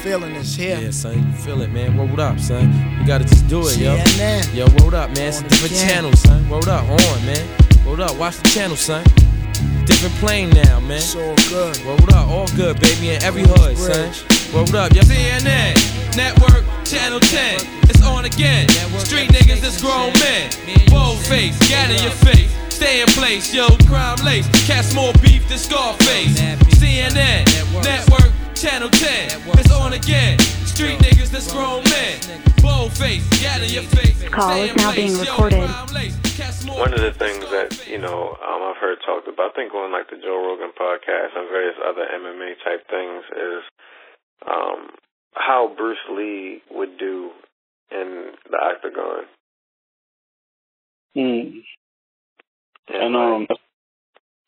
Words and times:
feeling 0.00 0.34
is 0.34 0.56
here. 0.56 0.78
Yeah, 0.80 0.90
son, 0.90 1.18
you 1.18 1.32
feel 1.32 1.60
it, 1.60 1.70
man. 1.72 1.96
Roll 1.98 2.20
up, 2.20 2.40
son. 2.40 2.72
You 2.98 3.06
gotta 3.06 3.24
just 3.24 3.46
do 3.48 3.60
it, 3.66 3.76
yo. 3.76 3.96
Yo, 4.54 4.66
roll 4.80 4.94
up, 4.94 5.10
man. 5.10 5.28
It's 5.28 5.40
a 5.40 5.44
different 5.44 5.72
again. 5.72 5.88
channel, 5.88 6.12
son. 6.14 6.48
Roll 6.48 6.68
up, 6.68 6.88
on, 6.88 7.26
man. 7.26 7.46
Roll 7.84 8.02
up, 8.02 8.16
watch 8.16 8.38
the 8.38 8.48
channel, 8.48 8.76
son. 8.76 9.04
Different 9.84 10.14
plane 10.16 10.50
now, 10.50 10.80
man. 10.80 10.96
It's 10.96 11.14
all 11.14 11.36
good. 11.52 11.76
Roll 11.84 12.14
up, 12.14 12.28
all 12.28 12.48
good, 12.56 12.80
baby, 12.80 13.10
in 13.10 13.22
every 13.22 13.42
hood, 13.44 13.76
son. 13.76 14.10
Roll 14.54 14.74
up, 14.74 14.92
yo. 14.94 15.02
CNN, 15.02 15.76
Network, 16.16 16.64
Channel 16.84 17.20
10. 17.20 17.60
It's 17.90 18.02
on 18.02 18.24
again. 18.24 18.68
Street 19.04 19.28
niggas, 19.30 19.62
it's 19.62 19.82
grown 19.82 20.12
men. 20.14 20.50
Bold 20.88 21.18
face, 21.26 21.58
gat 21.68 21.90
in 21.90 22.02
your 22.02 22.16
face. 22.24 22.50
Stay 22.72 23.02
in 23.02 23.08
place, 23.08 23.52
yo, 23.52 23.68
crime 23.86 24.16
lace. 24.24 24.48
Cast 24.66 24.94
more 24.94 25.12
beef 25.20 25.46
than 25.48 25.58
Scarface. 25.58 26.40
CNN, 26.80 27.44
Network, 27.84 28.32
Channel 28.60 28.90
10. 28.90 29.40
It's 29.56 29.72
on 29.72 29.94
again. 29.94 30.38
Street 30.68 30.98
niggas, 30.98 31.30
that's 31.30 31.50
grown 31.50 31.82
men. 31.84 32.20
Bold 32.60 32.92
face, 32.92 33.24
gat 33.40 33.62
in 33.62 33.70
your 33.70 33.84
face. 33.84 34.22
call 34.28 34.52
is 34.52 34.76
now 34.76 34.94
being 34.94 35.16
recorded. 35.16 35.64
crime 35.64 35.86
lace. 35.94 36.36
Cast 36.36 36.66
more 36.66 36.78
One 36.78 36.92
of 36.92 37.00
the 37.00 37.12
things 37.12 37.40
that 37.48 37.88
you 37.88 37.96
know 37.96 38.36
um, 38.36 38.60
I've 38.60 38.76
heard 38.76 38.98
talked 39.06 39.26
about, 39.28 39.52
I 39.52 39.54
think 39.54 39.72
on 39.72 39.92
like 39.92 40.10
the 40.10 40.16
Joe 40.16 40.44
Rogan 40.44 40.72
podcast 40.78 41.32
and 41.36 41.48
various 41.48 41.74
other 41.88 42.04
MMA 42.04 42.52
type 42.62 42.86
things, 42.90 43.24
is 43.32 43.62
um, 44.46 44.90
how 45.32 45.72
Bruce 45.74 46.04
Lee 46.12 46.60
would 46.70 46.98
do 46.98 47.30
in 47.90 48.32
the 48.50 48.58
octagon. 48.58 49.24
Mm. 51.16 51.62
And, 52.88 53.02
And 53.02 53.16
um, 53.16 53.46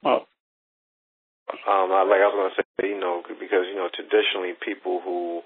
oh, 0.04 0.26
um, 1.68 1.92
I, 1.92 2.02
like 2.08 2.22
I 2.24 2.28
was 2.30 2.36
gonna 2.36 2.58
say, 2.58 2.88
you 2.90 3.00
know, 3.00 3.22
because 3.26 3.68
you 3.68 3.76
know 3.76 3.88
traditionally 3.92 4.56
people 4.58 5.00
who 5.04 5.42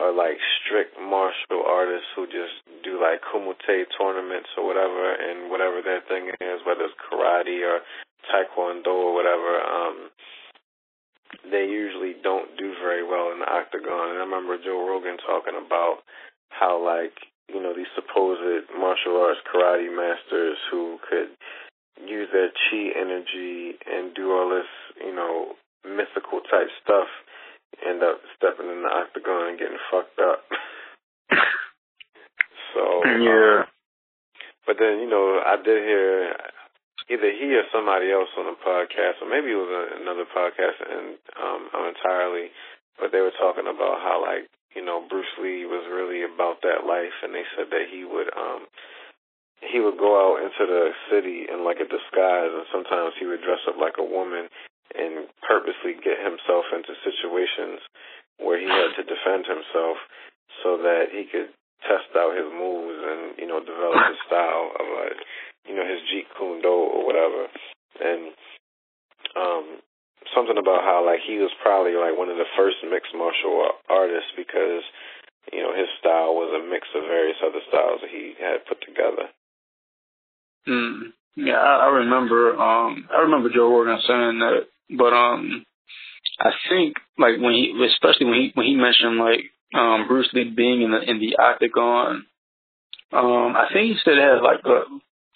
are 0.00 0.12
like 0.12 0.40
strict 0.60 0.96
martial 0.96 1.62
artists 1.66 2.08
who 2.16 2.26
just 2.26 2.56
do 2.82 2.96
like 3.00 3.20
kumite 3.22 3.86
tournaments 3.96 4.48
or 4.56 4.66
whatever, 4.66 5.14
and 5.14 5.50
whatever 5.50 5.80
their 5.82 6.00
thing 6.08 6.32
is, 6.32 6.64
whether 6.66 6.88
it's 6.88 6.98
karate 6.98 7.60
or 7.62 7.80
taekwondo 8.30 8.92
or 8.92 9.12
whatever, 9.14 9.60
um, 9.60 10.08
they 11.50 11.66
usually 11.68 12.14
don't 12.22 12.56
do 12.56 12.72
very 12.80 13.04
well 13.04 13.32
in 13.32 13.40
the 13.40 13.48
octagon. 13.48 14.16
And 14.16 14.18
I 14.20 14.24
remember 14.24 14.56
Joe 14.56 14.86
Rogan 14.86 15.18
talking 15.22 15.58
about 15.58 16.04
how 16.48 16.80
like 16.80 17.16
you 17.48 17.60
know 17.60 17.74
these 17.76 17.90
supposed 17.94 18.68
martial 18.76 19.20
arts 19.20 19.40
karate 19.48 19.92
masters 19.92 20.58
who 20.70 20.98
could 21.08 21.32
use 22.00 22.28
their 22.32 22.50
chi 22.50 22.92
energy 22.96 23.78
and 23.86 24.14
do 24.14 24.32
all 24.32 24.48
this, 24.48 24.68
you 25.00 25.14
know, 25.14 25.54
mythical 25.84 26.40
type 26.46 26.68
stuff, 26.82 27.08
end 27.84 28.02
up 28.02 28.20
stepping 28.36 28.70
in 28.70 28.82
the 28.82 28.92
octagon 28.92 29.48
and 29.48 29.58
getting 29.58 29.82
fucked 29.90 30.18
up. 30.18 30.44
so 32.74 32.82
yeah. 33.04 33.64
um, 33.64 33.72
but 34.66 34.76
then 34.78 35.00
you 35.00 35.08
know, 35.08 35.42
I 35.44 35.56
did 35.56 35.82
hear 35.82 36.36
either 37.10 37.30
he 37.34 37.58
or 37.58 37.66
somebody 37.74 38.12
else 38.12 38.30
on 38.38 38.46
a 38.46 38.56
podcast, 38.62 39.18
or 39.20 39.28
maybe 39.28 39.50
it 39.50 39.58
was 39.58 39.72
a, 39.72 40.02
another 40.02 40.26
podcast, 40.28 40.78
and 40.78 41.18
um, 41.34 41.62
I'm 41.74 41.90
entirely, 41.90 42.54
but 43.00 43.10
they 43.10 43.20
were 43.20 43.34
talking 43.34 43.66
about 43.66 43.98
how 44.00 44.22
like 44.22 44.46
you 44.76 44.84
know 44.84 45.02
Bruce 45.08 45.34
Lee 45.42 45.66
was 45.66 45.88
really 45.90 46.22
about 46.22 46.62
that 46.62 46.86
life, 46.86 47.16
and 47.22 47.34
they 47.34 47.46
said 47.56 47.68
that 47.70 47.90
he 47.90 48.04
would 48.04 48.30
um 48.36 48.70
he 49.62 49.78
would 49.78 49.96
go 49.96 50.18
out 50.18 50.42
into 50.42 50.66
the 50.66 50.90
city 51.06 51.46
in 51.46 51.62
like 51.62 51.78
a 51.78 51.86
disguise, 51.86 52.50
and 52.50 52.66
sometimes 52.74 53.14
he 53.18 53.26
would 53.30 53.46
dress 53.46 53.62
up 53.70 53.78
like 53.78 53.94
a 53.96 54.04
woman 54.04 54.50
and 54.92 55.30
purposely 55.46 55.94
get 56.02 56.18
himself 56.20 56.66
into 56.74 56.92
situations 57.06 57.80
where 58.42 58.58
he 58.58 58.66
had 58.66 58.92
to 58.98 59.06
defend 59.06 59.46
himself 59.46 59.96
so 60.60 60.76
that 60.82 61.14
he 61.14 61.24
could 61.30 61.54
test 61.86 62.10
out 62.18 62.36
his 62.36 62.50
moves 62.50 62.98
and 63.00 63.38
you 63.38 63.46
know 63.46 63.62
develop 63.62 64.02
his 64.10 64.20
style 64.28 64.74
of 64.76 64.86
like 64.98 65.18
you 65.70 65.74
know 65.78 65.86
his 65.86 66.02
Jeet 66.10 66.26
Kune 66.34 66.60
Do 66.60 66.74
or 66.74 67.06
whatever. 67.06 67.46
And 68.02 68.34
um 69.38 69.64
something 70.34 70.58
about 70.58 70.82
how 70.82 71.06
like 71.06 71.22
he 71.22 71.38
was 71.38 71.54
probably 71.62 71.94
like 71.94 72.18
one 72.18 72.28
of 72.28 72.36
the 72.36 72.50
first 72.58 72.82
mixed 72.82 73.14
martial 73.14 73.78
artists 73.88 74.34
because 74.34 74.82
you 75.54 75.62
know 75.62 75.72
his 75.74 75.90
style 76.02 76.34
was 76.34 76.50
a 76.50 76.62
mix 76.66 76.86
of 76.98 77.06
various 77.06 77.38
other 77.42 77.62
styles 77.70 78.02
that 78.02 78.10
he 78.10 78.34
had 78.38 78.66
put 78.66 78.82
together 78.82 79.30
Mm. 80.68 81.12
Yeah, 81.36 81.54
I, 81.56 81.86
I 81.86 81.88
remember. 81.88 82.54
Um, 82.56 83.08
I 83.12 83.22
remember 83.22 83.50
Joe 83.54 83.70
Rogan 83.70 84.00
saying 84.06 84.38
that, 84.40 84.66
but 84.96 85.12
um, 85.12 85.64
I 86.38 86.50
think 86.68 86.96
like 87.18 87.40
when 87.40 87.52
he, 87.52 87.72
especially 87.92 88.26
when 88.26 88.40
he 88.40 88.50
when 88.54 88.66
he 88.66 88.74
mentioned 88.74 89.18
like 89.18 89.40
um 89.74 90.06
Bruce 90.08 90.28
Lee 90.32 90.52
being 90.54 90.82
in 90.82 90.90
the 90.90 91.00
in 91.00 91.20
the 91.20 91.36
octagon, 91.36 92.26
um, 93.12 93.56
I 93.56 93.68
think 93.72 93.92
he 93.92 93.96
said 94.04 94.18
it 94.18 94.22
had 94.22 94.42
like 94.42 94.60
a, 94.64 94.84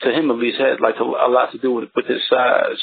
to 0.05 0.13
him 0.13 0.31
at 0.31 0.37
least 0.37 0.59
had 0.59 0.81
like 0.81 0.97
a, 1.01 1.05
a 1.05 1.29
lot 1.31 1.53
to 1.53 1.59
do 1.59 1.73
with 1.73 1.89
with 1.95 2.07
his 2.07 2.23
size. 2.29 2.83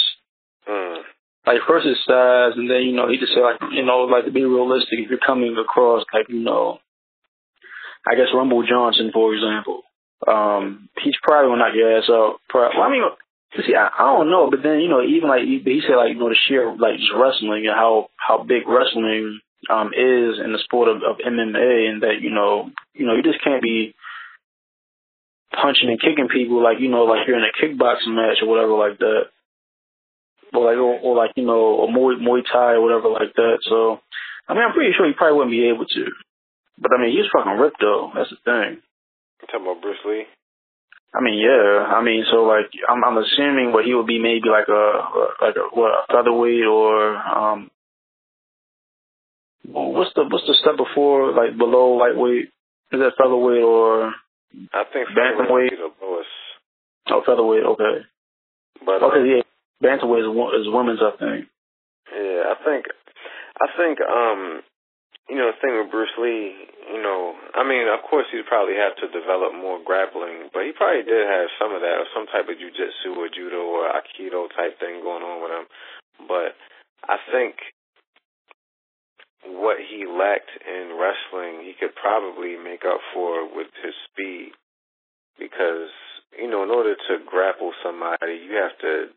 mm. 0.67 0.97
Like 1.45 1.59
first 1.67 1.85
his 1.85 1.97
size, 2.07 2.53
and 2.55 2.69
then 2.69 2.83
you 2.83 2.93
know 2.93 3.09
he 3.09 3.17
just 3.17 3.33
said 3.33 3.41
like 3.41 3.61
you 3.71 3.85
know 3.85 4.05
like 4.09 4.25
to 4.25 4.31
be 4.31 4.45
realistic, 4.45 4.99
if 4.99 5.09
you're 5.09 5.19
coming 5.19 5.55
across 5.57 6.05
like 6.13 6.29
you 6.29 6.39
know, 6.39 6.79
I 8.07 8.15
guess 8.15 8.33
Rumble 8.33 8.65
Johnson 8.65 9.11
for 9.13 9.35
example, 9.35 9.83
um, 10.27 10.89
he's 11.01 11.15
probably 11.21 11.49
gonna 11.49 11.63
knock 11.63 11.75
your 11.75 11.97
ass 11.97 12.09
out. 12.09 12.39
Probably, 12.49 12.77
well, 12.77 12.87
I 12.87 12.91
mean, 12.91 13.03
see, 13.65 13.75
I, 13.75 13.89
I 13.89 14.13
don't 14.13 14.29
know, 14.29 14.49
but 14.49 14.63
then 14.63 14.79
you 14.79 14.89
know, 14.89 15.01
even 15.01 15.29
like 15.29 15.43
he, 15.43 15.61
he 15.63 15.81
said, 15.85 15.95
like 15.95 16.13
you 16.13 16.19
know, 16.19 16.29
the 16.29 16.37
sheer 16.47 16.71
like 16.71 16.97
just 16.97 17.13
wrestling 17.15 17.65
and 17.67 17.75
how 17.75 18.07
how 18.17 18.43
big 18.43 18.67
wrestling 18.67 19.39
um 19.69 19.93
is 19.95 20.39
in 20.43 20.51
the 20.51 20.59
sport 20.63 20.89
of, 20.89 20.97
of 21.03 21.23
MMA, 21.23 21.89
and 21.89 22.03
that 22.03 22.21
you 22.21 22.31
know, 22.31 22.69
you 22.93 23.05
know, 23.05 23.15
you 23.15 23.23
just 23.23 23.43
can't 23.43 23.61
be 23.61 23.95
punching 25.53 25.89
and 25.89 26.01
kicking 26.01 26.29
people 26.29 26.63
like 26.63 26.79
you 26.79 26.89
know, 26.89 27.03
like 27.05 27.27
you're 27.27 27.37
in 27.37 27.45
a 27.45 27.57
kickboxing 27.57 28.15
match 28.15 28.41
or 28.41 28.49
whatever 28.49 28.73
like 28.73 28.97
that, 28.99 29.29
or 30.53 30.65
like 30.65 30.77
or, 30.77 30.99
or 30.99 31.15
like 31.15 31.31
you 31.35 31.45
know, 31.45 31.83
a 31.83 31.87
Muay 31.87 32.17
Muay 32.19 32.41
Thai 32.45 32.79
or 32.79 32.81
whatever 32.81 33.09
like 33.09 33.33
that. 33.35 33.59
So, 33.69 33.99
I 34.47 34.53
mean, 34.53 34.63
I'm 34.63 34.73
pretty 34.73 34.93
sure 34.95 35.07
he 35.07 35.13
probably 35.13 35.37
wouldn't 35.37 35.55
be 35.55 35.69
able 35.69 35.85
to. 35.85 36.05
But 36.79 36.91
I 36.97 37.01
mean, 37.01 37.11
he's 37.11 37.29
fucking 37.31 37.59
ripped 37.59 37.79
though. 37.79 38.11
That's 38.15 38.29
the 38.31 38.37
thing. 38.43 38.81
You 39.43 39.47
talking 39.51 39.67
about 39.67 39.81
Bruce 39.81 39.99
Lee 40.05 40.23
I 41.13 41.21
mean, 41.21 41.37
yeah. 41.37 41.85
I 41.93 42.01
mean, 42.01 42.23
so 42.31 42.43
like, 42.43 42.71
I'm 42.89 43.03
I'm 43.03 43.17
assuming 43.17 43.71
what 43.71 43.85
he 43.85 43.93
would 43.93 44.07
be 44.07 44.17
maybe 44.17 44.49
like 44.49 44.67
a 44.67 45.03
like 45.41 45.55
a 45.55 45.75
what 45.75 45.91
a 45.91 46.01
featherweight 46.07 46.65
or 46.65 47.15
um. 47.15 47.69
What's 49.67 50.11
the 50.15 50.23
what's 50.23 50.47
the 50.47 50.57
step 50.59 50.75
before 50.75 51.31
like 51.33 51.57
below 51.57 51.95
lightweight? 51.97 52.49
Is 52.91 52.99
that 52.99 53.13
featherweight 53.17 53.61
or 53.63 54.13
I 54.73 54.83
think 54.91 55.09
Bantamweight. 55.09 55.69
be 55.69 55.75
the 55.75 55.91
lowest 56.01 56.29
oh 57.09 57.21
featherweight? 57.25 57.63
Okay, 57.63 57.95
but 58.85 59.03
uh, 59.03 59.07
okay, 59.07 59.23
yeah. 59.29 59.43
Bantamweight 59.83 60.23
is, 60.23 60.65
is 60.65 60.73
women's, 60.73 60.99
I 61.01 61.11
think. 61.17 61.47
Yeah, 62.11 62.53
I 62.53 62.55
think, 62.63 62.85
I 63.59 63.67
think, 63.77 63.99
um, 64.01 64.61
you 65.29 65.39
know, 65.39 65.51
the 65.51 65.59
thing 65.63 65.73
with 65.79 65.87
Bruce 65.87 66.11
Lee, 66.19 66.51
you 66.91 67.01
know, 67.01 67.33
I 67.55 67.63
mean, 67.63 67.87
of 67.87 68.03
course, 68.03 68.27
he'd 68.31 68.45
probably 68.45 68.75
have 68.75 68.95
to 68.99 69.07
develop 69.07 69.55
more 69.55 69.79
grappling, 69.79 70.51
but 70.51 70.67
he 70.67 70.75
probably 70.75 71.07
did 71.07 71.23
have 71.23 71.47
some 71.55 71.71
of 71.71 71.79
that, 71.79 72.03
or 72.03 72.07
some 72.11 72.27
type 72.27 72.51
of 72.51 72.59
jujitsu 72.59 73.15
or 73.15 73.31
judo 73.31 73.63
or 73.63 73.87
aikido 73.87 74.51
type 74.51 74.75
thing 74.83 74.99
going 74.99 75.23
on 75.23 75.39
with 75.39 75.51
him. 75.55 75.65
But 76.27 76.59
I 77.07 77.17
think 77.31 77.55
what 79.47 79.79
he 79.79 80.03
lacked 80.03 80.51
in 80.67 80.99
wrestling, 80.99 81.63
he 81.63 81.75
could 81.79 81.95
probably 81.95 82.59
make 82.59 82.83
up 82.83 82.99
for 83.15 83.47
with 83.47 83.71
his 83.79 83.95
speed, 84.11 84.51
because 85.39 85.91
you 86.37 86.49
know, 86.49 86.63
in 86.63 86.71
order 86.71 86.95
to 86.95 87.13
grapple 87.25 87.71
somebody, 87.85 88.41
you 88.43 88.57
have 88.57 88.75
to 88.81 89.13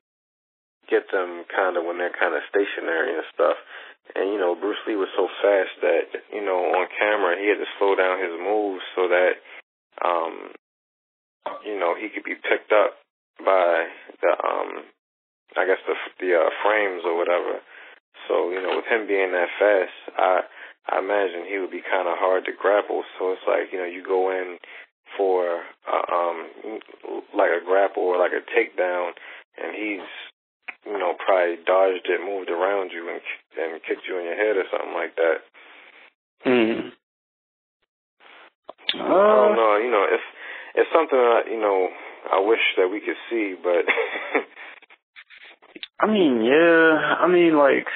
get 0.86 1.10
them 1.10 1.42
kind 1.50 1.76
of 1.76 1.84
when 1.84 1.98
they're 1.98 2.14
kind 2.14 2.34
of 2.34 2.46
stationary 2.46 3.14
and 3.14 3.24
stuff. 3.34 3.56
And 4.14 4.32
you 4.32 4.38
know, 4.38 4.54
Bruce 4.54 4.80
Lee 4.86 4.96
was 4.96 5.10
so 5.16 5.28
fast 5.42 5.74
that 5.82 6.06
you 6.32 6.44
know 6.44 6.72
on 6.76 6.86
camera 6.98 7.36
he 7.38 7.48
had 7.48 7.58
to 7.58 7.68
slow 7.78 7.94
down 7.94 8.22
his 8.22 8.32
moves 8.38 8.82
so 8.94 9.08
that 9.08 9.34
um 10.04 10.52
you 11.64 11.78
know 11.78 11.94
he 11.98 12.08
could 12.08 12.24
be 12.24 12.34
picked 12.36 12.72
up 12.72 12.96
by 13.44 13.86
the 14.22 14.32
um 14.46 14.84
I 15.56 15.66
guess 15.66 15.80
the 15.86 15.94
the 16.20 16.34
uh, 16.36 16.50
frames 16.62 17.02
or 17.04 17.16
whatever. 17.16 17.60
So 18.28 18.50
you 18.50 18.60
know, 18.62 18.76
with 18.76 18.88
him 18.90 19.06
being 19.06 19.32
that 19.32 19.48
fast, 19.58 19.96
I 20.18 20.40
I 20.88 20.98
imagine 20.98 21.46
he 21.48 21.58
would 21.58 21.70
be 21.70 21.82
kind 21.82 22.08
of 22.08 22.18
hard 22.18 22.44
to 22.46 22.52
grapple. 22.52 23.04
So 23.18 23.32
it's 23.32 23.46
like 23.46 23.72
you 23.72 23.78
know 23.78 23.86
you 23.88 24.02
go 24.04 24.30
in 24.30 24.58
for 25.16 25.62
uh, 25.86 26.06
um 26.12 26.38
like 27.34 27.50
a 27.50 27.64
grapple 27.64 28.02
or 28.02 28.18
like 28.18 28.32
a 28.34 28.44
takedown, 28.52 29.12
and 29.56 29.74
he's 29.74 30.08
you 30.86 30.98
know, 30.98 31.14
probably 31.18 31.56
dodged 31.66 32.06
it, 32.06 32.20
moved 32.24 32.50
around 32.50 32.90
you, 32.92 33.08
and 33.10 33.20
and 33.58 33.82
kicked 33.82 34.06
you 34.08 34.18
in 34.18 34.24
your 34.24 34.36
head 34.36 34.56
or 34.56 34.64
something 34.70 34.94
like 34.94 35.14
that. 35.16 35.38
Mm. 36.46 36.92
I 38.94 38.98
Uh, 39.02 39.34
don't 39.46 39.56
know. 39.56 39.76
You 39.82 39.90
know, 39.90 40.06
it's 40.10 40.22
it's 40.76 40.90
something 40.94 41.18
that 41.18 41.50
you 41.50 41.58
know 41.60 41.88
I 42.32 42.40
wish 42.40 42.60
that 42.76 42.88
we 42.88 43.00
could 43.00 43.16
see, 43.30 43.54
but 43.62 43.84
I 46.00 46.06
mean, 46.06 46.44
yeah. 46.44 47.16
I 47.18 47.26
mean, 47.26 47.56
like, 47.56 47.86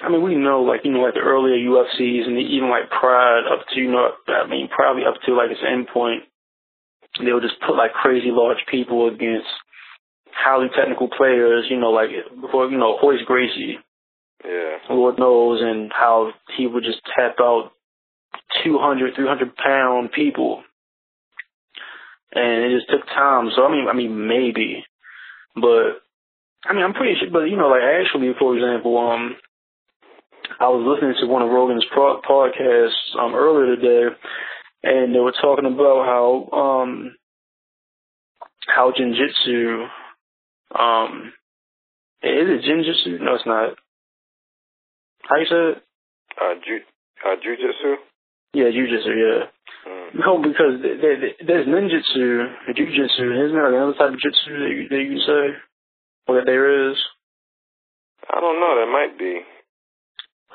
I 0.00 0.08
mean, 0.08 0.22
we 0.22 0.36
know, 0.36 0.62
like, 0.62 0.80
you 0.84 0.92
know, 0.92 1.00
like 1.00 1.14
the 1.14 1.20
earlier 1.20 1.56
UFCs 1.56 2.26
and 2.26 2.38
even 2.38 2.70
like 2.70 2.90
Pride 2.90 3.42
up 3.50 3.66
to, 3.74 3.80
you 3.80 3.90
know, 3.90 4.10
I 4.28 4.46
mean, 4.46 4.68
probably 4.74 5.04
up 5.04 5.14
to 5.26 5.34
like 5.34 5.50
its 5.50 5.60
end 5.66 5.88
point, 5.92 6.22
they 7.18 7.32
would 7.32 7.42
just 7.42 7.60
put 7.66 7.76
like 7.76 7.92
crazy 7.92 8.30
large 8.30 8.58
people 8.70 9.08
against 9.08 9.48
highly 10.36 10.68
technical 10.76 11.08
players, 11.08 11.66
you 11.68 11.78
know, 11.78 11.90
like, 11.90 12.10
before, 12.40 12.68
you 12.70 12.78
know, 12.78 12.98
Royce 13.02 13.22
Gracie. 13.26 13.78
Yeah. 14.44 14.76
Lord 14.90 15.18
knows, 15.18 15.60
and 15.62 15.90
how 15.92 16.32
he 16.56 16.66
would 16.66 16.84
just 16.84 17.00
tap 17.16 17.36
out 17.40 17.72
200, 18.62 19.14
300 19.14 19.56
pound 19.56 20.12
people. 20.12 20.62
And 22.32 22.64
it 22.64 22.76
just 22.76 22.90
took 22.90 23.06
time. 23.06 23.50
So, 23.56 23.64
I 23.64 23.70
mean, 23.70 23.86
I 23.88 23.94
mean, 23.94 24.28
maybe. 24.28 24.84
But, 25.54 26.02
I 26.66 26.72
mean, 26.74 26.82
I'm 26.82 26.94
pretty 26.94 27.18
sure, 27.18 27.30
but, 27.30 27.44
you 27.44 27.56
know, 27.56 27.68
like, 27.68 27.82
actually, 27.82 28.32
for 28.38 28.56
example, 28.56 28.98
um, 28.98 29.36
I 30.60 30.68
was 30.68 30.84
listening 30.86 31.14
to 31.20 31.26
one 31.26 31.42
of 31.42 31.50
Rogan's 31.50 31.84
pro- 31.92 32.20
podcasts 32.20 33.18
um, 33.18 33.34
earlier 33.34 33.76
today, 33.76 34.14
and 34.82 35.14
they 35.14 35.18
were 35.18 35.34
talking 35.40 35.66
about 35.66 36.04
how 36.04 36.48
um, 36.56 37.16
how 38.66 38.92
jinjitsu 38.92 39.88
um, 40.72 41.32
is 42.22 42.48
it 42.48 42.64
jinjitsu? 42.64 43.20
No, 43.20 43.34
it's 43.34 43.46
not. 43.46 43.74
How 45.22 45.36
you 45.36 45.46
say 45.46 45.56
it? 45.72 45.82
Uh, 46.40 46.54
ju 46.64 46.80
uh, 47.24 47.36
jujitsu. 47.36 47.94
Yeah, 48.54 48.70
jujitsu. 48.70 49.12
Yeah. 49.14 49.44
Mm. 49.86 50.14
No, 50.14 50.38
because 50.38 50.80
th- 50.82 51.00
th- 51.00 51.36
there's 51.46 51.66
ninjutsu, 51.66 52.54
jujitsu. 52.70 53.44
Isn't 53.44 53.56
there 53.56 53.74
another 53.74 53.94
type 53.94 54.12
of 54.14 54.20
jitsu 54.20 54.58
that 54.58 54.70
you, 54.70 54.88
that 54.88 55.02
you 55.02 55.18
say? 55.20 55.58
Or 56.26 56.36
that 56.36 56.46
there 56.46 56.90
is? 56.90 56.96
I 58.30 58.40
don't 58.40 58.60
know. 58.60 58.74
There 58.76 58.92
might 58.92 59.18
be. 59.18 59.40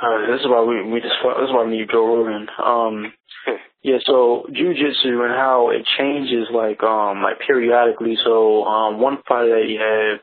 Alright, 0.01 0.29
this 0.31 0.41
is 0.41 0.47
why 0.47 0.63
we 0.63 0.81
we 0.89 1.01
just 1.01 1.15
this 1.21 1.50
is 1.50 1.53
why 1.53 1.65
we 1.65 1.77
need 1.77 1.89
Joe 1.91 2.07
Rogan. 2.07 2.47
Um, 2.63 3.13
yeah, 3.81 3.98
so 4.06 4.46
jujitsu 4.50 5.24
and 5.24 5.36
how 5.36 5.70
it 5.72 5.88
changes 5.98 6.48
like 6.54 6.84
um 6.84 7.24
like 7.24 7.40
periodically. 7.46 8.18
So 8.24 8.64
um 8.66 9.00
one 9.00 9.18
fight 9.28 9.48
that 9.48 9.66
he 9.68 9.76
had, 9.80 10.20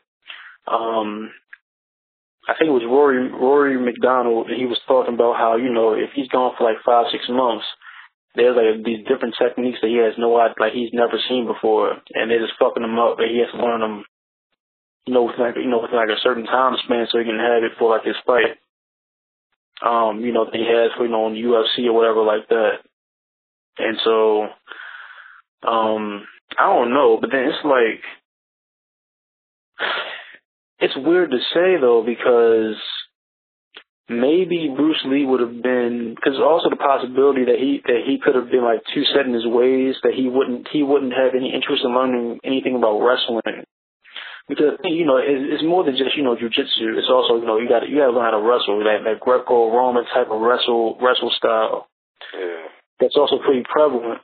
um, 0.68 1.30
I 2.48 2.54
think 2.54 2.68
it 2.68 2.76
was 2.76 2.84
Rory 2.84 3.30
Rory 3.30 3.78
MacDonald. 3.78 4.48
And 4.48 4.60
he 4.60 4.66
was 4.66 4.80
talking 4.86 5.14
about 5.14 5.36
how 5.36 5.56
you 5.56 5.72
know 5.72 5.94
if 5.94 6.10
he's 6.14 6.28
gone 6.28 6.52
for 6.58 6.64
like 6.64 6.84
five 6.84 7.06
six 7.10 7.24
months, 7.28 7.64
there's 8.34 8.56
like 8.56 8.84
these 8.84 9.06
different 9.08 9.34
techniques 9.40 9.78
that 9.80 9.88
he 9.88 9.96
has 10.04 10.14
no 10.18 10.36
idea 10.38 10.54
like 10.60 10.74
he's 10.74 10.92
never 10.92 11.16
seen 11.28 11.46
before, 11.46 11.96
and 12.12 12.30
they're 12.30 12.44
just 12.44 12.58
fucking 12.60 12.84
him 12.84 12.98
up. 12.98 13.16
But 13.16 13.32
he 13.32 13.40
has 13.40 13.50
to 13.56 13.64
learn 13.64 13.80
them, 13.80 14.04
you 15.06 15.14
know, 15.14 15.24
with 15.24 15.38
like 15.38 15.56
you 15.56 15.68
know 15.68 15.80
with 15.80 15.96
like 15.96 16.12
a 16.12 16.20
certain 16.20 16.44
time 16.44 16.76
span 16.84 17.08
so 17.08 17.18
he 17.18 17.24
can 17.24 17.40
have 17.40 17.64
it 17.64 17.72
for 17.78 17.88
like 17.88 18.04
his 18.04 18.20
fight 18.26 18.60
um, 19.82 20.20
you 20.20 20.32
know, 20.32 20.44
that 20.44 20.54
he 20.54 20.64
has, 20.64 20.90
you 20.98 21.08
know, 21.08 21.26
on 21.26 21.34
UFC 21.34 21.86
or 21.86 21.92
whatever 21.92 22.22
like 22.22 22.48
that. 22.48 22.85
And 23.78 23.98
so, 24.04 24.42
um, 25.68 26.26
I 26.58 26.64
don't 26.64 26.90
know, 26.90 27.18
but 27.20 27.30
then 27.30 27.44
it's 27.44 27.64
like, 27.64 28.02
it's 30.78 30.96
weird 30.96 31.30
to 31.30 31.38
say 31.54 31.80
though 31.80 32.02
because 32.04 32.76
maybe 34.08 34.72
Bruce 34.74 35.02
Lee 35.06 35.24
would 35.24 35.40
have 35.40 35.62
been 35.62 36.14
because 36.14 36.38
also 36.38 36.70
the 36.70 36.76
possibility 36.76 37.44
that 37.44 37.58
he 37.58 37.80
that 37.84 38.02
he 38.06 38.18
could 38.22 38.34
have 38.34 38.50
been 38.50 38.64
like 38.64 38.80
too 38.94 39.04
set 39.14 39.26
in 39.26 39.34
his 39.34 39.46
ways 39.46 39.96
that 40.02 40.14
he 40.14 40.28
wouldn't 40.28 40.68
he 40.72 40.82
wouldn't 40.82 41.12
have 41.12 41.34
any 41.34 41.52
interest 41.52 41.82
in 41.84 41.94
learning 41.94 42.40
anything 42.44 42.76
about 42.76 43.00
wrestling 43.00 43.64
because 44.48 44.78
you 44.84 45.04
know 45.04 45.18
it's, 45.18 45.62
more 45.62 45.84
than 45.84 45.96
just 45.96 46.16
you 46.16 46.22
know 46.22 46.36
jujitsu. 46.36 46.98
It's 46.98 47.10
also 47.10 47.36
you 47.40 47.46
know 47.46 47.58
you 47.58 47.68
got 47.68 47.88
you 47.88 47.98
got 47.98 48.06
to 48.06 48.12
learn 48.12 48.24
how 48.24 48.38
to 48.38 48.46
wrestle 48.46 48.78
that 48.84 49.02
that 49.04 49.20
Greco-Roman 49.20 50.04
type 50.14 50.30
of 50.30 50.40
wrestle 50.40 50.98
wrestle 51.00 51.32
style. 51.36 51.88
Yeah. 52.34 52.70
That's 53.00 53.16
also 53.16 53.38
pretty 53.44 53.64
prevalent. 53.68 54.20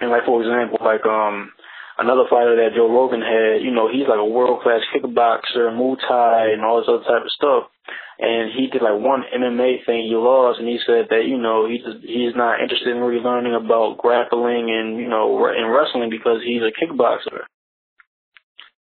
And 0.00 0.10
like 0.10 0.24
for 0.24 0.42
example, 0.42 0.78
like 0.84 1.04
um 1.06 1.52
another 1.98 2.24
fighter 2.28 2.56
that 2.56 2.74
Joe 2.74 2.90
Rogan 2.90 3.22
had, 3.22 3.62
you 3.62 3.70
know, 3.70 3.88
he's 3.90 4.08
like 4.08 4.18
a 4.18 4.24
world 4.24 4.62
class 4.62 4.82
kickboxer, 4.90 5.70
Muay 5.70 5.96
Thai, 6.00 6.52
and 6.52 6.64
all 6.64 6.80
this 6.80 6.88
other 6.88 7.04
type 7.04 7.22
of 7.22 7.36
stuff. 7.36 7.70
And 8.18 8.50
he 8.50 8.68
did 8.68 8.82
like 8.82 8.98
one 8.98 9.22
MMA 9.34 9.84
thing 9.86 10.06
he 10.06 10.14
lost, 10.14 10.60
and 10.60 10.68
he 10.68 10.78
said 10.86 11.10
that 11.10 11.26
you 11.26 11.38
know 11.38 11.68
he 11.68 11.78
just 11.78 12.02
he's 12.02 12.34
not 12.34 12.60
interested 12.60 12.94
in 12.94 13.02
really 13.02 13.22
learning 13.22 13.54
about 13.54 13.98
grappling 13.98 14.70
and 14.70 14.96
you 14.98 15.08
know 15.08 15.46
and 15.46 15.72
wrestling 15.72 16.10
because 16.10 16.40
he's 16.42 16.62
a 16.62 16.72
kickboxer 16.72 17.46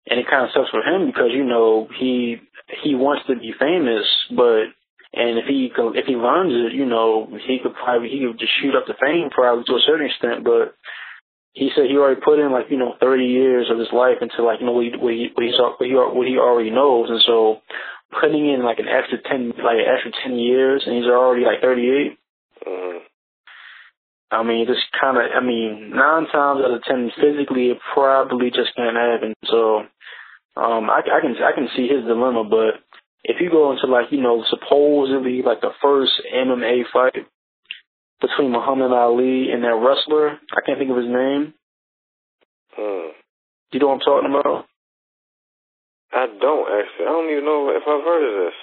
and 0.07 0.19
it 0.19 0.27
kind 0.29 0.45
of 0.45 0.51
sucks 0.53 0.69
for 0.69 0.83
him 0.83 1.07
because 1.07 1.31
you 1.31 1.43
know 1.43 1.87
he 1.99 2.37
he 2.83 2.95
wants 2.95 3.23
to 3.27 3.35
be 3.35 3.53
famous, 3.59 4.05
but 4.29 4.71
and 5.13 5.37
if 5.37 5.45
he 5.45 5.69
if 5.69 6.05
he 6.05 6.15
learns 6.15 6.53
it, 6.53 6.75
you 6.75 6.85
know 6.85 7.29
he 7.45 7.59
could 7.61 7.75
probably 7.75 8.09
he 8.09 8.25
could 8.25 8.39
just 8.39 8.53
shoot 8.61 8.75
up 8.75 8.87
to 8.87 8.93
fame 8.99 9.29
probably 9.29 9.63
to 9.65 9.77
a 9.77 9.85
certain 9.85 10.07
extent, 10.07 10.43
but 10.43 10.75
he 11.53 11.69
said 11.75 11.85
he 11.85 11.97
already 11.97 12.19
put 12.19 12.39
in 12.39 12.51
like 12.51 12.67
you 12.69 12.77
know 12.77 12.95
30 12.99 13.25
years 13.25 13.69
of 13.69 13.77
his 13.77 13.93
life 13.93 14.17
into 14.21 14.41
like 14.43 14.59
you 14.59 14.65
know 14.65 14.73
what 14.73 14.85
he 14.85 14.91
what 14.97 15.13
he 15.13 15.29
what 15.33 15.45
he, 15.45 15.53
what 15.53 15.85
he, 15.85 15.93
what 15.93 16.27
he 16.27 16.37
already 16.37 16.71
knows, 16.71 17.09
and 17.09 17.21
so 17.25 17.61
putting 18.19 18.49
in 18.49 18.65
like 18.65 18.79
an 18.79 18.89
extra 18.89 19.21
10 19.21 19.61
like 19.61 19.77
an 19.77 19.89
extra 19.89 20.11
10 20.25 20.37
years, 20.37 20.83
and 20.85 20.95
he's 20.97 21.05
already 21.05 21.45
like 21.45 21.61
38. 21.61 22.17
Mm-hmm. 22.65 22.97
I 24.33 24.41
mean, 24.41 24.65
just 24.65 24.81
kind 24.99 25.17
of, 25.17 25.23
I 25.29 25.45
mean, 25.45 25.91
nine 25.93 26.25
times 26.25 26.65
out 26.65 26.73
of 26.73 26.81
ten, 26.83 27.11
physically, 27.21 27.69
it 27.69 27.77
probably 27.93 28.49
just 28.49 28.75
can't 28.75 28.97
happen. 28.97 29.35
So, 29.45 29.85
um, 30.57 30.89
I, 30.89 31.01
I 31.05 31.21
can, 31.21 31.35
I 31.37 31.53
can 31.53 31.69
see 31.77 31.87
his 31.87 32.03
dilemma, 32.05 32.43
but 32.43 32.81
if 33.23 33.37
you 33.39 33.49
go 33.49 33.71
into 33.71 33.87
like, 33.87 34.11
you 34.11 34.21
know, 34.21 34.43
supposedly 34.49 35.41
like 35.41 35.61
the 35.61 35.71
first 35.81 36.11
MMA 36.33 36.83
fight 36.91 37.25
between 38.21 38.51
Muhammad 38.51 38.91
Ali 38.91 39.51
and 39.51 39.63
that 39.63 39.75
wrestler, 39.75 40.39
I 40.51 40.61
can't 40.65 40.79
think 40.79 40.91
of 40.91 40.97
his 40.97 41.07
name. 41.07 41.53
Mm. 42.77 43.09
You 43.71 43.79
know 43.79 43.87
what 43.87 43.93
I'm 43.95 43.99
talking 43.99 44.29
about? 44.29 44.65
I 46.11 46.27
don't 46.27 46.67
actually. 46.69 47.05
I 47.05 47.09
don't 47.09 47.31
even 47.31 47.45
know 47.45 47.73
if 47.73 47.83
I've 47.87 48.05
heard 48.05 48.23
of 48.27 48.45
this. 48.45 48.57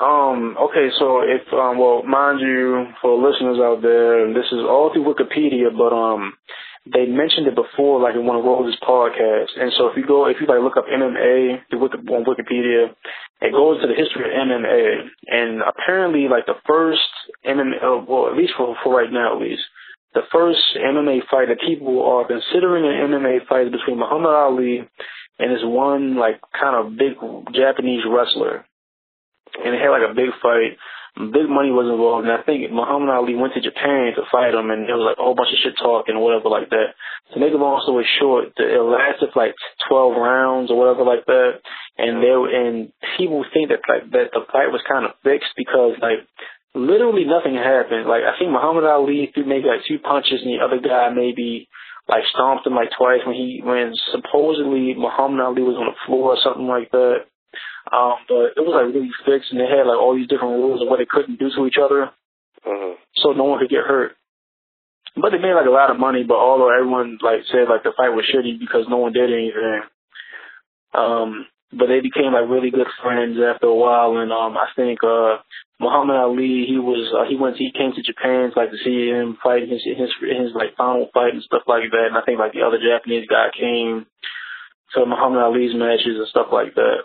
Um, 0.00 0.56
okay, 0.58 0.90
so 0.98 1.22
if, 1.22 1.46
um, 1.52 1.78
well, 1.78 2.02
mind 2.02 2.40
you, 2.40 2.86
for 3.00 3.14
listeners 3.14 3.58
out 3.62 3.80
there, 3.80 4.26
this 4.34 4.50
is 4.50 4.58
all 4.66 4.90
through 4.92 5.06
Wikipedia, 5.06 5.70
but, 5.70 5.94
um, 5.94 6.34
they 6.86 7.06
mentioned 7.06 7.46
it 7.46 7.56
before, 7.56 8.00
like 8.00 8.14
in 8.14 8.26
one 8.26 8.36
of 8.36 8.44
Rose's 8.44 8.78
podcasts. 8.82 9.56
And 9.56 9.72
so 9.76 9.88
if 9.88 9.96
you 9.96 10.06
go, 10.06 10.26
if 10.26 10.36
you 10.40 10.46
like 10.46 10.60
look 10.60 10.76
up 10.76 10.84
MMA 10.84 11.64
on 11.72 12.24
Wikipedia, 12.24 12.92
it 13.40 13.52
goes 13.52 13.80
to 13.80 13.88
the 13.88 13.96
history 13.96 14.24
of 14.24 14.36
MMA. 14.36 15.08
And 15.28 15.62
apparently, 15.62 16.28
like 16.28 16.46
the 16.46 16.60
first 16.66 17.08
MMA, 17.44 17.82
uh, 17.82 18.04
well, 18.06 18.28
at 18.28 18.36
least 18.36 18.52
for, 18.56 18.76
for 18.84 18.94
right 18.94 19.10
now, 19.10 19.36
at 19.36 19.40
least, 19.40 19.62
the 20.12 20.22
first 20.30 20.60
MMA 20.76 21.20
fight 21.30 21.48
that 21.48 21.60
people 21.66 22.04
are 22.04 22.26
considering 22.26 22.84
an 22.84 23.10
MMA 23.10 23.46
fight 23.48 23.66
is 23.66 23.72
between 23.72 23.98
Muhammad 23.98 24.34
Ali 24.34 24.88
and 25.38 25.50
this 25.50 25.64
one, 25.64 26.16
like, 26.16 26.40
kind 26.52 26.76
of 26.76 26.96
big 26.96 27.18
Japanese 27.52 28.04
wrestler 28.06 28.64
and 29.62 29.74
they 29.74 29.78
had 29.78 29.90
like 29.90 30.08
a 30.08 30.14
big 30.14 30.30
fight. 30.42 30.78
Big 31.14 31.46
money 31.46 31.70
was 31.70 31.86
involved, 31.86 32.26
and 32.26 32.34
I 32.34 32.42
think 32.42 32.74
Muhammad 32.74 33.14
Ali 33.14 33.38
went 33.38 33.54
to 33.54 33.62
Japan 33.62 34.18
to 34.18 34.26
fight 34.34 34.50
him, 34.50 34.74
and 34.74 34.90
there 34.90 34.98
was 34.98 35.14
like 35.14 35.18
a 35.18 35.22
whole 35.22 35.38
bunch 35.38 35.54
of 35.54 35.62
shit 35.62 35.78
talk 35.78 36.10
and 36.10 36.18
whatever 36.18 36.50
like 36.50 36.74
that. 36.74 36.98
To 37.32 37.38
make 37.38 37.54
a 37.54 37.60
long 37.60 37.78
story 37.86 38.02
short, 38.18 38.50
it 38.58 38.82
lasted 38.82 39.30
like 39.38 39.54
twelve 39.86 40.18
rounds 40.18 40.74
or 40.74 40.76
whatever 40.78 41.06
like 41.06 41.22
that, 41.30 41.62
and 42.02 42.18
there 42.18 42.42
and 42.42 42.90
people 43.14 43.46
think 43.54 43.70
that 43.70 43.86
like 43.86 44.10
that 44.10 44.34
the 44.34 44.42
fight 44.50 44.74
was 44.74 44.82
kind 44.90 45.06
of 45.06 45.14
fixed 45.22 45.54
because 45.54 45.94
like 46.02 46.26
literally 46.74 47.24
nothing 47.30 47.54
happened. 47.54 48.10
Like 48.10 48.26
I 48.26 48.34
think 48.34 48.50
Muhammad 48.50 48.82
Ali 48.82 49.30
threw 49.30 49.46
maybe 49.46 49.70
like 49.70 49.86
two 49.86 50.02
punches, 50.02 50.42
and 50.42 50.50
the 50.50 50.66
other 50.66 50.82
guy 50.82 51.14
maybe 51.14 51.70
like 52.08 52.26
stomped 52.34 52.66
him 52.66 52.74
like 52.74 52.90
twice 52.98 53.22
when 53.22 53.38
he 53.38 53.62
when 53.62 53.94
supposedly 54.10 54.98
Muhammad 54.98 55.46
Ali 55.46 55.62
was 55.62 55.78
on 55.78 55.94
the 55.94 55.98
floor 56.06 56.34
or 56.34 56.42
something 56.42 56.66
like 56.66 56.90
that. 56.90 57.30
Um, 57.92 58.16
but 58.28 58.56
it 58.56 58.64
was 58.64 58.72
like 58.72 58.94
really 58.94 59.12
fixed, 59.28 59.52
and 59.52 59.60
they 59.60 59.68
had 59.68 59.84
like 59.86 60.00
all 60.00 60.16
these 60.16 60.28
different 60.28 60.56
rules 60.56 60.80
of 60.80 60.88
what 60.88 60.98
they 60.98 61.08
couldn't 61.08 61.38
do 61.38 61.50
to 61.50 61.66
each 61.66 61.80
other, 61.82 62.10
Mm-hmm. 62.64 62.96
so 63.20 63.32
no 63.32 63.44
one 63.44 63.58
could 63.60 63.68
get 63.68 63.84
hurt. 63.84 64.16
But 65.20 65.30
they 65.30 65.38
made 65.38 65.52
like 65.52 65.68
a 65.68 65.70
lot 65.70 65.90
of 65.90 66.00
money. 66.00 66.24
But 66.24 66.40
although 66.40 66.72
everyone 66.72 67.18
like 67.20 67.44
said 67.52 67.68
like 67.68 67.84
the 67.84 67.92
fight 67.96 68.16
was 68.16 68.24
shitty 68.24 68.58
because 68.58 68.86
no 68.88 68.96
one 68.96 69.12
did 69.12 69.28
anything, 69.30 69.82
um, 70.94 71.46
but 71.76 71.86
they 71.86 72.00
became 72.00 72.32
like 72.32 72.48
really 72.48 72.70
good 72.70 72.86
friends 73.02 73.36
after 73.36 73.66
a 73.66 73.74
while. 73.74 74.16
And 74.16 74.32
um, 74.32 74.56
I 74.56 74.72
think 74.74 75.04
uh, 75.04 75.44
Muhammad 75.78 76.16
Ali 76.16 76.64
he 76.66 76.78
was 76.78 77.04
uh, 77.12 77.28
he 77.28 77.36
went 77.36 77.56
he 77.60 77.70
came 77.70 77.92
to 77.92 78.02
Japan 78.02 78.50
to, 78.50 78.58
like 78.58 78.70
to 78.70 78.80
see 78.82 79.10
him 79.12 79.36
fight 79.42 79.68
his 79.68 79.84
his 79.84 80.10
his 80.24 80.50
like 80.54 80.74
final 80.76 81.10
fight 81.12 81.34
and 81.34 81.42
stuff 81.44 81.62
like 81.68 81.90
that. 81.92 82.08
And 82.08 82.16
I 82.16 82.22
think 82.24 82.38
like 82.38 82.52
the 82.56 82.64
other 82.64 82.80
Japanese 82.80 83.28
guy 83.28 83.52
came 83.52 84.06
to 84.94 85.06
Muhammad 85.06 85.42
Ali's 85.42 85.74
matches 85.76 86.16
and 86.16 86.28
stuff 86.28 86.48
like 86.50 86.74
that. 86.74 87.04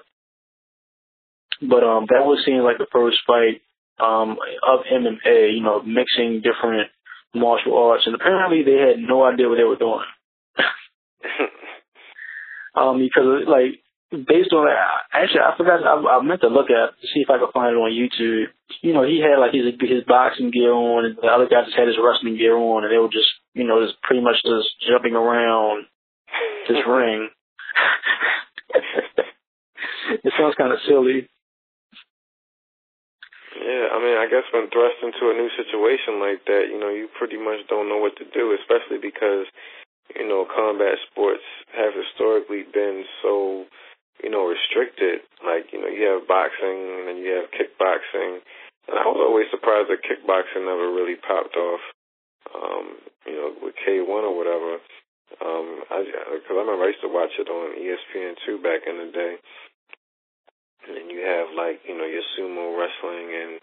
But 1.62 1.84
um, 1.84 2.08
that 2.10 2.26
was 2.26 2.44
seen 2.46 2.64
like 2.64 2.78
the 2.78 2.88
first 2.92 3.18
fight 3.28 3.62
um, 4.00 4.38
of 4.64 4.86
MMA, 4.92 5.54
you 5.54 5.62
know, 5.62 5.84
mixing 5.84 6.42
different 6.42 6.90
martial 7.36 7.78
arts, 7.78 8.04
and 8.06 8.16
apparently 8.16 8.64
they 8.64 8.80
had 8.80 8.98
no 8.98 9.24
idea 9.24 9.50
what 9.50 9.58
they 9.58 9.64
were 9.64 9.76
doing. 9.76 10.06
um, 12.76 13.00
because 13.00 13.46
like 13.48 13.82
based 14.12 14.52
on 14.54 14.68
actually 15.14 15.42
I 15.42 15.56
forgot 15.58 15.86
I, 15.86 16.18
I 16.18 16.22
meant 16.24 16.42
to 16.42 16.48
look 16.48 16.70
at 16.70 17.00
to 17.00 17.08
see 17.14 17.22
if 17.22 17.30
I 17.30 17.38
could 17.38 17.54
find 17.54 17.76
it 17.76 17.80
on 17.80 17.94
YouTube. 17.94 18.46
You 18.82 18.94
know, 18.94 19.04
he 19.04 19.22
had 19.22 19.40
like 19.40 19.54
his 19.54 19.74
his 19.80 20.04
boxing 20.08 20.52
gear 20.52 20.74
on, 20.74 21.06
and 21.06 21.18
the 21.18 21.28
other 21.28 21.48
guy 21.48 21.64
just 21.66 21.78
had 21.78 21.88
his 21.88 21.98
wrestling 22.02 22.38
gear 22.38 22.58
on, 22.58 22.84
and 22.84 22.92
they 22.92 22.98
were 22.98 23.12
just 23.12 23.30
you 23.54 23.66
know 23.66 23.86
just 23.86 24.02
pretty 24.02 24.24
much 24.24 24.38
just 24.44 24.70
jumping 24.90 25.14
around 25.14 25.86
this 26.68 26.78
ring. 26.88 27.30
it 30.24 30.34
sounds 30.38 30.56
kind 30.56 30.74
of 30.74 30.80
silly. 30.88 31.28
Yeah, 33.60 33.92
I 33.92 34.00
mean, 34.00 34.16
I 34.16 34.28
guess 34.32 34.48
when 34.56 34.72
thrust 34.72 35.04
into 35.04 35.30
a 35.30 35.36
new 35.36 35.52
situation 35.60 36.24
like 36.24 36.48
that, 36.48 36.72
you 36.72 36.80
know, 36.80 36.90
you 36.90 37.12
pretty 37.20 37.38
much 37.38 37.68
don't 37.68 37.90
know 37.92 38.00
what 38.00 38.16
to 38.18 38.26
do, 38.32 38.56
especially 38.56 39.04
because, 39.04 39.52
you 40.16 40.24
know, 40.24 40.48
combat 40.48 40.96
sports 41.12 41.44
have 41.76 41.92
historically 41.92 42.64
been 42.64 43.04
so 43.22 43.68
you 44.24 44.30
know, 44.30 44.46
restricted. 44.48 45.24
Like, 45.44 45.72
you 45.72 45.80
know, 45.80 45.88
you 45.88 46.04
have 46.12 46.28
boxing 46.28 46.80
and 47.00 47.08
then 47.08 47.18
you 47.24 47.32
have 47.40 47.52
kickboxing. 47.56 48.44
And 48.88 48.96
I 49.00 49.06
was 49.08 49.20
always 49.20 49.48
surprised 49.52 49.90
that 49.90 50.04
kickboxing 50.04 50.68
never 50.68 50.92
really 50.92 51.16
popped 51.16 51.56
off, 51.56 51.84
um, 52.52 52.86
you 53.26 53.36
know, 53.36 53.50
with 53.64 53.76
K1 53.80 54.08
or 54.08 54.36
whatever. 54.36 54.80
Um, 55.40 55.68
I, 55.88 56.04
cause 56.44 56.58
I 56.58 56.64
remember 56.66 56.84
I 56.84 56.92
used 56.92 57.06
to 57.06 57.12
watch 57.12 57.32
it 57.40 57.48
on 57.48 57.78
ESPN2 57.78 58.64
back 58.64 58.84
in 58.90 58.98
the 58.98 59.10
day. 59.14 59.34
And 60.88 60.96
then 60.96 61.10
you 61.10 61.22
have 61.26 61.56
like, 61.56 61.82
you 61.88 61.98
know, 61.98 62.06
your 62.06 62.24
sumo 62.38 62.78
wrestling 62.78 63.30
and 63.34 63.60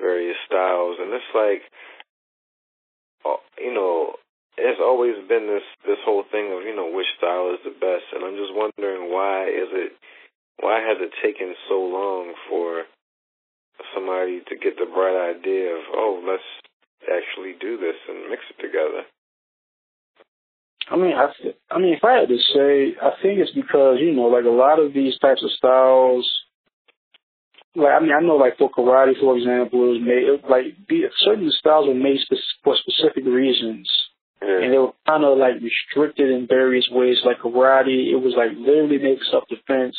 various 0.00 0.36
styles. 0.46 0.96
And 1.00 1.12
it's 1.12 1.32
like, 1.34 1.62
uh, 3.24 3.40
you 3.58 3.74
know, 3.74 4.14
it's 4.58 4.80
always 4.80 5.16
been 5.28 5.46
this 5.48 5.64
this 5.86 6.00
whole 6.04 6.24
thing 6.30 6.52
of 6.52 6.64
you 6.64 6.76
know 6.76 6.90
which 6.92 7.08
style 7.16 7.52
is 7.54 7.60
the 7.64 7.72
best, 7.72 8.04
and 8.12 8.24
I'm 8.24 8.36
just 8.36 8.52
wondering 8.52 9.08
why 9.08 9.48
is 9.48 9.70
it 9.72 9.92
why 10.60 10.80
has 10.80 10.98
it 11.00 11.12
taken 11.24 11.54
so 11.68 11.80
long 11.80 12.34
for 12.48 12.84
somebody 13.94 14.40
to 14.48 14.54
get 14.56 14.76
the 14.76 14.86
bright 14.86 15.16
idea 15.16 15.72
of 15.72 15.82
oh 15.94 16.20
let's 16.26 16.44
actually 17.08 17.54
do 17.60 17.78
this 17.78 17.96
and 18.08 18.28
mix 18.28 18.42
it 18.50 18.60
together. 18.60 19.08
I 20.90 20.96
mean, 20.96 21.14
I 21.16 21.32
I 21.70 21.78
mean, 21.78 21.94
if 21.94 22.04
I 22.04 22.20
had 22.20 22.28
to 22.28 22.38
say, 22.52 22.94
I 23.00 23.16
think 23.22 23.38
it's 23.38 23.52
because 23.52 23.98
you 24.00 24.12
know, 24.12 24.28
like 24.28 24.44
a 24.44 24.52
lot 24.52 24.78
of 24.78 24.92
these 24.92 25.18
types 25.18 25.42
of 25.42 25.50
styles. 25.52 26.28
Like 27.74 27.92
I 27.92 28.00
mean, 28.00 28.12
I 28.12 28.20
know, 28.20 28.36
like 28.36 28.58
for 28.58 28.70
karate, 28.70 29.18
for 29.18 29.36
example, 29.36 29.84
it 29.84 29.98
was 29.98 30.00
made 30.00 30.50
like 30.50 30.86
be, 30.86 31.06
certain 31.20 31.50
styles 31.58 31.88
were 31.88 31.94
made 31.94 32.20
for 32.62 32.76
specific 32.76 33.24
reasons 33.24 33.88
and 34.42 34.72
they 34.72 34.78
were 34.78 34.92
kind 35.06 35.24
of 35.24 35.38
like 35.38 35.54
restricted 35.62 36.30
in 36.30 36.46
various 36.46 36.88
ways. 36.90 37.18
Like 37.24 37.38
karate, 37.38 38.12
it 38.12 38.20
was 38.20 38.34
like 38.36 38.50
literally 38.56 38.98
made 38.98 39.18
self-defense. 39.30 39.96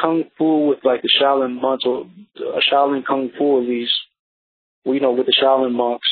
Kung 0.00 0.24
Fu 0.36 0.66
with 0.66 0.78
like 0.84 1.02
the 1.02 1.10
Shaolin 1.20 1.60
monks 1.60 1.84
or 1.86 2.06
uh, 2.36 2.60
Shaolin 2.70 3.06
Kung 3.06 3.30
Fu 3.38 3.60
at 3.60 3.68
least, 3.68 3.92
you 4.84 5.00
know, 5.00 5.12
with 5.12 5.26
the 5.26 5.36
Shaolin 5.40 5.72
monks. 5.72 6.08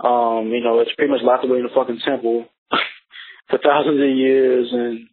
Um, 0.00 0.48
you 0.52 0.62
know, 0.62 0.80
it's 0.80 0.94
pretty 0.96 1.10
much 1.10 1.22
locked 1.22 1.44
away 1.44 1.58
in 1.58 1.64
the 1.64 1.74
fucking 1.74 2.00
temple 2.04 2.46
for 3.50 3.58
thousands 3.58 4.00
of 4.00 4.16
years, 4.16 4.68
and 4.72 5.08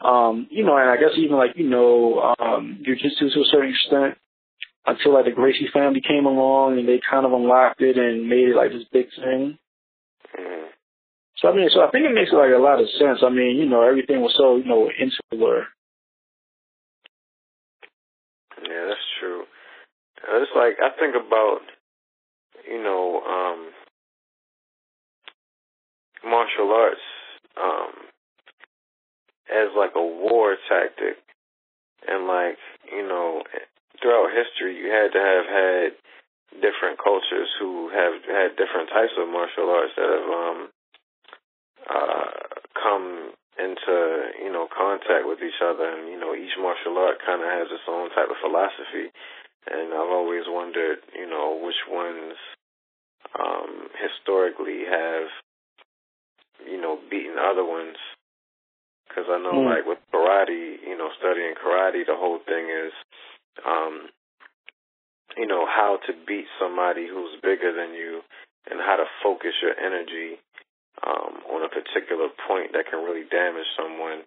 um, 0.00 0.46
you 0.50 0.64
know, 0.64 0.76
and 0.76 0.88
I 0.88 0.96
guess 0.96 1.18
even 1.18 1.36
like 1.36 1.56
you 1.56 1.68
know, 1.68 2.34
um, 2.38 2.82
jujitsu 2.86 3.32
to 3.34 3.40
a 3.40 3.50
certain 3.50 3.70
extent 3.70 4.16
until 4.88 5.14
like 5.14 5.26
the 5.26 5.32
Gracie 5.32 5.68
family 5.72 6.00
came 6.00 6.26
along 6.26 6.78
and 6.78 6.88
they 6.88 7.00
kind 7.08 7.26
of 7.26 7.32
unlocked 7.32 7.80
it 7.80 7.96
and 7.96 8.28
made 8.28 8.48
it 8.48 8.56
like 8.56 8.70
this 8.70 8.84
big 8.92 9.06
thing. 9.16 9.58
So 11.38 11.48
I 11.48 11.54
mean, 11.54 11.68
so 11.72 11.80
I 11.82 11.90
think 11.90 12.04
it 12.04 12.14
makes 12.14 12.32
like 12.32 12.50
a 12.50 12.60
lot 12.60 12.80
of 12.80 12.88
sense. 12.98 13.20
I 13.24 13.30
mean, 13.30 13.56
you 13.56 13.66
know, 13.66 13.82
everything 13.82 14.20
was 14.20 14.34
so 14.36 14.56
you 14.56 14.64
know 14.64 14.90
insular. 14.90 15.66
Yeah, 18.62 18.84
that's 18.88 19.08
true. 19.20 19.44
It's 20.30 20.50
like 20.56 20.74
I 20.82 20.90
think 20.98 21.14
about, 21.14 21.60
you 22.68 22.82
know, 22.82 23.22
um, 23.22 23.70
martial 26.24 26.72
arts 26.72 27.00
um, 27.56 27.92
as 29.48 29.68
like 29.76 29.92
a 29.94 30.02
war 30.02 30.56
tactic, 30.68 31.22
and 32.08 32.26
like 32.26 32.58
you 32.92 33.06
know, 33.06 33.42
throughout 34.00 34.30
history, 34.30 34.78
you 34.78 34.90
had 34.90 35.12
to 35.12 35.20
have 35.20 35.46
had 35.46 35.88
different 36.60 36.96
cultures 36.98 37.50
who 37.60 37.90
have 37.92 38.24
had 38.24 38.56
different 38.56 38.88
types 38.88 39.12
of 39.18 39.28
martial 39.28 39.68
arts 39.68 39.92
that 39.96 40.08
have 40.08 40.28
um, 40.32 40.60
uh, 41.88 42.30
come 42.72 43.32
into 43.58 43.94
you 44.38 44.52
know 44.52 44.68
contact 44.70 45.26
with 45.26 45.42
each 45.42 45.60
other, 45.60 45.84
and 45.84 46.08
you 46.08 46.18
know 46.18 46.34
each 46.34 46.54
martial 46.56 46.96
art 46.96 47.18
kind 47.24 47.42
of 47.42 47.48
has 47.50 47.68
its 47.70 47.84
own 47.88 48.08
type 48.10 48.30
of 48.30 48.40
philosophy, 48.40 49.10
and 49.66 49.92
I've 49.92 50.14
always 50.14 50.46
wondered 50.46 50.98
you 51.12 51.28
know 51.28 51.58
which 51.60 51.82
ones 51.90 52.38
um, 53.38 53.90
historically 53.98 54.86
have 54.88 55.28
you 56.64 56.80
know 56.80 56.98
beaten 57.10 57.36
other 57.38 57.64
ones. 57.64 57.96
Because 59.08 59.24
I 59.32 59.40
know, 59.40 59.64
mm. 59.64 59.72
like 59.72 59.88
with 59.88 60.04
karate, 60.12 60.84
you 60.84 60.92
know, 60.92 61.08
studying 61.16 61.56
karate, 61.56 62.04
the 62.04 62.12
whole 62.12 62.38
thing 62.44 62.68
is, 62.68 62.92
um, 63.66 64.08
you 65.36 65.46
know, 65.46 65.66
how 65.66 65.98
to 66.06 66.12
beat 66.26 66.46
somebody 66.58 67.06
who's 67.06 67.38
bigger 67.42 67.72
than 67.72 67.94
you, 67.94 68.20
and 68.70 68.80
how 68.80 68.96
to 68.96 69.06
focus 69.22 69.54
your 69.62 69.74
energy 69.78 70.38
um, 71.06 71.40
on 71.54 71.64
a 71.64 71.70
particular 71.70 72.28
point 72.46 72.72
that 72.72 72.90
can 72.90 73.04
really 73.04 73.24
damage 73.30 73.68
someone. 73.78 74.26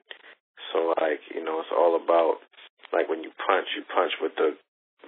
So 0.72 0.96
like, 1.02 1.22
you 1.34 1.44
know, 1.44 1.60
it's 1.60 1.74
all 1.74 2.00
about 2.00 2.40
like 2.94 3.10
when 3.10 3.24
you 3.24 3.32
punch, 3.44 3.68
you 3.76 3.84
punch 3.92 4.14
with 4.22 4.34
the 4.38 4.56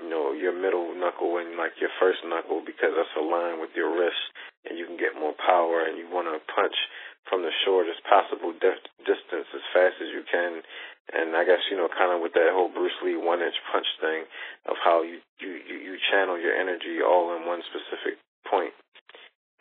you 0.02 0.10
know, 0.10 0.34
your 0.34 0.56
middle 0.56 0.90
knuckle 0.98 1.38
and 1.38 1.54
like 1.54 1.78
your 1.78 1.94
first 2.02 2.26
knuckle 2.26 2.66
because 2.66 2.98
that's 2.98 3.14
aligned 3.14 3.62
with 3.62 3.70
your 3.78 3.94
wrist 3.94 4.24
and 4.66 4.78
you 4.78 4.90
can 4.90 4.98
get 4.98 5.14
more 5.14 5.38
power 5.38 5.86
and 5.86 5.98
you 6.02 6.10
want 6.10 6.26
to 6.26 6.42
punch 6.50 6.74
from 7.30 7.46
the 7.46 7.54
shortest 7.66 8.02
possible 8.10 8.52
dif- 8.58 8.90
distance 9.06 9.48
as 9.54 9.64
fast 9.72 9.96
as 10.02 10.10
you 10.10 10.26
can. 10.26 10.66
And 11.12 11.36
I 11.36 11.44
guess, 11.44 11.60
you 11.68 11.76
know, 11.76 11.92
kind 11.92 12.16
of 12.16 12.24
with 12.24 12.34
that 12.34 12.56
whole 12.56 12.72
Bruce 12.72 12.96
Lee 13.04 13.20
one 13.20 13.44
inch 13.44 13.58
punch 13.72 13.88
thing 14.00 14.24
of 14.66 14.80
how 14.80 15.04
you, 15.04 15.20
you, 15.44 15.60
you, 15.68 16.00
channel 16.10 16.40
your 16.40 16.56
energy 16.56 17.04
all 17.04 17.36
in 17.36 17.46
one 17.46 17.60
specific 17.68 18.18
point. 18.48 18.72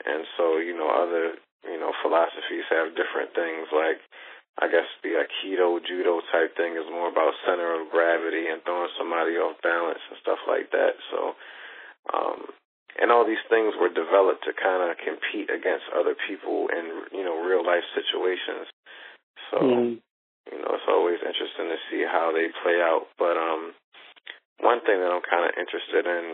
And 0.07 0.23
so, 0.39 0.63
you 0.63 0.77
know, 0.77 0.87
other 0.87 1.35
you 1.65 1.79
know, 1.79 1.95
philosophies 2.03 2.67
have 2.71 2.99
different 2.99 3.35
things. 3.35 3.71
Like, 3.71 4.03
I 4.59 4.69
guess 4.69 4.87
the 5.03 5.17
Aikido, 5.17 5.79
Judo 5.81 6.21
type 6.31 6.57
thing 6.59 6.75
is 6.77 6.87
more 6.91 7.09
about 7.09 7.39
center 7.47 7.81
of 7.81 7.91
gravity 7.91 8.51
and 8.51 8.61
throwing 8.63 8.91
somebody 8.99 9.39
off 9.39 9.57
balance 9.63 10.03
and 10.11 10.19
stuff 10.21 10.43
like 10.45 10.71
that. 10.75 10.99
So, 11.11 11.19
um, 12.13 12.51
and 13.01 13.09
all 13.09 13.25
these 13.25 13.43
things 13.49 13.73
were 13.81 13.89
developed 13.89 14.45
to 14.45 14.53
kind 14.53 14.85
of 14.85 15.01
compete 15.01 15.49
against 15.49 15.89
other 15.97 16.13
people 16.29 16.69
in, 16.69 17.17
you 17.17 17.25
know, 17.25 17.41
real 17.41 17.65
life 17.65 17.87
situations. 17.97 18.69
So, 19.49 19.57
mm. 19.63 19.93
You 20.51 20.59
know, 20.59 20.75
it's 20.75 20.89
always 20.89 21.21
interesting 21.21 21.69
to 21.71 21.79
see 21.91 22.03
how 22.03 22.33
they 22.33 22.49
play 22.63 22.81
out. 22.81 23.07
But, 23.19 23.37
um, 23.37 23.75
one 24.61 24.81
thing 24.81 24.99
that 24.99 25.11
I'm 25.11 25.23
kind 25.23 25.45
of 25.45 25.59
interested 25.59 26.07
in, 26.07 26.25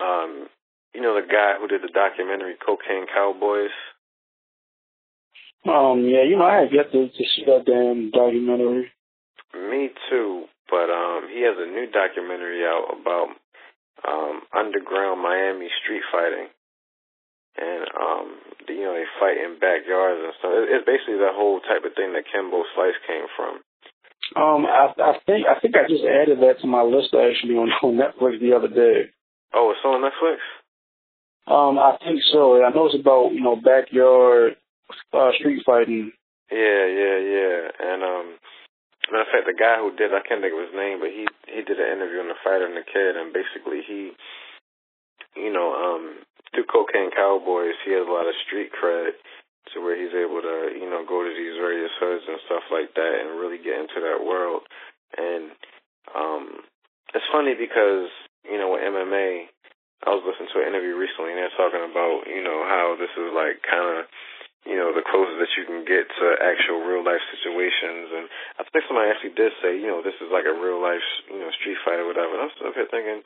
um, 0.00 0.48
you 0.94 1.00
know, 1.00 1.14
the 1.14 1.26
guy 1.26 1.54
who 1.60 1.68
did 1.68 1.82
the 1.82 1.92
documentary 1.92 2.56
Cocaine 2.64 3.06
Cowboys. 3.06 3.74
Um, 5.66 6.04
yeah, 6.04 6.22
you 6.24 6.36
know, 6.36 6.44
I 6.44 6.60
have 6.60 6.72
yet 6.72 6.92
to, 6.92 7.08
to 7.08 7.24
see 7.36 7.44
that 7.46 7.64
damn 7.66 8.10
documentary. 8.10 8.92
Me 9.54 9.90
too, 10.10 10.44
but 10.70 10.90
um, 10.90 11.28
he 11.32 11.42
has 11.42 11.56
a 11.58 11.70
new 11.70 11.86
documentary 11.90 12.64
out 12.64 12.88
about 13.00 13.28
um 14.06 14.42
underground 14.52 15.22
Miami 15.22 15.68
street 15.82 16.02
fighting, 16.10 16.48
and 17.56 17.84
um, 17.94 18.26
you 18.68 18.82
know, 18.82 18.94
they 18.94 19.06
fight 19.20 19.38
in 19.38 19.58
backyards 19.60 20.20
and 20.22 20.34
stuff. 20.38 20.52
It's 20.68 20.86
basically 20.86 21.20
the 21.20 21.34
whole 21.34 21.60
type 21.60 21.84
of 21.84 21.94
thing 21.94 22.12
that 22.14 22.28
Kimbo 22.30 22.64
Slice 22.74 22.98
came 23.06 23.26
from. 23.36 23.62
Um, 24.36 24.66
I, 24.66 24.90
I 24.98 25.12
think 25.26 25.46
I 25.46 25.60
think 25.60 25.76
I 25.76 25.86
just 25.86 26.04
added 26.04 26.40
that 26.40 26.60
to 26.60 26.66
my 26.66 26.82
list 26.82 27.12
actually 27.12 27.54
on, 27.60 27.70
on 27.84 28.00
Netflix 28.00 28.40
the 28.40 28.56
other 28.56 28.68
day. 28.68 29.12
Oh, 29.52 29.70
it's 29.70 29.84
on 29.84 30.02
Netflix. 30.02 30.40
Um, 31.46 31.78
I 31.78 31.96
think 32.00 32.20
so. 32.32 32.64
I 32.64 32.72
know 32.72 32.86
it's 32.86 32.98
about 32.98 33.32
you 33.32 33.42
know 33.44 33.56
backyard 33.56 34.56
uh, 35.12 35.30
street 35.38 35.62
fighting. 35.66 36.12
Yeah, 36.50 36.86
yeah, 36.88 37.18
yeah. 37.20 37.58
And 37.78 38.00
um, 38.02 38.26
matter 39.12 39.28
of 39.28 39.32
fact, 39.32 39.46
the 39.46 39.56
guy 39.56 39.76
who 39.78 39.94
did 39.94 40.16
I 40.16 40.24
can't 40.24 40.40
think 40.40 40.56
of 40.56 40.64
his 40.64 40.76
name, 40.76 41.00
but 41.04 41.12
he 41.12 41.28
he 41.52 41.60
did 41.60 41.76
an 41.76 41.92
interview 41.92 42.24
on 42.24 42.32
the 42.32 42.40
Fighter 42.42 42.64
and 42.66 42.76
the 42.76 42.86
Kid, 42.88 43.16
and 43.20 43.32
basically 43.32 43.84
he, 43.84 44.16
you 45.36 45.52
know, 45.52 45.68
um, 45.76 46.24
through 46.54 46.70
Cocaine 46.70 47.10
Cowboys, 47.10 47.76
he 47.84 47.92
has 47.92 48.06
a 48.06 48.14
lot 48.14 48.30
of 48.30 48.38
street 48.46 48.70
cred 48.70 49.18
to 49.72 49.80
where 49.80 49.98
he's 49.98 50.14
able 50.14 50.40
to, 50.40 50.72
you 50.76 50.88
know, 50.88 51.02
go 51.02 51.24
to 51.24 51.32
these 51.32 51.56
various 51.58 51.90
hoods 51.98 52.24
and 52.28 52.38
stuff 52.46 52.64
like 52.70 52.94
that, 52.94 53.14
and 53.20 53.40
really 53.40 53.58
get 53.58 53.80
into 53.80 53.98
that 54.00 54.22
world. 54.22 54.62
And 55.16 55.50
um, 56.14 56.62
it's 57.14 57.26
funny 57.34 57.54
because 57.58 58.10
you 58.44 58.58
know 58.58 58.74
with 58.74 58.86
MMA, 58.86 59.50
I 60.04 60.10
was 60.12 60.24
listening 60.24 60.52
to 60.52 60.60
an 60.62 60.68
interview 60.70 60.94
recently, 60.94 61.32
and 61.34 61.40
they're 61.40 61.58
talking 61.58 61.84
about, 61.84 62.28
you 62.28 62.44
know, 62.44 62.62
how 62.66 62.94
this 62.98 63.12
is 63.16 63.30
like 63.32 63.64
kind 63.64 63.98
of 63.98 64.06
you 64.64 64.80
know, 64.80 64.96
the 64.96 65.04
closest 65.04 65.36
that 65.36 65.52
you 65.60 65.68
can 65.68 65.84
get 65.84 66.08
to 66.08 66.24
actual 66.40 66.80
real 66.80 67.04
life 67.04 67.20
situations. 67.28 68.08
And 68.16 68.32
I 68.56 68.64
think 68.64 68.88
somebody 68.88 69.12
actually 69.12 69.36
did 69.36 69.52
say, 69.60 69.76
you 69.76 69.84
know, 69.84 70.00
this 70.00 70.16
is 70.24 70.32
like 70.32 70.48
a 70.48 70.56
real 70.56 70.80
life, 70.80 71.04
you 71.28 71.36
know, 71.36 71.52
street 71.52 71.76
fight 71.84 72.00
or 72.00 72.08
whatever. 72.08 72.32
And 72.32 72.48
I'm 72.48 72.54
still 72.56 72.72
here 72.72 72.88
thinking, 72.88 73.20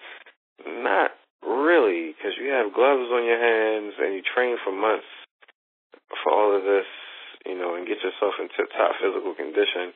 not 0.82 1.14
really, 1.42 2.14
because 2.14 2.34
you 2.38 2.50
have 2.50 2.74
gloves 2.74 3.10
on 3.10 3.24
your 3.24 3.38
hands 3.38 3.94
and 3.98 4.14
you 4.14 4.22
train 4.22 4.56
for 4.64 4.72
months 4.72 5.08
for 6.22 6.32
all 6.32 6.56
of 6.56 6.64
this, 6.64 6.88
you 7.46 7.56
know, 7.56 7.74
and 7.74 7.86
get 7.86 8.02
yourself 8.02 8.34
in 8.40 8.48
tip 8.56 8.70
top 8.72 8.96
physical 9.00 9.34
condition. 9.34 9.92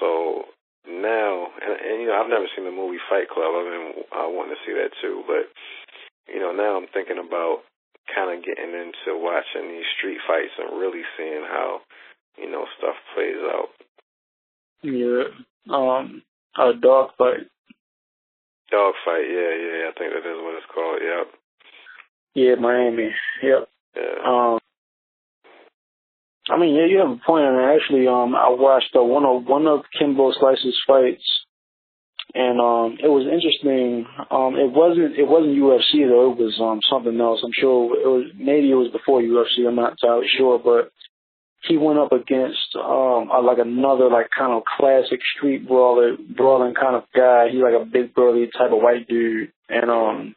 So 0.00 0.50
now, 0.88 1.50
and, 1.62 1.74
and 1.80 1.96
you 2.02 2.06
know, 2.08 2.18
I've 2.18 2.30
never 2.30 2.46
seen 2.54 2.64
the 2.64 2.74
movie 2.74 3.02
Fight 3.08 3.28
Club. 3.28 3.54
I've 3.54 3.70
been 3.70 3.92
uh, 4.12 4.28
wanting 4.30 4.54
to 4.54 4.62
see 4.66 4.74
that 4.74 4.94
too, 5.02 5.22
but 5.26 5.50
you 6.28 6.40
know, 6.40 6.52
now 6.52 6.76
I'm 6.76 6.90
thinking 6.92 7.18
about 7.18 7.62
kind 8.14 8.30
of 8.30 8.44
getting 8.44 8.70
into 8.70 9.18
watching 9.18 9.70
these 9.70 9.88
street 9.98 10.18
fights 10.26 10.54
and 10.58 10.78
really 10.78 11.02
seeing 11.16 11.42
how 11.42 11.80
you 12.38 12.50
know 12.50 12.66
stuff 12.78 12.94
plays 13.14 13.40
out. 13.50 13.70
Yeah, 14.82 15.30
um, 15.72 16.22
a 16.58 16.72
dog 16.74 17.10
fight. 17.18 17.50
Dog 18.70 18.94
fight, 19.04 19.24
yeah, 19.28 19.52
yeah, 19.54 19.90
I 19.90 19.92
think 19.96 20.12
that 20.12 20.28
is 20.28 20.42
what 20.42 20.56
it's 20.56 20.66
called. 20.74 20.98
Yep. 21.02 21.26
Yeah, 22.34 22.54
Miami. 22.60 23.10
Yep. 23.42 23.68
Yeah. 23.96 24.18
Um, 24.26 24.58
I 26.48 26.58
mean, 26.58 26.74
yeah, 26.74 26.86
you 26.86 26.98
have 26.98 27.10
a 27.10 27.20
point. 27.24 27.46
And 27.46 27.58
actually, 27.58 28.06
um, 28.06 28.34
I 28.34 28.48
watched 28.50 28.94
uh, 28.96 29.02
one 29.02 29.24
of 29.24 29.44
one 29.46 29.66
of 29.66 29.80
Kimbo 29.98 30.32
Slice's 30.32 30.78
fights 30.86 31.24
and 32.34 32.60
um 32.60 32.98
it 33.02 33.08
was 33.08 33.24
interesting. 33.24 34.06
Um 34.30 34.56
it 34.56 34.70
wasn't 34.70 35.16
it 35.16 35.26
wasn't 35.26 35.56
UFC 35.56 36.04
though, 36.08 36.32
it 36.32 36.38
was 36.38 36.58
um 36.60 36.80
something 36.90 37.18
else. 37.20 37.40
I'm 37.44 37.54
sure 37.56 37.94
it 37.96 38.08
was 38.08 38.30
maybe 38.36 38.70
it 38.70 38.74
was 38.74 38.92
before 38.92 39.20
UFC, 39.20 39.66
I'm 39.66 39.76
not 39.76 39.96
entirely 39.96 40.28
sure, 40.36 40.58
but 40.58 40.92
he 41.68 41.76
went 41.76 41.98
up 41.98 42.12
against 42.12 42.74
um 42.76 43.30
uh, 43.30 43.42
like 43.42 43.58
another 43.58 44.08
like 44.08 44.28
kind 44.36 44.52
of 44.52 44.62
classic 44.76 45.20
street 45.36 45.66
brawler 45.66 46.16
brawling 46.36 46.74
kind 46.74 46.96
of 46.96 47.04
guy. 47.14 47.48
He's 47.50 47.62
like 47.62 47.80
a 47.80 47.84
big 47.84 48.14
burly 48.14 48.48
type 48.56 48.72
of 48.72 48.82
white 48.82 49.08
dude. 49.08 49.52
And 49.68 49.90
um 49.90 50.34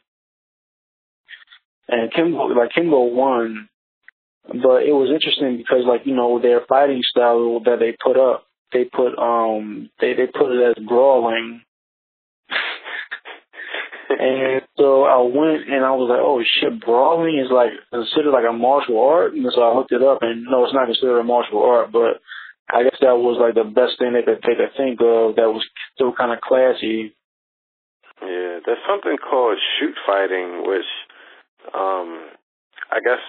and 1.88 2.12
Kimbo 2.14 2.48
like 2.48 2.72
Kimbo 2.74 3.04
won. 3.04 3.70
But 4.48 4.84
it 4.84 4.94
was 4.94 5.12
interesting 5.14 5.58
because 5.58 5.86
like, 5.86 6.02
you 6.06 6.16
know, 6.16 6.40
their 6.42 6.62
fighting 6.68 7.02
style 7.04 7.60
that 7.66 7.78
they 7.80 7.96
put 8.04 8.18
up, 8.18 8.46
they 8.74 8.86
put 8.86 9.18
um 9.18 9.90
they, 10.00 10.14
they 10.14 10.28
put 10.28 10.52
it 10.52 10.78
as 10.78 10.84
brawling 10.86 11.62
and 14.10 14.59
so 14.80 15.04
I 15.04 15.20
went 15.20 15.68
and 15.68 15.84
I 15.84 15.92
was 15.92 16.08
like, 16.08 16.24
oh 16.24 16.40
shit, 16.40 16.80
brawling 16.80 17.36
is 17.36 17.52
like 17.52 17.76
considered 17.92 18.32
like 18.32 18.48
a 18.48 18.56
martial 18.56 18.96
art. 18.96 19.36
And 19.36 19.44
so 19.52 19.60
I 19.60 19.76
looked 19.76 19.92
it 19.92 20.00
up 20.00 20.24
and 20.24 20.48
no, 20.48 20.64
it's 20.64 20.74
not 20.74 20.88
considered 20.88 21.20
a 21.20 21.28
martial 21.28 21.60
art, 21.60 21.92
but 21.92 22.24
I 22.72 22.88
guess 22.88 22.96
that 23.04 23.20
was 23.20 23.36
like 23.36 23.60
the 23.60 23.68
best 23.68 24.00
thing 24.00 24.16
they 24.16 24.24
could, 24.24 24.40
they 24.40 24.56
could 24.56 24.72
think 24.80 25.04
of 25.04 25.36
that 25.36 25.52
was 25.52 25.68
still 25.94 26.16
kind 26.16 26.32
of 26.32 26.40
classy. 26.40 27.12
Yeah, 28.24 28.64
there's 28.64 28.88
something 28.88 29.20
called 29.20 29.60
shoot 29.78 30.00
fighting, 30.08 30.64
which 30.64 30.88
um 31.76 32.32
I 32.88 33.04
guess 33.04 33.22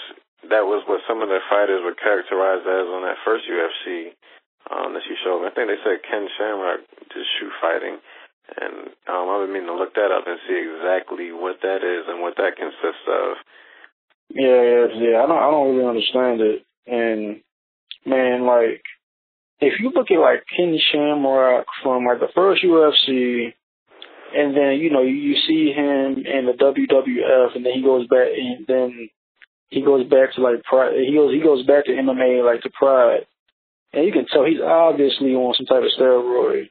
that 0.54 0.64
was 0.71 0.87
what 0.87 1.02
some 1.11 1.19
of 1.21 1.28
the 1.28 1.42
fighters 1.50 1.83
were 1.83 1.99
characterized 1.99 2.64
as 2.64 2.87
on 2.95 3.02
that 3.02 3.19
first 3.26 3.45
UFC 3.50 4.14
um, 4.71 4.95
that 4.95 5.04
you 5.04 5.19
showed 5.21 5.42
me. 5.42 5.50
I 5.50 5.52
think 5.52 5.69
they 5.69 5.83
said 5.83 6.07
Ken 6.07 6.30
Shamrock 6.38 6.87
did 7.11 7.26
shoot 7.37 7.52
fighting. 7.61 7.99
And 8.49 8.91
um, 9.07 9.29
I've 9.29 9.47
been 9.47 9.53
meaning 9.53 9.69
to 9.69 9.79
look 9.79 9.95
that 9.95 10.11
up 10.11 10.27
and 10.27 10.39
see 10.49 10.59
exactly 10.59 11.33
what 11.33 11.61
that 11.63 11.85
is 11.85 12.09
and 12.09 12.21
what 12.21 12.37
that 12.37 12.57
consists 12.57 13.07
of. 13.07 13.37
Yeah, 14.31 14.63
yeah, 14.63 14.87
yeah. 14.95 15.17
I 15.23 15.27
don't, 15.27 15.39
I 15.39 15.51
don't 15.51 15.77
really 15.77 15.89
understand 15.89 16.41
it. 16.41 16.67
And 16.87 17.43
man, 18.07 18.47
like, 18.47 18.83
if 19.61 19.79
you 19.81 19.91
look 19.95 20.11
at 20.11 20.19
like 20.19 20.45
Ken 20.57 20.79
Shamrock 20.91 21.67
from 21.83 22.07
like 22.07 22.21
the 22.21 22.33
first 22.35 22.65
UFC, 22.65 23.53
and 24.35 24.57
then 24.57 24.79
you 24.79 24.91
know 24.91 25.03
you 25.03 25.35
see 25.47 25.73
him 25.73 26.25
in 26.25 26.47
the 26.47 26.57
WWF, 26.59 27.57
and 27.57 27.65
then 27.65 27.73
he 27.75 27.83
goes 27.83 28.07
back, 28.07 28.29
and 28.35 28.67
then 28.67 29.11
he 29.69 29.83
goes 29.83 30.09
back 30.09 30.35
to 30.35 30.41
like 30.41 30.63
Pride. 30.65 30.95
He 31.07 31.15
goes, 31.15 31.33
he 31.33 31.41
goes 31.41 31.67
back 31.67 31.85
to 31.87 31.93
MMA, 31.93 32.45
like 32.45 32.63
to 32.63 32.71
Pride, 32.71 33.26
and 33.93 34.05
you 34.05 34.13
can 34.13 34.26
tell 34.26 34.45
he's 34.45 34.61
obviously 34.61 35.35
on 35.35 35.55
some 35.55 35.67
type 35.67 35.83
of 35.83 35.91
steroid. 35.99 36.71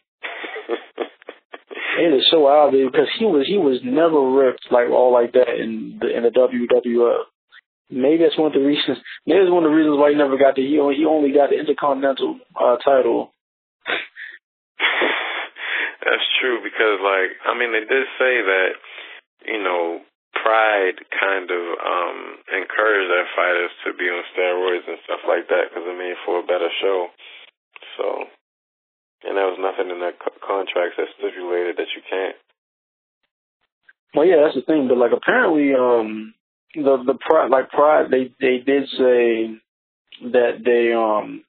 it 1.99 2.15
is 2.15 2.23
so 2.31 2.47
obvious 2.47 2.87
because 2.91 3.11
he 3.19 3.25
was 3.25 3.43
he 3.45 3.57
was 3.59 3.83
never 3.83 4.23
ripped 4.23 4.71
like 4.71 4.87
all 4.89 5.11
like 5.11 5.33
that 5.33 5.51
in 5.51 5.99
the 5.99 6.07
in 6.07 6.23
the 6.23 6.31
WWF. 6.31 7.27
Maybe 7.91 8.23
that's 8.23 8.37
one 8.39 8.55
of 8.55 8.57
the 8.57 8.63
reasons. 8.63 9.03
Maybe 9.27 9.43
that's 9.43 9.51
one 9.51 9.65
of 9.65 9.71
the 9.71 9.75
reasons 9.75 9.99
why 9.99 10.11
he 10.11 10.15
never 10.15 10.37
got 10.37 10.55
the 10.55 10.63
he 10.63 10.79
only, 10.79 10.95
he 10.95 11.05
only 11.05 11.35
got 11.35 11.49
the 11.51 11.59
Intercontinental 11.59 12.39
uh, 12.55 12.77
title. 12.79 13.35
that's 16.05 16.27
true 16.39 16.63
because 16.63 17.03
like 17.03 17.35
I 17.43 17.51
mean 17.57 17.75
they 17.75 17.83
did 17.83 18.05
say 18.15 18.33
that 18.47 18.71
you 19.43 19.59
know 19.59 19.99
Pride 20.39 21.03
kind 21.11 21.51
of 21.51 21.63
um 21.83 22.19
encouraged 22.47 23.11
their 23.11 23.27
fighters 23.35 23.75
to 23.83 23.91
be 23.97 24.07
on 24.07 24.23
steroids 24.31 24.87
and 24.87 25.03
stuff 25.03 25.19
like 25.27 25.51
that 25.51 25.67
because 25.67 25.83
it 25.83 25.97
made 25.99 26.15
for 26.23 26.39
a 26.39 26.47
better 26.47 26.71
show. 26.79 27.11
So 27.97 28.31
and 29.23 29.35
there 29.35 29.47
was 29.47 29.59
nothing 29.59 29.91
in 29.91 29.99
that 29.99 30.19
co- 30.19 30.39
contract 30.39 30.95
that 30.97 31.11
stipulated 31.17 31.77
that 31.77 31.91
you 31.95 32.01
can't. 32.09 32.35
Well, 34.15 34.25
yeah, 34.25 34.41
that's 34.43 34.55
the 34.55 34.61
thing. 34.65 34.87
But 34.87 34.97
like, 34.97 35.11
apparently, 35.11 35.73
um, 35.75 36.33
the 36.73 37.03
the 37.05 37.17
pride, 37.19 37.49
like 37.49 37.69
pride, 37.69 38.09
they 38.09 38.31
they 38.39 38.63
did 38.63 38.87
say 38.97 39.59
that 40.31 40.63
they 40.63 40.93
um 40.93 41.43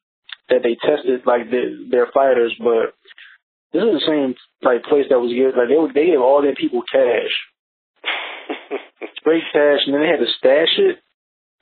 that 0.49 0.63
they 0.63 0.77
tested 0.77 1.23
like 1.27 1.51
the, 1.51 1.87
their 1.91 2.09
fighters, 2.13 2.55
but 2.59 2.95
this 3.73 3.83
is 3.83 4.03
the 4.03 4.07
same 4.07 4.35
like 4.63 4.83
place 4.85 5.07
that 5.11 5.21
was 5.21 5.33
given 5.33 5.55
like 5.57 5.69
they 5.69 5.79
would 5.79 5.95
they 5.95 6.07
gave 6.07 6.21
all 6.21 6.43
their 6.43 6.55
people 6.55 6.83
cash, 6.91 7.33
straight 9.21 9.45
cash, 9.53 9.81
and 9.87 9.95
then 9.95 10.03
they 10.03 10.09
had 10.11 10.21
to 10.21 10.33
stash 10.39 10.75
it. 10.79 10.99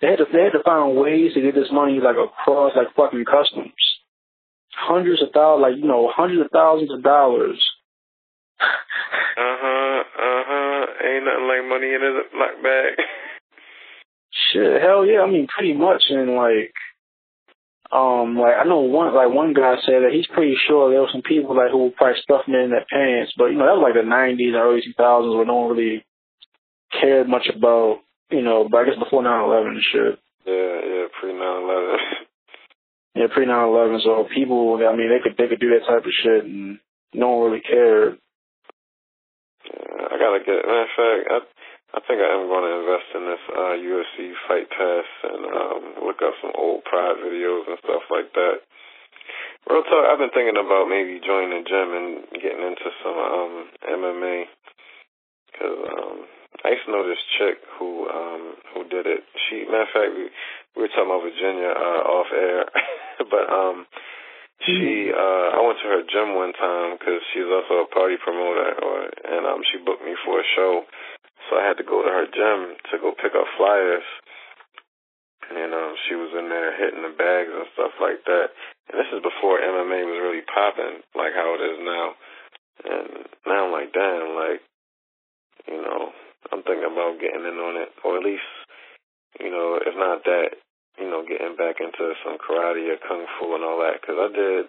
They 0.00 0.08
had 0.08 0.18
to 0.18 0.26
they 0.32 0.42
had 0.42 0.56
to 0.56 0.64
find 0.64 0.96
ways 0.96 1.34
to 1.34 1.42
get 1.42 1.54
this 1.54 1.70
money 1.70 2.00
like 2.00 2.16
across 2.16 2.72
like 2.74 2.94
fucking 2.96 3.24
customs 3.24 3.87
hundreds 4.78 5.22
of 5.22 5.28
thousands, 5.34 5.62
like 5.62 5.76
you 5.76 5.88
know, 5.88 6.10
hundreds 6.14 6.40
of 6.40 6.50
thousands 6.52 6.92
of 6.92 7.02
dollars. 7.02 7.58
uh 8.60 9.56
huh, 9.58 10.02
uh 10.02 10.42
huh. 10.46 10.86
Ain't 11.02 11.24
nothing 11.24 11.48
like 11.48 11.68
money 11.68 11.90
in 11.94 12.02
a 12.02 12.22
black 12.32 12.62
bag. 12.62 12.92
Shit, 14.52 14.82
hell 14.82 15.04
yeah. 15.04 15.20
I 15.20 15.30
mean, 15.30 15.46
pretty 15.46 15.74
much. 15.74 16.04
And 16.10 16.34
like, 16.34 16.72
um, 17.90 18.38
like 18.38 18.54
I 18.54 18.64
know 18.64 18.80
one, 18.80 19.14
like 19.14 19.34
one 19.34 19.52
guy 19.52 19.76
said 19.84 20.02
that 20.06 20.12
he's 20.12 20.26
pretty 20.26 20.56
sure 20.66 20.90
there 20.90 21.00
were 21.00 21.12
some 21.12 21.22
people 21.22 21.56
like 21.56 21.70
who 21.70 21.84
were 21.84 21.96
probably 21.96 22.20
stuffing 22.22 22.54
it 22.54 22.64
in 22.64 22.70
their 22.70 22.86
pants, 22.90 23.32
but 23.36 23.46
you 23.46 23.58
know 23.58 23.66
that 23.66 23.76
was 23.76 23.82
like 23.82 23.94
the 23.94 24.06
'90s 24.08 24.54
and 24.54 24.56
early 24.56 24.82
2000s 24.82 25.36
where 25.36 25.46
no 25.46 25.54
one 25.56 25.76
really 25.76 26.04
cared 27.00 27.28
much 27.28 27.48
about, 27.54 28.00
you 28.30 28.42
know, 28.42 28.68
but 28.70 28.78
I 28.78 28.84
guess 28.84 28.98
before 28.98 29.22
9/11 29.22 29.68
and 29.68 29.82
shit. 29.92 30.18
Yeah, 30.46 30.80
yeah, 30.86 31.06
pre 31.20 31.32
9/11. 31.32 31.96
Yeah, 33.14 33.26
pre 33.32 33.46
9/11. 33.46 34.02
So 34.04 34.28
people, 34.34 34.78
I 34.84 34.94
mean, 34.94 35.08
they 35.08 35.20
could 35.22 35.36
they 35.36 35.48
could 35.48 35.60
do 35.60 35.70
that 35.70 35.86
type 35.86 36.04
of 36.04 36.12
shit, 36.22 36.44
and 36.44 36.78
no 37.14 37.28
one 37.30 37.50
really 37.50 37.62
cared. 37.62 38.18
Yeah, 39.64 40.06
I 40.10 40.14
gotta 40.18 40.40
get. 40.44 40.64
Matter 40.66 40.82
of 40.82 40.94
fact, 40.96 41.22
I 41.30 41.38
I 41.88 42.00
think 42.04 42.20
I 42.20 42.28
am 42.36 42.52
going 42.52 42.68
to 42.68 42.78
invest 42.84 43.08
in 43.16 43.24
this 43.24 43.44
uh, 43.48 43.74
UFC 43.80 44.16
Fight 44.44 44.68
Pass 44.68 45.08
and 45.24 45.42
um, 45.48 45.82
look 46.04 46.20
up 46.20 46.36
some 46.44 46.52
old 46.52 46.84
Pride 46.84 47.16
videos 47.24 47.64
and 47.64 47.80
stuff 47.80 48.04
like 48.12 48.28
that. 48.36 48.60
Real 49.64 49.84
talk, 49.88 50.04
I've 50.04 50.20
been 50.20 50.32
thinking 50.36 50.60
about 50.60 50.92
maybe 50.92 51.20
joining 51.24 51.56
the 51.56 51.64
gym 51.64 51.88
and 51.96 52.08
getting 52.44 52.60
into 52.60 52.88
some 53.00 53.16
um, 53.16 53.54
MMA 53.88 54.36
because 55.48 55.78
um, 55.88 56.16
I 56.64 56.76
used 56.76 56.84
to 56.84 56.92
know 56.92 57.08
this 57.08 57.24
chick 57.40 57.56
who 57.80 58.04
um, 58.08 58.42
who 58.74 58.84
did 58.88 59.08
it. 59.08 59.24
She, 59.48 59.64
matter 59.64 59.88
of 59.88 59.92
fact, 59.96 60.12
we 60.78 60.86
were 60.86 60.94
talking 60.94 61.10
about 61.10 61.26
Virginia 61.26 61.74
uh, 61.74 62.02
off 62.06 62.30
air. 62.30 62.62
but 63.34 63.46
um, 63.50 63.90
she 64.62 65.10
uh, 65.10 65.46
I 65.54 65.60
went 65.66 65.82
to 65.82 65.90
her 65.90 66.06
gym 66.06 66.38
one 66.38 66.54
time 66.54 66.94
because 66.94 67.18
she's 67.34 67.50
also 67.50 67.82
a 67.82 67.90
party 67.90 68.14
promoter, 68.22 68.78
or 68.78 69.10
and 69.10 69.42
um, 69.42 69.66
she 69.66 69.82
booked 69.82 70.06
me 70.06 70.14
for 70.22 70.38
a 70.38 70.46
show, 70.54 70.86
so 71.50 71.58
I 71.58 71.66
had 71.66 71.82
to 71.82 71.86
go 71.86 71.98
to 72.02 72.10
her 72.10 72.30
gym 72.30 72.78
to 72.90 73.02
go 73.02 73.10
pick 73.10 73.34
up 73.34 73.50
flyers. 73.58 74.06
And 75.48 75.72
um, 75.72 75.96
she 76.06 76.14
was 76.14 76.28
in 76.36 76.52
there 76.52 76.76
hitting 76.76 77.00
the 77.00 77.16
bags 77.16 77.48
and 77.48 77.64
stuff 77.72 77.96
like 78.04 78.20
that. 78.28 78.52
And 78.92 79.00
this 79.00 79.08
is 79.16 79.24
before 79.24 79.56
MMA 79.56 80.04
was 80.04 80.20
really 80.20 80.44
popping, 80.44 81.00
like 81.16 81.32
how 81.32 81.56
it 81.56 81.62
is 81.64 81.78
now. 81.80 82.06
And 82.84 83.08
now 83.48 83.64
I'm 83.64 83.72
like, 83.72 83.90
damn, 83.96 84.36
like, 84.36 84.60
you 85.64 85.80
know, 85.80 86.12
I'm 86.52 86.62
thinking 86.62 86.92
about 86.92 87.16
getting 87.16 87.48
in 87.48 87.56
on 87.64 87.80
it, 87.80 87.88
or 88.04 88.20
at 88.20 88.28
least, 88.28 88.44
you 89.40 89.48
know, 89.48 89.80
if 89.80 89.96
not 89.96 90.20
that, 90.28 90.60
you 91.00 91.08
know, 91.10 91.22
getting 91.22 91.56
back 91.56 91.76
into 91.80 92.14
some 92.24 92.38
karate 92.38 92.90
or 92.90 92.98
kung 93.06 93.26
fu 93.38 93.54
and 93.54 93.64
all 93.64 93.78
that. 93.80 94.00
Because 94.00 94.16
I 94.18 94.28
did, 94.34 94.64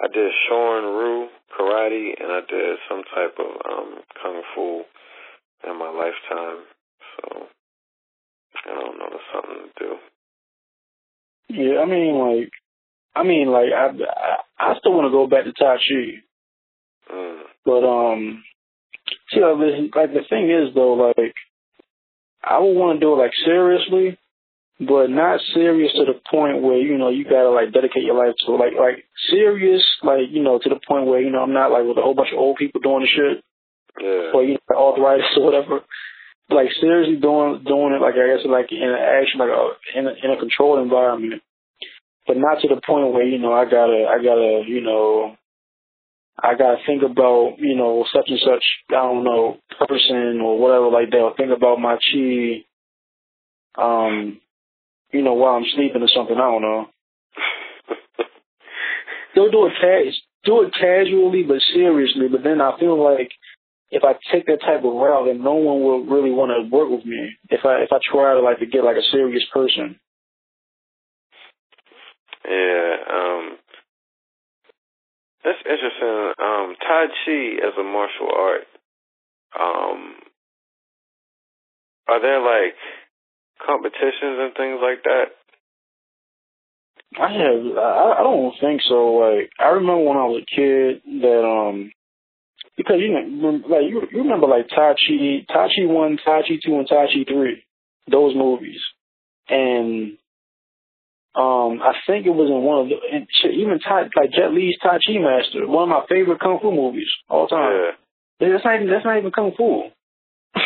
I 0.00 0.06
did 0.08 0.32
Shorin 0.48 0.86
Ryu 0.86 1.28
karate 1.56 2.14
and 2.20 2.32
I 2.32 2.40
did 2.48 2.78
some 2.88 3.02
type 3.14 3.36
of 3.38 3.50
um 3.70 4.00
kung 4.22 4.42
fu 4.54 4.82
in 5.68 5.78
my 5.78 5.90
lifetime. 5.90 6.64
So 7.16 7.46
I 8.66 8.74
don't 8.74 8.98
know, 8.98 9.08
that's 9.10 9.24
something 9.32 9.70
to 9.78 9.84
do. 9.84 9.96
Yeah, 11.50 11.80
I 11.80 11.84
mean, 11.84 12.14
like, 12.14 12.50
I 13.14 13.24
mean, 13.24 13.48
like, 13.48 13.72
I, 13.76 13.88
I, 13.88 14.72
I 14.72 14.78
still 14.78 14.92
want 14.92 15.06
to 15.06 15.10
go 15.10 15.26
back 15.26 15.44
to 15.44 15.52
Tai 15.52 15.76
Chi. 15.76 16.22
Mm. 17.12 17.40
But, 17.64 17.84
um, 17.84 18.44
see, 19.30 19.40
like, 19.40 19.96
like, 19.96 20.12
the 20.12 20.22
thing 20.28 20.50
is, 20.50 20.72
though, 20.74 20.94
like, 20.94 21.34
I 22.44 22.58
would 22.60 22.76
want 22.76 23.00
to 23.00 23.04
do 23.04 23.14
it, 23.14 23.16
like, 23.16 23.32
seriously, 23.44 24.16
but 24.80 25.10
not 25.10 25.40
serious 25.52 25.92
to 25.92 26.06
the 26.06 26.18
point 26.30 26.62
where, 26.62 26.78
you 26.78 26.96
know, 26.96 27.10
you 27.10 27.24
gotta, 27.24 27.50
like, 27.50 27.72
dedicate 27.72 28.02
your 28.02 28.16
life 28.16 28.34
to, 28.46 28.52
like, 28.52 28.72
like, 28.80 29.04
serious, 29.28 29.84
like, 30.02 30.30
you 30.30 30.42
know, 30.42 30.58
to 30.58 30.68
the 30.70 30.80
point 30.88 31.06
where, 31.06 31.20
you 31.20 31.30
know, 31.30 31.42
I'm 31.42 31.52
not, 31.52 31.70
like, 31.70 31.84
with 31.84 31.98
a 31.98 32.02
whole 32.02 32.14
bunch 32.14 32.32
of 32.32 32.38
old 32.38 32.56
people 32.56 32.80
doing 32.80 33.02
the 33.02 33.08
shit, 33.08 33.44
Yeah. 34.00 34.32
or, 34.32 34.42
you 34.42 34.56
know, 34.70 34.76
arthritis 34.76 35.36
or 35.36 35.44
whatever. 35.44 35.84
Like, 36.48 36.72
seriously 36.80 37.16
doing, 37.16 37.62
doing 37.62 37.92
it, 37.92 38.00
like, 38.00 38.14
I 38.14 38.26
guess, 38.34 38.46
like, 38.46 38.72
in 38.72 38.82
an 38.82 38.96
action, 38.96 39.38
like, 39.38 39.50
a, 39.50 39.76
in 39.98 40.06
a, 40.08 40.12
in 40.24 40.30
a 40.30 40.38
controlled 40.38 40.80
environment. 40.80 41.42
But 42.26 42.38
not 42.38 42.60
to 42.60 42.68
the 42.68 42.80
point 42.80 43.12
where, 43.12 43.22
you 43.24 43.38
know, 43.38 43.52
I 43.52 43.64
gotta, 43.66 44.06
I 44.08 44.16
gotta, 44.22 44.64
you 44.66 44.80
know, 44.80 45.36
I 46.42 46.54
gotta 46.54 46.78
think 46.86 47.02
about, 47.02 47.58
you 47.58 47.76
know, 47.76 48.06
such 48.14 48.28
and 48.28 48.38
such, 48.40 48.64
I 48.88 48.94
don't 48.94 49.24
know, 49.24 49.58
person 49.86 50.40
or 50.40 50.58
whatever 50.58 50.88
like 50.88 51.10
that, 51.10 51.18
or 51.18 51.34
think 51.36 51.50
about 51.54 51.80
my 51.80 51.96
chi, 51.96 52.64
um, 53.76 54.40
you 55.12 55.22
know, 55.22 55.34
while 55.34 55.54
I'm 55.56 55.64
sleeping 55.74 56.02
or 56.02 56.08
something, 56.14 56.36
I 56.36 56.40
don't 56.50 56.62
know. 56.62 56.86
They'll 59.34 59.50
do 59.50 59.66
it 59.66 59.72
ca- 59.80 60.12
do 60.44 60.62
it 60.62 60.72
casually 60.74 61.42
but 61.44 61.60
seriously, 61.72 62.28
but 62.30 62.42
then 62.42 62.60
I 62.60 62.78
feel 62.78 63.02
like 63.02 63.30
if 63.90 64.04
I 64.04 64.14
take 64.32 64.46
that 64.46 64.60
type 64.60 64.84
of 64.84 64.94
route, 64.94 65.26
then 65.26 65.42
no 65.42 65.54
one 65.54 65.82
will 65.82 66.04
really 66.04 66.30
want 66.30 66.50
to 66.54 66.74
work 66.74 66.90
with 66.90 67.04
me. 67.04 67.30
If 67.50 67.64
I 67.64 67.82
if 67.82 67.90
I 67.92 67.98
try 68.10 68.34
to 68.34 68.40
like 68.40 68.58
to 68.60 68.66
get 68.66 68.84
like 68.84 68.96
a 68.96 69.10
serious 69.12 69.44
person. 69.52 69.98
Yeah, 72.44 72.96
um, 73.10 73.56
that's 75.44 75.58
interesting. 75.64 76.32
Um, 76.38 76.74
Tai 76.80 77.06
Chi 77.24 77.66
as 77.66 77.74
a 77.78 77.82
martial 77.84 78.28
art, 78.34 78.66
um, 79.58 80.14
are 82.08 82.20
there 82.20 82.40
like 82.40 82.76
competitions 83.64 84.36
and 84.40 84.54
things 84.54 84.78
like 84.82 85.02
that? 85.04 85.26
I 87.18 87.32
have 87.32 87.76
I, 87.76 88.14
I 88.18 88.22
don't 88.22 88.54
think 88.60 88.82
so. 88.88 89.18
Like 89.18 89.50
I 89.58 89.68
remember 89.70 90.04
when 90.04 90.16
I 90.16 90.26
was 90.26 90.42
a 90.42 90.54
kid 90.54 91.02
that 91.22 91.42
um 91.42 91.90
because 92.76 92.96
you 93.00 93.10
know 93.12 93.60
like 93.68 93.90
you, 93.90 94.02
you 94.12 94.22
remember 94.22 94.46
like 94.46 94.68
Tai 94.68 94.94
Chi 94.94 95.44
Tai 95.52 95.68
Chi 95.68 95.86
one, 95.86 96.18
Tai 96.24 96.42
Chi 96.42 96.58
two, 96.64 96.78
and 96.78 96.88
Tai 96.88 97.06
Chi 97.06 97.24
three, 97.26 97.64
those 98.10 98.34
movies, 98.36 98.80
and 99.48 100.18
um 101.34 101.82
I 101.82 101.94
think 102.06 102.26
it 102.26 102.30
was 102.30 102.48
in 102.48 102.62
one 102.62 102.82
of 102.82 102.88
the 102.88 102.96
and 103.12 103.26
shit, 103.42 103.54
even 103.54 103.80
Tai 103.80 104.02
like 104.14 104.30
Jet 104.30 104.52
Li's 104.52 104.78
Tai 104.80 104.98
Chi 105.04 105.18
Master, 105.18 105.66
one 105.66 105.84
of 105.84 105.88
my 105.88 106.06
favorite 106.08 106.40
kung 106.40 106.60
fu 106.62 106.70
movies 106.70 107.10
all 107.28 107.48
time. 107.48 107.72
Yeah. 108.40 108.48
That's 108.52 108.64
not 108.64 108.76
even 108.76 108.88
that's 108.88 109.04
not 109.04 109.18
even 109.18 109.32
kung 109.32 109.52
fu. 109.56 109.90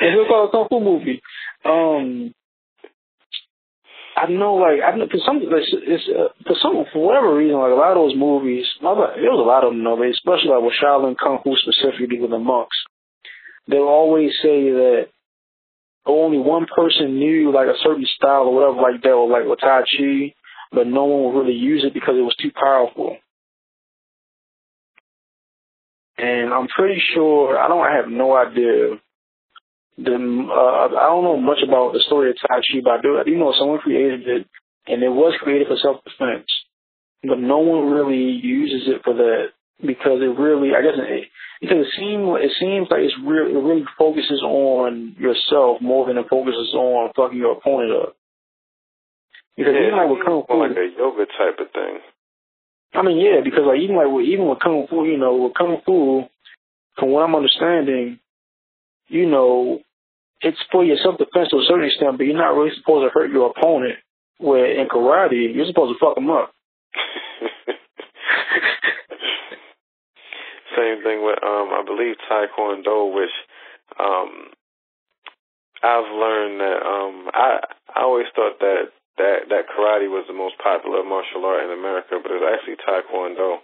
It's 0.00 0.28
called 0.28 0.48
a 0.48 0.52
kung 0.52 0.68
fu 0.70 0.78
movie. 0.78 1.20
Um, 1.64 2.34
I 4.16 4.26
know, 4.30 4.54
like 4.54 4.80
I 4.82 4.96
know, 4.96 5.06
cause 5.06 5.22
some 5.24 5.40
it's, 5.42 5.70
it's 5.72 6.08
uh, 6.10 6.28
for 6.44 6.56
some 6.60 6.84
for 6.92 7.06
whatever 7.06 7.34
reason, 7.34 7.58
like 7.58 7.70
a 7.70 7.78
lot 7.78 7.92
of 7.92 8.02
those 8.02 8.16
movies, 8.16 8.66
there 8.80 8.90
was 8.90 9.38
a 9.38 9.46
lot 9.46 9.64
of 9.64 9.72
them, 9.72 9.84
though, 9.84 9.96
but 9.96 10.10
especially 10.10 10.50
like 10.50 10.62
with 10.62 10.74
Shaolin 10.82 11.14
Kung 11.16 11.38
Fu 11.44 11.54
specifically 11.56 12.18
with 12.18 12.30
the 12.30 12.38
monks. 12.38 12.76
They'll 13.68 13.86
always 13.86 14.32
say 14.42 14.70
that 14.72 15.08
only 16.06 16.38
one 16.38 16.66
person 16.66 17.18
knew 17.18 17.52
like 17.52 17.68
a 17.68 17.78
certain 17.84 18.06
style 18.16 18.48
or 18.48 18.54
whatever 18.54 18.80
like 18.82 19.02
that, 19.02 19.12
or 19.12 19.28
like 19.28 19.46
with 19.46 19.60
Tai 19.60 19.82
Chi, 19.86 20.34
but 20.72 20.86
no 20.86 21.04
one 21.04 21.34
would 21.34 21.40
really 21.40 21.58
use 21.58 21.84
it 21.84 21.94
because 21.94 22.16
it 22.16 22.26
was 22.26 22.36
too 22.42 22.50
powerful. 22.50 23.18
And 26.16 26.52
I'm 26.52 26.66
pretty 26.66 27.00
sure 27.14 27.56
I 27.56 27.68
don't 27.68 27.86
I 27.86 27.94
have 27.94 28.08
no 28.08 28.36
idea 28.36 28.98
the 29.98 30.14
uh, 30.14 30.94
I 30.94 31.10
don't 31.10 31.24
know 31.24 31.36
much 31.36 31.58
about 31.66 31.92
the 31.92 32.00
story 32.06 32.30
of 32.30 32.36
Tai 32.38 32.62
Chi, 32.62 32.80
but 32.82 32.98
I 32.98 33.02
do, 33.02 33.18
do 33.26 33.36
know 33.36 33.52
someone 33.58 33.80
created 33.80 34.28
it, 34.28 34.46
and 34.86 35.02
it 35.02 35.10
was 35.10 35.34
created 35.42 35.66
for 35.66 35.76
self 35.82 36.02
defense. 36.04 36.46
But 37.22 37.40
no 37.40 37.58
one 37.58 37.90
really 37.90 38.38
uses 38.38 38.86
it 38.86 39.02
for 39.02 39.14
that 39.14 39.50
because 39.82 40.22
it 40.22 40.38
really, 40.38 40.70
I 40.70 40.82
guess, 40.82 40.94
it, 40.94 41.28
because 41.60 41.82
it 41.82 41.92
seems 41.98 42.22
it 42.38 42.52
seems 42.62 42.86
like 42.90 43.02
it's 43.02 43.18
really 43.26 43.50
it 43.50 43.58
really 43.58 43.84
focuses 43.98 44.40
on 44.42 45.16
yourself 45.18 45.82
more 45.82 46.06
than 46.06 46.16
it 46.16 46.30
focuses 46.30 46.72
on 46.74 47.10
fucking 47.16 47.38
your 47.38 47.58
opponent 47.58 47.90
up. 47.90 48.14
Because 49.56 49.74
yeah, 49.74 49.90
even 49.90 49.98
like 49.98 50.10
with 50.10 50.24
kung 50.24 50.46
fu, 50.46 50.54
like 50.54 50.78
a 50.78 50.86
yoga 50.94 51.26
type 51.26 51.58
of 51.58 51.74
thing. 51.74 51.98
I 52.94 53.02
mean, 53.02 53.18
yeah, 53.18 53.42
because 53.42 53.66
like 53.66 53.82
even 53.82 53.96
like 53.96 54.06
with, 54.06 54.26
even 54.26 54.46
with 54.46 54.62
kung 54.62 54.86
fu, 54.88 55.04
you 55.04 55.18
know, 55.18 55.34
with 55.34 55.58
kung 55.58 55.82
fu, 55.84 56.22
from 56.94 57.10
what 57.10 57.26
I'm 57.26 57.34
understanding, 57.34 58.20
you 59.08 59.26
know, 59.26 59.80
it's 60.40 60.58
for 60.70 60.84
your 60.84 60.96
self 61.02 61.18
defense 61.18 61.48
to 61.50 61.58
a 61.58 61.64
certain 61.66 61.86
extent, 61.86 62.18
but 62.18 62.24
you're 62.26 62.36
not 62.36 62.54
really 62.54 62.74
supposed 62.76 63.06
to 63.06 63.10
hurt 63.12 63.30
your 63.30 63.50
opponent. 63.50 63.98
Where 64.38 64.66
in 64.66 64.86
karate, 64.88 65.54
you're 65.54 65.66
supposed 65.66 65.98
to 65.98 65.98
fuck 65.98 66.14
them 66.14 66.30
up. 66.30 66.52
Same 70.78 71.02
thing 71.02 71.24
with 71.26 71.42
um 71.42 71.70
I 71.74 71.82
believe 71.84 72.16
Taekwondo, 72.30 73.12
which 73.12 73.34
um 73.98 74.54
I've 75.82 76.12
learned 76.12 76.60
that 76.60 76.82
um 76.86 77.30
I 77.34 77.60
I 77.96 78.02
always 78.02 78.26
thought 78.36 78.60
that 78.60 78.92
that 79.18 79.48
that 79.50 79.66
karate 79.74 80.08
was 80.08 80.24
the 80.28 80.34
most 80.34 80.54
popular 80.62 81.02
martial 81.02 81.44
art 81.44 81.64
in 81.64 81.70
America, 81.76 82.20
but 82.22 82.30
it's 82.30 82.44
actually 82.46 82.76
Taekwondo. 82.86 83.58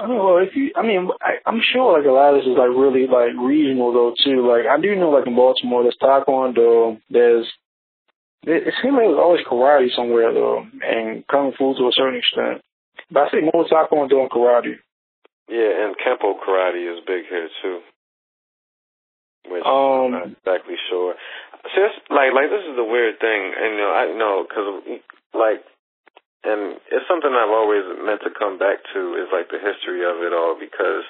I 0.00 0.06
mean, 0.06 0.18
well, 0.18 0.38
if 0.38 0.56
you, 0.56 0.72
I 0.74 0.82
mean, 0.82 1.10
I, 1.20 1.36
I'm 1.44 1.60
sure 1.60 1.98
like 1.98 2.08
a 2.08 2.12
lot 2.12 2.32
of 2.32 2.40
this 2.40 2.48
is 2.48 2.56
like 2.56 2.72
really 2.72 3.06
like 3.06 3.36
regional 3.36 3.92
though 3.92 4.14
too. 4.24 4.48
Like 4.48 4.64
I 4.64 4.80
do 4.80 4.96
know 4.96 5.10
like 5.10 5.26
in 5.26 5.36
Baltimore, 5.36 5.82
there's 5.82 5.98
Taekwondo, 6.00 7.00
there's 7.10 7.46
it, 8.44 8.68
it 8.68 8.74
seems 8.80 8.94
like 8.94 9.04
there's 9.04 9.20
always 9.20 9.44
karate 9.44 9.94
somewhere 9.94 10.32
though, 10.32 10.64
and 10.82 11.26
kung 11.28 11.52
fu 11.58 11.74
to 11.74 11.88
a 11.88 11.92
certain 11.92 12.18
extent. 12.18 12.64
But 13.10 13.28
I 13.28 13.30
say 13.30 13.40
more 13.44 13.68
Taekwondo 13.68 14.20
and 14.22 14.30
karate. 14.30 14.80
Yeah, 15.48 15.84
and 15.84 15.96
Kempo 16.00 16.40
karate 16.40 16.80
is 16.80 17.04
big 17.04 17.28
here 17.28 17.48
too. 17.60 17.80
Which 19.48 19.64
Um, 19.66 20.08
I'm 20.08 20.10
not 20.12 20.26
exactly 20.32 20.76
sure. 20.88 21.14
See, 21.74 21.82
that's, 21.82 21.98
like, 22.10 22.32
like 22.32 22.48
this 22.50 22.64
is 22.64 22.76
the 22.76 22.84
weird 22.84 23.20
thing, 23.20 23.52
and 23.54 23.74
you 23.74 23.84
know, 23.84 23.92
I 23.92 24.04
know 24.16 24.46
because 24.48 25.00
like, 25.34 25.60
and 26.44 26.78
it's 26.90 27.06
something 27.06 27.30
I've 27.30 27.54
always 27.54 27.86
meant 28.02 28.22
to 28.26 28.34
come 28.34 28.58
back 28.58 28.82
to 28.94 29.00
is 29.18 29.30
like 29.30 29.48
the 29.50 29.62
history 29.62 30.02
of 30.02 30.22
it 30.26 30.34
all 30.34 30.58
because, 30.58 31.06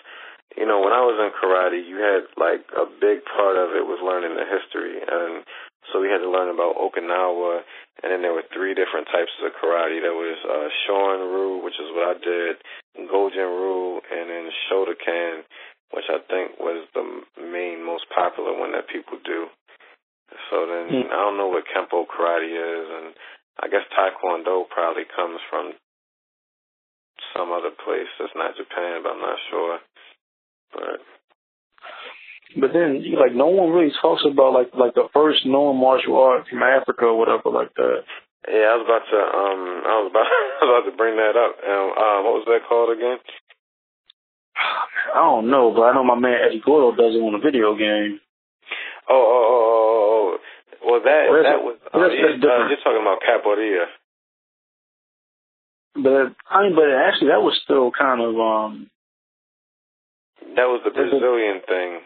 you 0.57 0.69
know, 0.69 0.85
when 0.85 0.93
I 0.93 1.01
was 1.01 1.17
in 1.17 1.33
karate, 1.33 1.81
you 1.81 1.97
had 1.97 2.29
like 2.37 2.65
a 2.77 2.85
big 2.85 3.25
part 3.25 3.57
of 3.57 3.73
it 3.73 3.85
was 3.89 4.01
learning 4.05 4.37
the 4.37 4.45
history, 4.45 5.01
and 5.01 5.45
so 5.91 5.99
we 6.01 6.13
had 6.13 6.21
to 6.23 6.31
learn 6.31 6.53
about 6.53 6.77
Okinawa, 6.79 7.65
and 8.05 8.13
then 8.13 8.23
there 8.23 8.37
were 8.37 8.47
three 8.53 8.77
different 8.77 9.09
types 9.09 9.33
of 9.41 9.51
karate. 9.57 9.99
There 10.05 10.15
was 10.15 10.39
uh, 10.45 10.69
Shorin-ryu, 10.85 11.65
which 11.65 11.81
is 11.81 11.91
what 11.97 12.13
I 12.13 12.17
did, 12.21 12.55
Gojen-ryu, 13.09 14.01
and 14.05 14.25
then 14.31 14.47
Shotokan, 14.69 15.43
which 15.97 16.09
I 16.09 16.21
think 16.29 16.61
was 16.61 16.87
the 16.95 17.05
main, 17.41 17.85
most 17.85 18.07
popular 18.15 18.53
one 18.57 18.73
that 18.73 18.89
people 18.89 19.19
do. 19.25 19.49
So 20.49 20.65
then 20.65 20.87
Hmm. 20.89 21.13
I 21.13 21.19
don't 21.25 21.37
know 21.37 21.49
what 21.49 21.65
Kempo 21.69 22.07
karate 22.07 22.53
is, 22.53 22.87
and 22.89 23.15
I 23.61 23.69
guess 23.69 23.85
Taekwondo 23.93 24.69
probably 24.69 25.05
comes 25.15 25.41
from 25.51 25.73
some 27.37 27.53
other 27.53 27.71
place 27.71 28.09
that's 28.19 28.33
not 28.35 28.57
Japan, 28.57 29.03
but 29.03 29.13
I'm 29.13 29.21
not 29.21 29.39
sure. 29.51 29.79
But 30.73 31.01
But 32.61 32.73
then, 32.73 33.05
like, 33.19 33.35
no 33.35 33.47
one 33.49 33.71
really 33.71 33.93
talks 34.01 34.23
about 34.25 34.53
like 34.53 34.71
like 34.75 34.95
the 34.95 35.09
first 35.13 35.45
known 35.47 35.77
martial 35.81 36.17
art 36.17 36.49
from 36.49 36.63
Africa 36.63 37.07
or 37.07 37.19
whatever 37.19 37.51
like 37.51 37.73
that. 37.77 38.05
yeah, 38.49 38.73
I 38.73 38.77
was 38.77 38.85
about 38.85 39.05
to 39.09 39.21
um 39.21 39.63
I 39.85 39.95
was 40.01 40.09
about 40.11 40.27
I 40.33 40.65
was 40.65 40.71
about 40.73 40.87
to 40.91 40.97
bring 40.97 41.17
that 41.17 41.37
up. 41.37 41.53
Um, 41.61 41.89
uh, 41.93 42.19
what 42.25 42.37
was 42.41 42.47
that 42.49 42.69
called 42.69 42.97
again? 42.97 43.19
I 45.15 45.19
don't 45.19 45.51
know, 45.51 45.73
but 45.75 45.83
I 45.83 45.95
know 45.95 46.05
my 46.05 46.19
man 46.19 46.39
Eddie 46.45 46.63
Gordo 46.65 46.97
does 46.97 47.15
it 47.15 47.21
on 47.25 47.35
a 47.35 47.39
video 47.43 47.77
game. 47.77 48.21
Oh, 49.09 49.13
oh, 49.13 49.45
oh, 49.49 49.65
oh, 49.67 49.93
oh, 49.93 50.37
oh. 50.37 50.39
Well, 50.85 51.01
that 51.05 51.27
Where's 51.31 51.45
that 51.47 51.59
it? 51.59 51.65
was. 51.65 51.77
Uh, 51.95 51.99
uh, 51.99 52.09
you're 52.11 52.83
talking 52.83 53.03
about 53.03 53.23
Capoeira. 53.23 53.87
But 55.95 56.35
I 56.51 56.63
mean, 56.65 56.75
but 56.75 56.89
actually, 56.91 57.29
that 57.29 57.43
was 57.43 57.59
still 57.65 57.91
kind 57.93 58.21
of 58.21 58.35
um. 58.41 58.91
That 60.57 60.67
was 60.69 60.81
the 60.85 60.91
Brazilian 60.91 61.61
thing. 61.67 62.01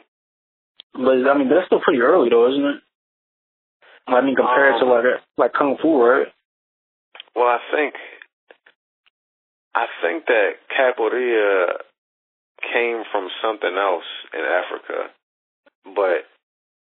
But 0.95 1.29
I 1.31 1.39
mean, 1.39 1.49
that's 1.49 1.67
still 1.67 1.81
pretty 1.81 2.01
early 2.01 2.29
though, 2.31 2.51
isn't 2.51 2.65
it? 2.65 2.81
I 4.09 4.21
mean, 4.21 4.37
compared 4.37 4.79
to 4.81 4.87
Um, 4.87 4.91
like 4.91 5.05
like 5.37 5.53
kung 5.53 5.77
fu, 5.81 6.01
right? 6.03 6.29
Well, 7.35 7.47
I 7.49 7.59
think 7.75 7.95
I 9.75 9.87
think 10.03 10.27
that 10.27 10.51
Capoeira 10.73 11.79
came 12.73 13.03
from 13.13 13.29
something 13.43 13.77
else 13.77 14.05
in 14.33 14.41
Africa, 14.41 15.11
but 15.95 16.25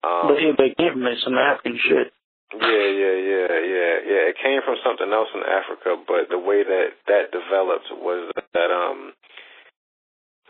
um, 0.04 0.28
but 0.34 0.38
yeah, 0.42 0.54
they 0.58 0.74
came 0.78 0.94
from 0.94 1.06
some 1.24 1.38
African 1.38 1.78
shit. 1.78 2.14
Yeah, 2.52 2.68
yeah, 2.68 3.16
yeah, 3.16 3.48
yeah, 3.64 3.94
yeah. 4.04 4.24
It 4.28 4.36
came 4.44 4.60
from 4.66 4.76
something 4.84 5.08
else 5.08 5.30
in 5.34 5.40
Africa, 5.46 5.96
but 6.04 6.28
the 6.28 6.40
way 6.42 6.64
that 6.64 7.00
that 7.08 7.32
developed 7.32 7.88
was 7.96 8.32
that 8.54 8.72
um 8.72 9.14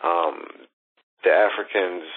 um 0.01 0.37
the 1.23 1.29
Africans 1.29 2.09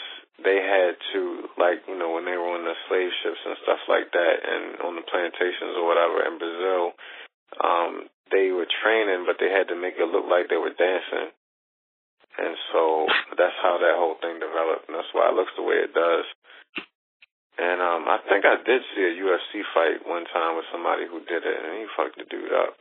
they 0.43 0.59
had 0.59 0.97
to 1.13 1.47
like 1.61 1.85
you 1.87 1.95
know 1.99 2.17
when 2.17 2.25
they 2.25 2.35
were 2.35 2.57
on 2.57 2.65
the 2.65 2.75
slave 2.89 3.13
ships 3.23 3.39
and 3.45 3.57
stuff 3.63 3.83
like 3.87 4.11
that 4.11 4.37
and 4.43 4.81
on 4.83 4.97
the 4.97 5.07
plantations 5.07 5.77
or 5.79 5.87
whatever 5.87 6.25
in 6.27 6.41
Brazil 6.41 6.83
um 7.63 7.93
they 8.33 8.51
were 8.51 8.67
training 8.83 9.23
but 9.29 9.37
they 9.39 9.53
had 9.53 9.69
to 9.69 9.77
make 9.79 9.95
it 9.95 10.11
look 10.11 10.27
like 10.27 10.49
they 10.51 10.59
were 10.59 10.75
dancing 10.75 11.31
and 12.35 12.57
so 12.75 13.07
that's 13.39 13.55
how 13.63 13.79
that 13.79 13.95
whole 13.95 14.19
thing 14.19 14.43
developed 14.43 14.91
and 14.91 14.97
that's 14.99 15.13
why 15.15 15.31
it 15.31 15.37
looks 15.39 15.55
the 15.55 15.63
way 15.63 15.79
it 15.87 15.95
does 15.95 16.27
and 17.59 17.79
um 17.81 18.09
I 18.09 18.19
think 18.29 18.45
I 18.45 18.59
did 18.63 18.83
see 18.95 19.05
a 19.05 19.19
UFC 19.19 19.63
fight 19.75 20.07
one 20.07 20.25
time 20.33 20.57
with 20.57 20.67
somebody 20.73 21.07
who 21.07 21.21
did 21.25 21.43
it 21.47 21.57
and 21.63 21.79
he 21.79 21.87
fucked 21.97 22.19
the 22.19 22.27
dude 22.27 22.53
up 22.53 22.75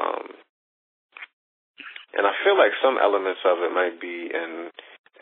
um 0.00 0.26
and 2.12 2.28
I 2.28 2.32
feel 2.44 2.56
like 2.60 2.76
some 2.84 3.00
elements 3.00 3.40
of 3.44 3.64
it 3.64 3.72
might 3.72 3.96
be 3.96 4.28
in 4.28 4.68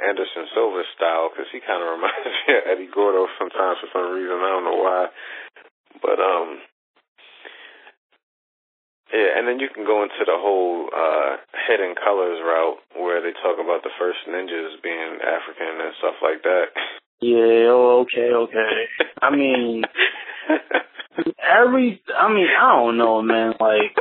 Anderson 0.01 0.51
Silva 0.55 0.83
style 0.97 1.31
because 1.31 1.47
he 1.53 1.63
kind 1.63 1.83
of 1.83 1.89
reminds 1.97 2.27
me 2.27 2.51
of 2.57 2.67
Eddie 2.67 2.91
Gordo 2.91 3.31
sometimes 3.39 3.79
for 3.79 3.91
some 3.95 4.11
reason. 4.11 4.41
I 4.41 4.51
don't 4.51 4.67
know 4.67 4.81
why, 4.81 5.03
but 6.03 6.19
um, 6.19 6.49
yeah. 9.13 9.39
And 9.39 9.47
then 9.47 9.61
you 9.61 9.69
can 9.71 9.85
go 9.85 10.03
into 10.03 10.23
the 10.25 10.39
whole 10.39 10.89
uh, 10.91 11.39
Hidden 11.69 11.95
Colors 12.01 12.41
route 12.43 12.81
where 12.99 13.23
they 13.23 13.37
talk 13.39 13.61
about 13.63 13.87
the 13.87 13.95
first 13.99 14.19
ninjas 14.27 14.81
being 14.83 15.21
African 15.23 15.79
and 15.79 15.95
stuff 16.03 16.19
like 16.23 16.43
that. 16.43 16.75
Yeah. 17.21 17.69
Oh, 17.69 18.05
okay. 18.07 18.31
Okay. 18.33 18.87
I 19.21 19.31
mean, 19.31 19.83
every. 21.43 22.03
I 22.17 22.33
mean, 22.33 22.47
I 22.59 22.77
don't 22.77 22.99
know, 22.99 23.23
man. 23.23 23.55
Like 23.61 23.95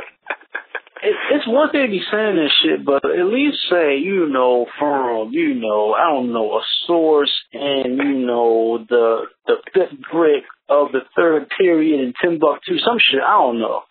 it, 1.02 1.16
it's 1.32 1.46
one 1.48 1.70
thing 1.70 1.86
to 1.86 1.90
be 1.90 2.02
saying 2.10 2.36
this 2.36 2.52
shit, 2.62 2.84
but 2.84 3.04
at 3.04 3.26
least 3.26 3.58
say, 3.70 3.98
you 3.98 4.28
know, 4.28 4.66
from, 4.78 5.30
you 5.32 5.54
know, 5.54 5.94
I 5.94 6.10
don't 6.12 6.32
know, 6.32 6.52
a 6.52 6.62
source 6.86 7.32
and, 7.52 7.96
you 7.96 8.26
know, 8.26 8.84
the 8.88 9.22
the 9.46 9.56
fifth 9.72 9.98
brick 10.12 10.44
of 10.68 10.92
the 10.92 11.00
third 11.16 11.48
period 11.58 12.00
in 12.00 12.12
Timbuktu, 12.22 12.78
some 12.78 12.98
shit, 12.98 13.20
I 13.22 13.32
don't 13.38 13.58
know. 13.58 13.82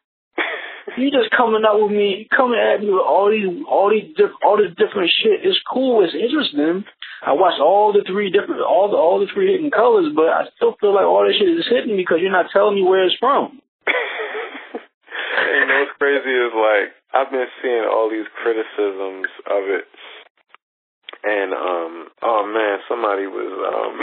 You 0.98 1.12
just 1.12 1.30
coming 1.36 1.64
up 1.66 1.78
with 1.80 1.92
me, 1.92 2.28
coming 2.36 2.60
at 2.60 2.82
me 2.82 2.90
with 2.90 3.06
all 3.06 3.30
these, 3.30 3.64
all 3.70 3.90
these, 3.92 4.16
all 4.44 4.58
this 4.58 4.74
different 4.78 5.12
shit. 5.22 5.46
It's 5.46 5.60
cool, 5.72 6.04
it's 6.04 6.16
interesting. 6.16 6.86
I 7.20 7.34
watched 7.34 7.60
all 7.60 7.92
the 7.92 8.08
three 8.08 8.32
different, 8.32 8.62
all 8.64 8.88
the, 8.88 8.96
all 8.96 9.20
the 9.20 9.28
three 9.34 9.52
hidden 9.52 9.72
colors, 9.72 10.12
but 10.16 10.32
I 10.32 10.48
still 10.56 10.76
feel 10.80 10.96
like 10.96 11.04
all 11.04 11.28
this 11.28 11.36
shit 11.36 11.52
is 11.52 11.68
hidden 11.68 12.00
because 12.00 12.24
you're 12.24 12.32
not 12.32 12.48
telling 12.54 12.76
me 12.76 12.84
where 12.84 13.04
it's 13.04 13.16
from. 13.20 13.60
you 15.52 15.66
know 15.68 15.84
what's 15.84 16.00
crazy 16.00 16.32
is 16.32 16.56
like 16.56 16.96
I've 17.12 17.32
been 17.32 17.52
seeing 17.62 17.84
all 17.84 18.08
these 18.08 18.30
criticisms 18.40 19.28
of 19.52 19.64
it, 19.68 19.86
and 21.28 21.52
um, 21.52 21.94
oh 22.24 22.48
man, 22.48 22.80
somebody 22.88 23.28
was 23.28 23.52
um, 23.52 24.00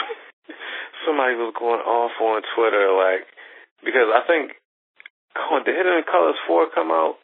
somebody 1.06 1.40
was 1.40 1.54
going 1.56 1.80
off 1.80 2.12
on 2.20 2.42
Twitter 2.52 2.92
like 2.92 3.24
because 3.80 4.12
I 4.12 4.26
think 4.28 4.52
oh, 5.40 5.64
did 5.64 5.76
Hidden 5.76 6.04
Colors 6.10 6.36
four 6.46 6.68
come 6.74 6.90
out? 6.90 7.16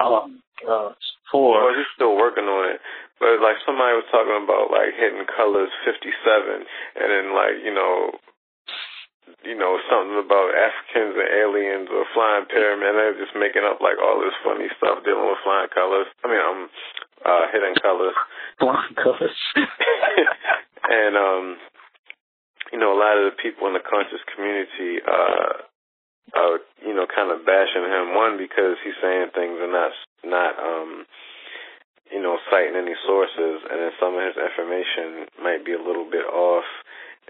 Oh 0.00 0.30
gosh, 0.64 1.04
four. 1.32 1.56
Well, 1.56 1.72
he's 1.72 1.88
still 1.96 2.14
working 2.14 2.46
on 2.46 2.76
it. 2.76 2.80
But 3.16 3.40
like 3.40 3.56
somebody 3.64 3.96
was 3.96 4.06
talking 4.12 4.36
about 4.36 4.68
like 4.68 4.92
Hidden 4.94 5.24
Colors 5.32 5.72
fifty 5.82 6.12
seven, 6.22 6.68
and 7.00 7.08
then 7.08 7.32
like 7.32 7.64
you 7.64 7.72
know 7.72 8.12
you 9.42 9.58
know, 9.58 9.78
something 9.90 10.18
about 10.18 10.54
Africans 10.54 11.18
and 11.18 11.30
aliens 11.30 11.88
or 11.90 12.06
flying 12.14 12.46
pyramid. 12.46 12.94
They're 12.94 13.18
just 13.18 13.34
making 13.34 13.66
up 13.66 13.82
like 13.82 13.98
all 13.98 14.22
this 14.22 14.34
funny 14.42 14.70
stuff 14.78 15.02
dealing 15.02 15.26
with 15.26 15.42
flying 15.42 15.70
colors. 15.70 16.06
I 16.22 16.26
mean, 16.30 16.42
um, 16.42 16.60
uh, 17.26 17.44
hidden 17.50 17.74
colors. 17.78 18.14
Flying 18.58 18.94
colors. 18.94 19.38
and 20.86 21.14
um, 21.18 21.44
you 22.70 22.78
know, 22.78 22.94
a 22.94 22.98
lot 22.98 23.18
of 23.18 23.30
the 23.30 23.36
people 23.42 23.66
in 23.66 23.74
the 23.74 23.84
conscious 23.84 24.22
community, 24.30 25.02
uh, 25.02 25.66
uh, 26.34 26.56
you 26.86 26.94
know, 26.94 27.06
kind 27.10 27.34
of 27.34 27.41
bashing 27.52 27.84
him. 27.84 28.16
One 28.16 28.40
because 28.40 28.80
he's 28.80 28.96
saying 29.04 29.36
things 29.36 29.60
and 29.60 29.76
not 29.76 29.92
not 30.24 30.56
um, 30.56 31.04
you 32.12 32.20
know, 32.20 32.36
citing 32.52 32.76
any 32.76 32.92
sources, 33.08 33.64
and 33.64 33.80
then 33.80 33.92
some 33.96 34.12
of 34.16 34.24
his 34.24 34.36
information 34.36 35.32
might 35.40 35.64
be 35.64 35.72
a 35.72 35.80
little 35.80 36.04
bit 36.04 36.28
off. 36.28 36.68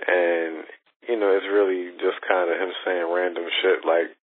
And 0.03 0.67
you 1.07 1.19
know, 1.19 1.31
it's 1.35 1.47
really 1.47 1.95
just 2.03 2.19
kind 2.27 2.51
of 2.51 2.59
him 2.59 2.75
saying 2.87 3.07
random 3.11 3.47
shit, 3.63 3.83
like, 3.83 4.15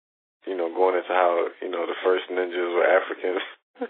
you 0.48 0.56
know, 0.56 0.72
going 0.72 0.96
into 0.96 1.12
how, 1.12 1.52
you 1.60 1.68
know, 1.68 1.84
the 1.84 1.96
first 2.00 2.24
ninjas 2.32 2.72
were 2.72 2.88
Africans. 2.88 3.44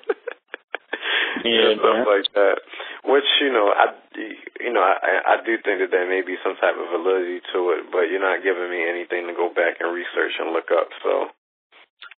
yeah, 1.47 1.79
stuff 1.79 2.03
like 2.07 2.27
that. 2.35 2.59
Which 3.07 3.31
you 3.43 3.51
know, 3.51 3.75
I 3.75 3.95
you 4.63 4.71
know, 4.71 4.83
I 4.83 4.95
I 5.27 5.37
do 5.43 5.59
think 5.63 5.83
that 5.83 5.91
there 5.91 6.07
may 6.07 6.23
be 6.23 6.39
some 6.47 6.55
type 6.63 6.79
of 6.79 6.91
validity 6.95 7.43
to 7.51 7.59
it, 7.79 7.91
but 7.91 8.11
you're 8.11 8.23
not 8.23 8.47
giving 8.47 8.71
me 8.71 8.87
anything 8.87 9.27
to 9.27 9.35
go 9.35 9.51
back 9.51 9.83
and 9.83 9.91
research 9.91 10.39
and 10.39 10.55
look 10.55 10.71
up. 10.71 10.91
So. 11.03 11.35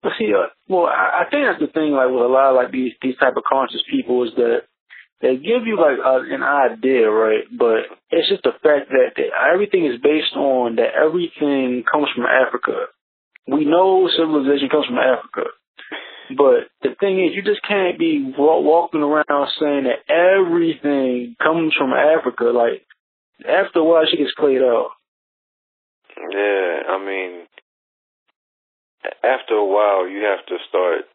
But 0.03 0.13
see, 0.19 0.33
uh, 0.33 0.49
well, 0.69 0.87
I, 0.87 1.25
I 1.27 1.31
think 1.31 1.45
that's 1.47 1.61
the 1.61 1.73
thing. 1.73 1.93
Like 1.93 2.09
with 2.09 2.25
a 2.25 2.33
lot 2.33 2.51
of 2.51 2.57
like 2.57 2.73
these 2.73 2.93
these 3.03 3.17
type 3.17 3.37
of 3.37 3.45
conscious 3.45 3.83
people 3.91 4.25
is 4.25 4.35
that 4.37 4.65
they 5.21 5.37
give 5.37 5.67
you 5.67 5.77
like 5.77 5.99
a, 6.01 6.25
an 6.33 6.43
idea, 6.43 7.11
right? 7.11 7.45
But 7.53 7.93
it's 8.11 8.29
just 8.29 8.43
the 8.43 8.57
fact 8.63 8.89
that 8.91 9.13
they, 9.17 9.29
everything 9.53 9.85
is 9.87 10.01
based 10.01 10.35
on 10.35 10.77
that 10.77 10.97
everything 10.97 11.85
comes 11.91 12.09
from 12.15 12.25
Africa. 12.25 12.89
We 13.47 13.65
know 13.65 14.09
civilization 14.17 14.69
comes 14.71 14.87
from 14.87 14.99
Africa. 14.99 15.51
But 16.37 16.71
the 16.83 16.95
thing 17.01 17.19
is, 17.19 17.35
you 17.35 17.43
just 17.43 17.63
can't 17.67 17.99
be 17.99 18.33
walking 18.39 19.03
around 19.03 19.49
saying 19.59 19.85
that 19.85 20.07
everything 20.09 21.35
comes 21.43 21.75
from 21.77 21.93
Africa. 21.93 22.45
Like, 22.45 22.87
after 23.43 23.81
a 23.81 23.85
while, 23.85 24.07
she 24.09 24.17
gets 24.17 24.35
played 24.39 24.63
out. 24.63 24.91
Yeah, 26.17 26.83
I 26.89 27.05
mean, 27.05 27.47
after 29.25 29.55
a 29.55 29.65
while, 29.65 30.09
you 30.09 30.25
have 30.25 30.45
to 30.47 30.57
start 30.69 31.09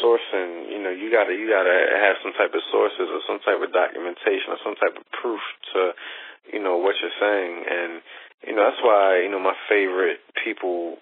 sourcing, 0.00 0.72
you 0.72 0.80
know, 0.80 0.90
you 0.90 1.10
gotta 1.12 1.34
you 1.34 1.48
gotta 1.48 1.76
have 2.00 2.16
some 2.22 2.32
type 2.32 2.54
of 2.54 2.62
sources 2.72 3.08
or 3.12 3.20
some 3.26 3.40
type 3.44 3.60
of 3.60 3.72
documentation 3.72 4.54
or 4.54 4.60
some 4.64 4.76
type 4.76 4.96
of 4.96 5.04
proof 5.12 5.40
to, 5.72 5.92
you 6.52 6.62
know, 6.62 6.78
what 6.78 6.96
you're 7.02 7.18
saying. 7.20 7.64
And, 7.68 7.92
you 8.46 8.54
know, 8.54 8.64
that's 8.64 8.82
why, 8.82 9.20
you 9.20 9.30
know, 9.30 9.40
my 9.40 9.56
favorite 9.68 10.20
people 10.44 10.96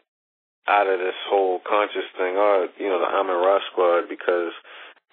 out 0.67 0.89
of 0.89 0.99
this 0.99 1.19
whole 1.29 1.61
conscious 1.61 2.09
thing 2.17 2.37
are, 2.37 2.67
you 2.81 2.89
know, 2.89 2.99
the 2.99 3.11
Amin 3.11 3.37
Ra 3.37 3.61
squad 3.71 4.09
because, 4.09 4.53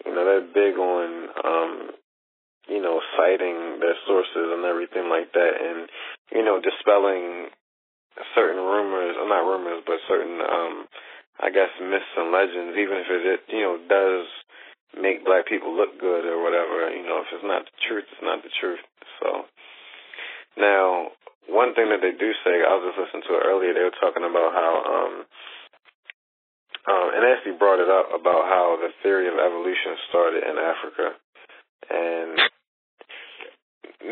you 0.05 0.15
know, 0.15 0.25
they're 0.25 0.47
big 0.47 0.79
on 0.79 1.27
um, 1.43 1.91
you 2.67 2.81
know, 2.81 3.01
citing 3.17 3.79
their 3.79 3.97
sources 4.07 4.47
and 4.53 4.65
everything 4.65 5.09
like 5.09 5.33
that 5.33 5.53
and, 5.59 5.89
you 6.31 6.43
know, 6.43 6.61
dispelling 6.61 7.49
certain 8.35 8.59
rumors 8.59 9.15
or 9.17 9.27
not 9.27 9.47
rumors 9.47 9.83
but 9.85 9.97
certain 10.07 10.39
um 10.41 10.87
I 11.41 11.49
guess 11.49 11.73
myths 11.81 12.13
and 12.17 12.29
legends, 12.29 12.77
even 12.77 13.01
if 13.01 13.09
it 13.09 13.41
you 13.49 13.65
know 13.65 13.75
does 13.89 14.27
make 14.93 15.25
black 15.25 15.47
people 15.49 15.73
look 15.73 15.97
good 15.97 16.27
or 16.27 16.43
whatever, 16.43 16.91
you 16.93 17.01
know, 17.01 17.23
if 17.23 17.31
it's 17.33 17.47
not 17.47 17.65
the 17.65 17.77
truth, 17.87 18.05
it's 18.11 18.21
not 18.21 18.43
the 18.43 18.53
truth. 18.59 18.83
So 19.17 19.47
now 20.59 21.15
one 21.49 21.73
thing 21.73 21.89
that 21.89 22.03
they 22.05 22.11
do 22.13 22.29
say, 22.45 22.61
I 22.61 22.75
was 22.77 22.91
just 22.91 22.99
listening 22.99 23.25
to 23.25 23.41
it 23.41 23.47
earlier, 23.47 23.73
they 23.73 23.87
were 23.87 24.01
talking 24.03 24.27
about 24.27 24.53
how 24.53 24.71
um 24.85 25.13
um 26.85 27.07
and 27.15 27.25
actually 27.25 27.57
brought 27.57 27.81
it 27.81 27.89
up 27.89 28.13
about 28.13 28.45
how 28.45 28.77
the 28.77 28.93
theory 29.01 29.25
of 29.25 29.41
evolution 29.41 29.97
started 30.13 30.43
in 30.45 30.55
Africa. 30.61 31.07
And 31.89 32.31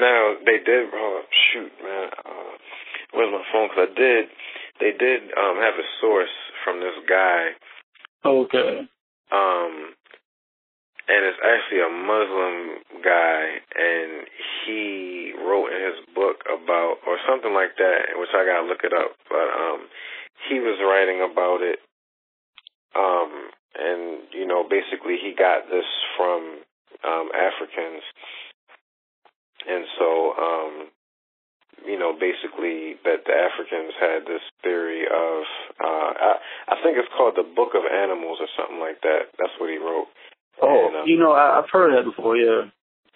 now 0.01 0.21
they 0.49 0.63
did 0.65 0.89
oh 0.89 1.21
shoot 1.51 1.73
man, 1.83 2.09
uh 2.25 2.53
where's 3.11 3.31
my 3.31 3.43
phone? 3.51 3.69
Because 3.69 3.89
I 3.89 3.93
did 3.93 4.25
they 4.79 4.91
did 4.97 5.31
um 5.35 5.57
have 5.59 5.75
a 5.75 5.87
source 6.01 6.35
from 6.63 6.79
this 6.79 6.95
guy. 7.07 7.55
Okay. 8.25 8.87
Um, 9.31 9.93
and 11.09 11.25
it's 11.25 11.41
actually 11.41 11.81
a 11.81 11.89
Muslim 11.89 12.85
guy, 13.01 13.41
and 13.73 14.29
he 14.65 15.33
wrote 15.41 15.73
in 15.73 15.81
his 15.81 15.99
book 16.13 16.45
about, 16.45 17.01
or 17.09 17.17
something 17.25 17.53
like 17.53 17.73
that, 17.81 18.13
which 18.13 18.29
I 18.33 18.45
gotta 18.45 18.69
look 18.69 18.85
it 18.85 18.93
up. 18.93 19.17
But 19.25 19.49
um, 19.49 19.89
he 20.49 20.61
was 20.61 20.77
writing 20.77 21.25
about 21.25 21.65
it. 21.65 21.81
Um, 22.93 23.49
and 23.73 24.29
you 24.33 24.45
know, 24.45 24.61
basically, 24.69 25.17
he 25.17 25.33
got 25.33 25.65
this 25.69 25.89
from 26.17 26.61
um, 27.01 27.29
Africans, 27.33 28.05
and 29.65 29.85
so 29.97 30.33
um, 30.37 30.73
you 31.85 31.97
know, 31.99 32.13
basically 32.15 32.99
that 33.03 33.23
the 33.23 33.35
Africans 33.35 33.93
had 33.99 34.25
this 34.25 34.43
theory 34.63 35.05
of, 35.05 35.43
uh, 35.79 36.11
I, 36.15 36.31
I 36.71 36.75
think 36.83 36.97
it's 36.97 37.11
called 37.15 37.35
the 37.35 37.47
Book 37.47 37.75
of 37.75 37.83
Animals 37.85 38.39
or 38.41 38.49
something 38.57 38.79
like 38.79 39.01
that. 39.01 39.31
That's 39.37 39.53
what 39.59 39.69
he 39.69 39.77
wrote. 39.77 40.07
Oh, 40.61 40.87
and, 40.87 40.95
uh, 40.95 41.03
you 41.05 41.17
know, 41.17 41.31
I, 41.31 41.59
I've 41.59 41.71
heard 41.71 41.95
that 41.95 42.03
before. 42.03 42.35
Yeah. 42.35 42.67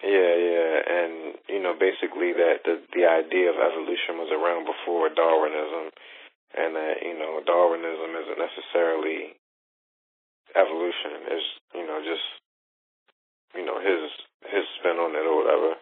Yeah, 0.04 0.36
yeah, 0.36 0.74
and 0.84 1.14
you 1.48 1.64
know, 1.64 1.72
basically 1.72 2.36
that 2.36 2.60
the 2.68 2.76
the 2.92 3.08
idea 3.08 3.48
of 3.48 3.56
evolution 3.56 4.20
was 4.20 4.28
around 4.28 4.68
before 4.68 5.08
Darwinism, 5.08 5.96
and 6.52 6.76
that 6.76 7.00
you 7.00 7.16
know 7.16 7.40
Darwinism 7.40 8.12
isn't 8.12 8.36
necessarily 8.36 9.32
evolution. 10.52 11.24
It's 11.32 11.48
you 11.72 11.86
know 11.88 12.04
just 12.04 12.26
you 13.56 13.64
know 13.64 13.80
his 13.80 14.12
his 14.50 14.64
spin 14.76 15.00
on 15.00 15.16
it 15.16 15.24
or 15.24 15.40
whatever. 15.40 15.80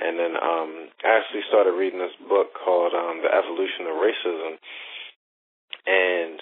And 0.00 0.18
then 0.18 0.34
um, 0.36 0.70
I 1.04 1.20
actually 1.20 1.44
started 1.48 1.76
reading 1.76 2.00
this 2.00 2.16
book 2.28 2.54
called 2.56 2.94
um, 2.94 3.20
The 3.20 3.30
Evolution 3.30 3.86
of 3.90 4.00
Racism, 4.00 4.52
and 5.86 6.36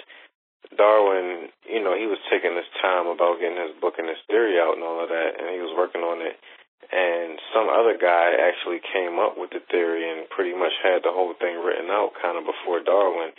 Darwin, 0.76 1.50
you 1.66 1.82
know, 1.82 1.96
he 1.98 2.06
was 2.06 2.20
taking 2.30 2.54
his 2.54 2.68
time 2.78 3.10
about 3.10 3.40
getting 3.40 3.58
his 3.58 3.74
book 3.80 3.98
and 3.98 4.06
his 4.06 4.20
theory 4.28 4.60
out 4.60 4.78
and 4.78 4.84
all 4.84 5.02
of 5.02 5.08
that, 5.08 5.40
and 5.40 5.50
he 5.50 5.58
was 5.58 5.74
working 5.74 6.02
on 6.02 6.22
it. 6.22 6.38
And 6.90 7.38
some 7.54 7.68
other 7.68 7.94
guy 7.98 8.34
actually 8.34 8.80
came 8.82 9.18
up 9.18 9.38
with 9.38 9.50
the 9.50 9.62
theory 9.70 10.10
and 10.10 10.30
pretty 10.30 10.54
much 10.56 10.74
had 10.82 11.02
the 11.02 11.14
whole 11.14 11.34
thing 11.38 11.62
written 11.62 11.90
out 11.90 12.18
kind 12.18 12.38
of 12.38 12.44
before 12.44 12.82
Darwin. 12.82 13.30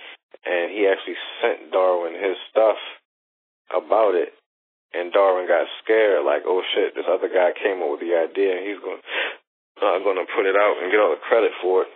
And 0.45 0.71
he 0.71 0.87
actually 0.87 1.19
sent 1.41 1.71
Darwin 1.71 2.15
his 2.15 2.37
stuff 2.49 2.79
about 3.75 4.15
it. 4.15 4.33
And 4.93 5.11
Darwin 5.11 5.47
got 5.47 5.67
scared, 5.83 6.23
like, 6.25 6.43
oh 6.45 6.63
shit, 6.75 6.95
this 6.95 7.07
other 7.07 7.31
guy 7.31 7.51
came 7.55 7.79
up 7.79 7.91
with 7.95 8.03
the 8.03 8.15
idea 8.15 8.59
and 8.59 8.67
he's 8.67 8.79
going, 8.79 8.99
uh, 9.81 9.99
going 10.05 10.21
to 10.21 10.29
put 10.35 10.45
it 10.45 10.55
out 10.55 10.77
and 10.81 10.91
get 10.91 11.01
all 11.01 11.11
the 11.11 11.27
credit 11.27 11.51
for 11.61 11.83
it. 11.83 11.91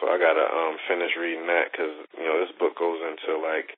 So 0.00 0.08
I 0.08 0.18
gotta 0.18 0.44
um 0.44 0.76
finish 0.88 1.12
reading 1.20 1.46
that 1.46 1.70
because 1.70 1.92
you 2.16 2.24
know 2.24 2.40
this 2.40 2.56
book 2.58 2.76
goes 2.78 2.98
into 3.04 3.38
like 3.40 3.68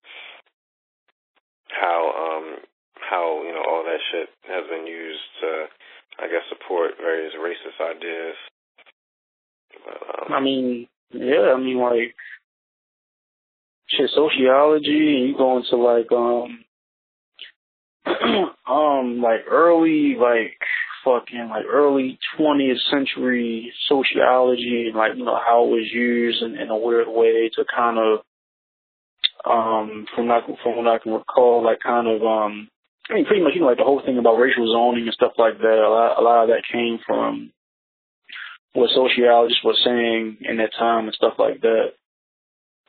how 1.69 2.15
um 2.15 2.57
how 2.95 3.43
you 3.43 3.53
know 3.53 3.65
all 3.67 3.83
that 3.85 4.01
shit 4.13 4.29
has 4.47 4.65
been 4.71 4.87
used 4.87 5.27
to 5.43 5.67
I 6.19 6.29
guess 6.29 6.47
support 6.49 6.93
various 7.01 7.35
racist 7.35 7.81
ideas. 7.83 8.37
But, 9.85 10.27
um, 10.27 10.33
I 10.33 10.41
mean, 10.41 10.89
yeah, 11.11 11.53
I 11.55 11.59
mean 11.59 11.79
like 11.79 12.15
shit 13.89 14.11
sociology 14.15 15.17
and 15.19 15.29
you 15.29 15.37
go 15.37 15.57
into 15.59 15.77
like 15.77 16.11
um 16.13 16.65
um 18.67 19.21
like 19.23 19.45
early 19.51 20.15
like 20.15 20.59
fucking 21.07 21.49
like 21.49 21.65
early 21.71 22.19
20th 22.37 22.83
century 22.91 23.73
sociology 23.89 24.87
and 24.89 24.97
like 24.97 25.13
you 25.17 25.25
know 25.25 25.39
how 25.39 25.65
it 25.65 25.71
was 25.71 25.91
used 25.93 26.43
in, 26.43 26.57
in 26.57 26.69
a 26.69 26.77
weird 26.77 27.07
way 27.09 27.49
to 27.55 27.65
kind 27.75 27.99
of 27.99 28.19
um 29.49 30.07
from 30.15 30.27
like 30.27 30.45
from 30.63 30.77
what 30.77 30.89
I 30.89 30.99
can 30.99 31.13
recall 31.13 31.65
like 31.65 31.79
kind 31.81 32.09
of 32.09 32.23
um 32.23 32.69
I 33.09 33.15
mean 33.15 33.25
pretty 33.27 33.43
much 33.43 33.53
you 33.55 33.61
know 33.61 33.69
like 33.69 33.79
the 33.79 33.85
whole 33.85 34.03
thing 34.05 34.19
about 34.19 34.35
racial 34.35 34.67
zoning 34.67 35.05
and 35.05 35.15
stuff 35.15 35.33
like 35.39 35.59
that 35.59 35.87
a 35.87 35.89
lot, 35.89 36.19
a 36.19 36.23
lot 36.23 36.43
of 36.43 36.49
that 36.49 36.65
came 36.71 36.99
from 37.07 37.53
what 38.77 38.91
sociologists 38.91 39.65
were 39.65 39.79
saying 39.85 40.37
in 40.43 40.59
that 40.59 40.75
time 40.79 41.07
and 41.07 41.15
stuff 41.15 41.35
like 41.39 41.61
that. 41.63 41.97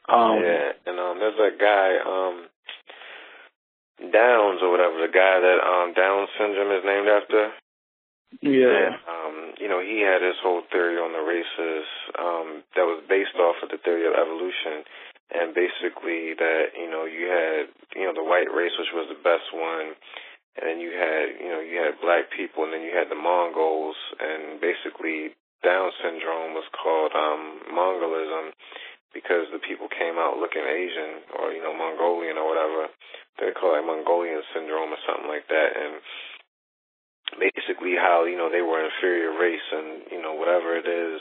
Um, 0.07 0.39
yeah, 0.43 0.71
and 0.85 0.99
um, 0.99 1.19
there's 1.19 1.39
a 1.39 1.51
guy, 1.59 1.99
um, 1.99 2.47
Downs 3.99 4.59
or 4.61 4.71
whatever, 4.71 5.03
the 5.03 5.11
guy 5.11 5.35
that 5.39 5.59
um 5.63 5.93
Down 5.93 6.27
syndrome 6.37 6.71
is 6.77 6.83
named 6.85 7.07
after. 7.07 7.51
Yeah. 8.41 8.91
And, 8.91 8.95
um, 9.07 9.35
you 9.57 9.67
know, 9.71 9.79
he 9.79 10.03
had 10.03 10.21
his 10.21 10.35
whole 10.43 10.61
theory 10.71 10.99
on 10.99 11.15
the 11.15 11.23
races 11.23 11.87
um, 12.19 12.47
that 12.75 12.83
was 12.83 13.03
based 13.07 13.35
off 13.39 13.55
of 13.63 13.71
the 13.71 13.79
theory 13.81 14.05
of 14.05 14.13
evolution. 14.13 14.83
And 15.31 15.51
basically 15.51 16.35
that, 16.35 16.75
you 16.75 16.87
know, 16.87 17.03
you 17.03 17.27
had, 17.27 17.71
you 17.95 18.07
know, 18.07 18.15
the 18.15 18.23
white 18.23 18.51
race, 18.51 18.75
which 18.79 18.91
was 18.95 19.07
the 19.11 19.19
best 19.19 19.51
one. 19.51 19.95
And 20.59 20.63
then 20.67 20.79
you 20.79 20.91
had, 20.91 21.39
you 21.39 21.49
know, 21.51 21.61
you 21.63 21.79
had 21.79 21.99
black 22.03 22.31
people 22.31 22.63
and 22.63 22.71
then 22.73 22.83
you 22.83 22.91
had 22.91 23.11
the 23.11 23.19
Mongols. 23.19 23.97
And 24.19 24.59
basically 24.59 25.35
Down 25.63 25.91
syndrome 26.03 26.55
was 26.55 26.67
called 26.75 27.15
um, 27.15 27.63
Mongolism 27.71 28.51
because 29.15 29.47
the 29.55 29.63
people 29.63 29.87
came 29.87 30.19
out 30.19 30.37
looking 30.37 30.67
Asian 30.67 31.23
or, 31.39 31.55
you 31.55 31.63
know, 31.63 31.73
Mongolian 31.73 32.37
or 32.37 32.47
whatever. 32.47 32.91
They 33.39 33.55
call 33.55 33.75
it 33.79 33.87
Mongolian 33.87 34.43
syndrome 34.51 34.91
or 34.91 35.01
something 35.07 35.31
like 35.31 35.47
that. 35.47 35.69
And 35.75 36.03
basically 37.35 37.99
how 37.99 38.23
you 38.23 38.37
know 38.37 38.47
they 38.47 38.63
were 38.63 38.79
an 38.79 38.91
inferior 38.95 39.35
race 39.35 39.67
and 39.71 40.07
you 40.11 40.21
know 40.21 40.33
whatever 40.33 40.77
it 40.79 40.87
is 40.87 41.19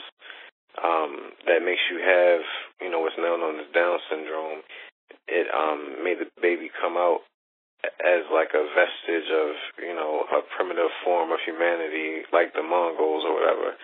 um 0.79 1.35
that 1.45 1.65
makes 1.65 1.83
you 1.91 1.99
have 1.99 2.41
you 2.79 2.89
know 2.89 3.01
what's 3.03 3.19
now 3.19 3.35
known 3.35 3.59
as 3.59 3.67
down 3.73 3.99
syndrome. 4.09 4.63
It 5.27 5.47
um 5.51 6.03
made 6.03 6.19
the 6.19 6.29
baby 6.41 6.71
come 6.79 6.95
out 6.95 7.27
as 7.83 8.25
like 8.33 8.51
a 8.55 8.63
vestige 8.73 9.29
of 9.31 9.49
you 9.83 9.95
know 9.95 10.23
a 10.31 10.41
primitive 10.55 10.91
form 11.03 11.31
of 11.31 11.39
humanity 11.45 12.23
like 12.31 12.53
the 12.53 12.63
mongols 12.63 13.23
or 13.27 13.35
whatever. 13.35 13.75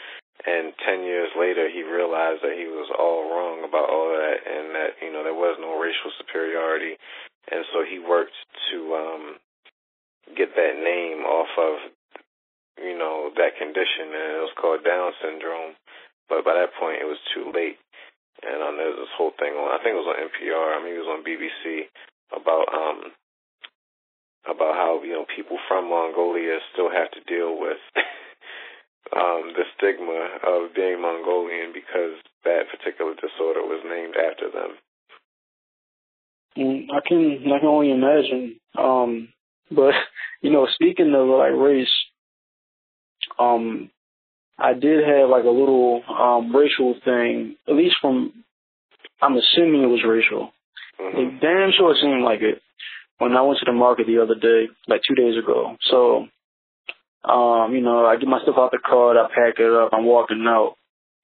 And 0.44 0.74
10 0.84 1.04
years 1.08 1.30
later 1.40 1.70
he 1.70 1.84
realized 1.84 2.44
that 2.44 2.58
he 2.58 2.68
was 2.68 2.90
all 2.98 3.32
wrong 3.32 3.64
about 3.64 3.88
all 3.88 4.12
that 4.12 4.40
and 4.44 4.76
that 4.76 4.92
you 5.02 5.12
know 5.12 5.24
there 5.24 5.36
was 5.38 5.58
no 5.60 5.80
racial 5.80 6.12
superiority. 6.20 6.96
And 7.52 7.64
so 7.74 7.84
he 7.84 8.00
worked 8.00 8.36
to 8.72 8.78
um 8.96 9.24
get 10.38 10.56
that 10.56 10.76
name 10.80 11.24
off 11.28 11.52
of 11.60 11.92
you 12.78 12.98
know, 12.98 13.30
that 13.36 13.58
condition, 13.58 14.10
and 14.10 14.42
it 14.42 14.44
was 14.44 14.58
called 14.60 14.84
Down 14.84 15.12
syndrome. 15.22 15.78
But 16.30 16.46
by 16.46 16.56
that 16.56 16.74
point, 16.80 17.02
it 17.02 17.10
was 17.10 17.20
too 17.36 17.52
late. 17.54 17.78
And 18.42 18.60
um, 18.60 18.76
there 18.76 18.92
was 18.92 19.06
this 19.06 19.16
whole 19.16 19.32
thing 19.40 19.54
on, 19.54 19.72
I 19.72 19.80
think 19.80 19.96
it 19.96 20.04
was 20.04 20.10
on 20.10 20.20
NPR, 20.20 20.68
I 20.76 20.80
mean, 20.84 20.96
it 20.98 21.06
was 21.06 21.14
on 21.14 21.24
BBC 21.24 21.88
about, 22.34 22.68
um, 22.74 23.00
about 24.50 24.76
how, 24.76 25.00
you 25.04 25.14
know, 25.14 25.26
people 25.30 25.58
from 25.68 25.88
Mongolia 25.90 26.60
still 26.74 26.90
have 26.92 27.12
to 27.16 27.22
deal 27.24 27.56
with, 27.56 27.80
um, 29.16 29.54
the 29.56 29.64
stigma 29.78 30.42
of 30.44 30.76
being 30.76 31.00
Mongolian 31.00 31.72
because 31.72 32.20
that 32.44 32.68
particular 32.68 33.14
disorder 33.16 33.64
was 33.64 33.86
named 33.88 34.16
after 34.20 34.52
them. 34.52 34.72
Mm, 36.58 36.92
I 36.92 37.00
can, 37.08 37.48
I 37.48 37.60
can 37.60 37.70
only 37.70 37.92
imagine. 37.92 38.60
Um, 38.76 39.30
but, 39.72 39.94
you 40.42 40.52
know, 40.52 40.68
speaking 40.74 41.14
of 41.16 41.28
like 41.28 41.56
race, 41.56 41.94
um, 43.39 43.89
I 44.58 44.74
did 44.74 45.04
have 45.04 45.30
like 45.30 45.43
a 45.46 45.50
little 45.50 46.02
um, 46.08 46.56
racial 46.56 46.96
thing, 47.04 47.56
at 47.67 47.76
least 47.76 47.96
from, 48.02 48.43
I'm 49.22 49.36
assuming 49.38 49.84
it 49.84 49.88
was 49.88 50.04
racial. 50.08 50.52
Mm-hmm. 51.00 51.17
It 51.17 51.41
damn 51.41 51.72
sure 51.78 51.96
seemed 52.00 52.24
like 52.24 52.41
it 52.41 52.62
when 53.17 53.36
I 53.36 53.41
went 53.41 53.60
to 53.60 53.65
the 53.65 53.74
market 53.74 54.08
the 54.08 54.22
other 54.22 54.36
day, 54.36 54.67
like 54.88 55.02
two 55.08 55.15
days 55.15 55.38
ago. 55.38 55.76
So, 55.89 56.28
um, 57.30 57.74
you 57.74 57.82
know, 57.82 58.06
I 58.06 58.17
get 58.17 58.28
my 58.28 58.41
stuff 58.41 58.56
out 58.58 58.72
the 58.72 58.80
car, 58.80 59.17
I 59.17 59.28
pack 59.28 59.60
it 59.60 59.72
up, 59.72 59.89
I'm 59.93 60.06
walking 60.06 60.46
out, 60.48 60.76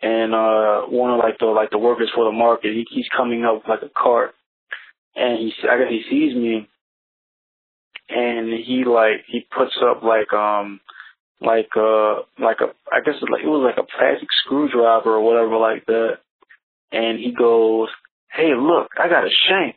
and 0.02 0.34
uh, 0.34 0.82
one 0.84 1.12
of 1.12 1.20
like 1.20 1.38
the 1.40 1.46
like 1.48 1.72
the 1.72 1.78
workers 1.78 2.10
for 2.16 2.26
the 2.26 2.32
market, 2.32 2.74
he 2.74 2.86
keeps 2.86 3.10
coming 3.16 3.44
up 3.44 3.56
with 3.56 3.68
like 3.68 3.82
a 3.82 3.90
cart, 3.90 4.34
and 5.16 5.38
he 5.38 5.54
I 5.70 5.78
guess 5.78 5.90
he 5.90 6.04
sees 6.10 6.36
me, 6.36 6.70
and 8.10 8.48
he 8.48 8.86
like 8.86 9.26
he 9.28 9.46
puts 9.56 9.78
up 9.84 10.02
like 10.02 10.32
um 10.32 10.80
like 11.42 11.70
uh 11.76 12.22
like 12.38 12.58
a 12.62 12.74
I 12.92 13.00
guess 13.04 13.16
it, 13.22 13.30
like 13.32 13.44
it 13.44 13.48
was 13.48 13.64
like 13.64 13.78
a 13.78 13.84
plastic 13.98 14.30
screwdriver 14.44 15.16
or 15.16 15.22
whatever 15.22 15.58
like 15.58 15.86
that. 15.86 16.20
And 16.92 17.20
he 17.20 17.32
goes, 17.32 17.90
Hey 18.32 18.54
look, 18.56 18.90
I 18.98 19.08
got 19.10 19.26
a 19.26 19.30
shank 19.48 19.76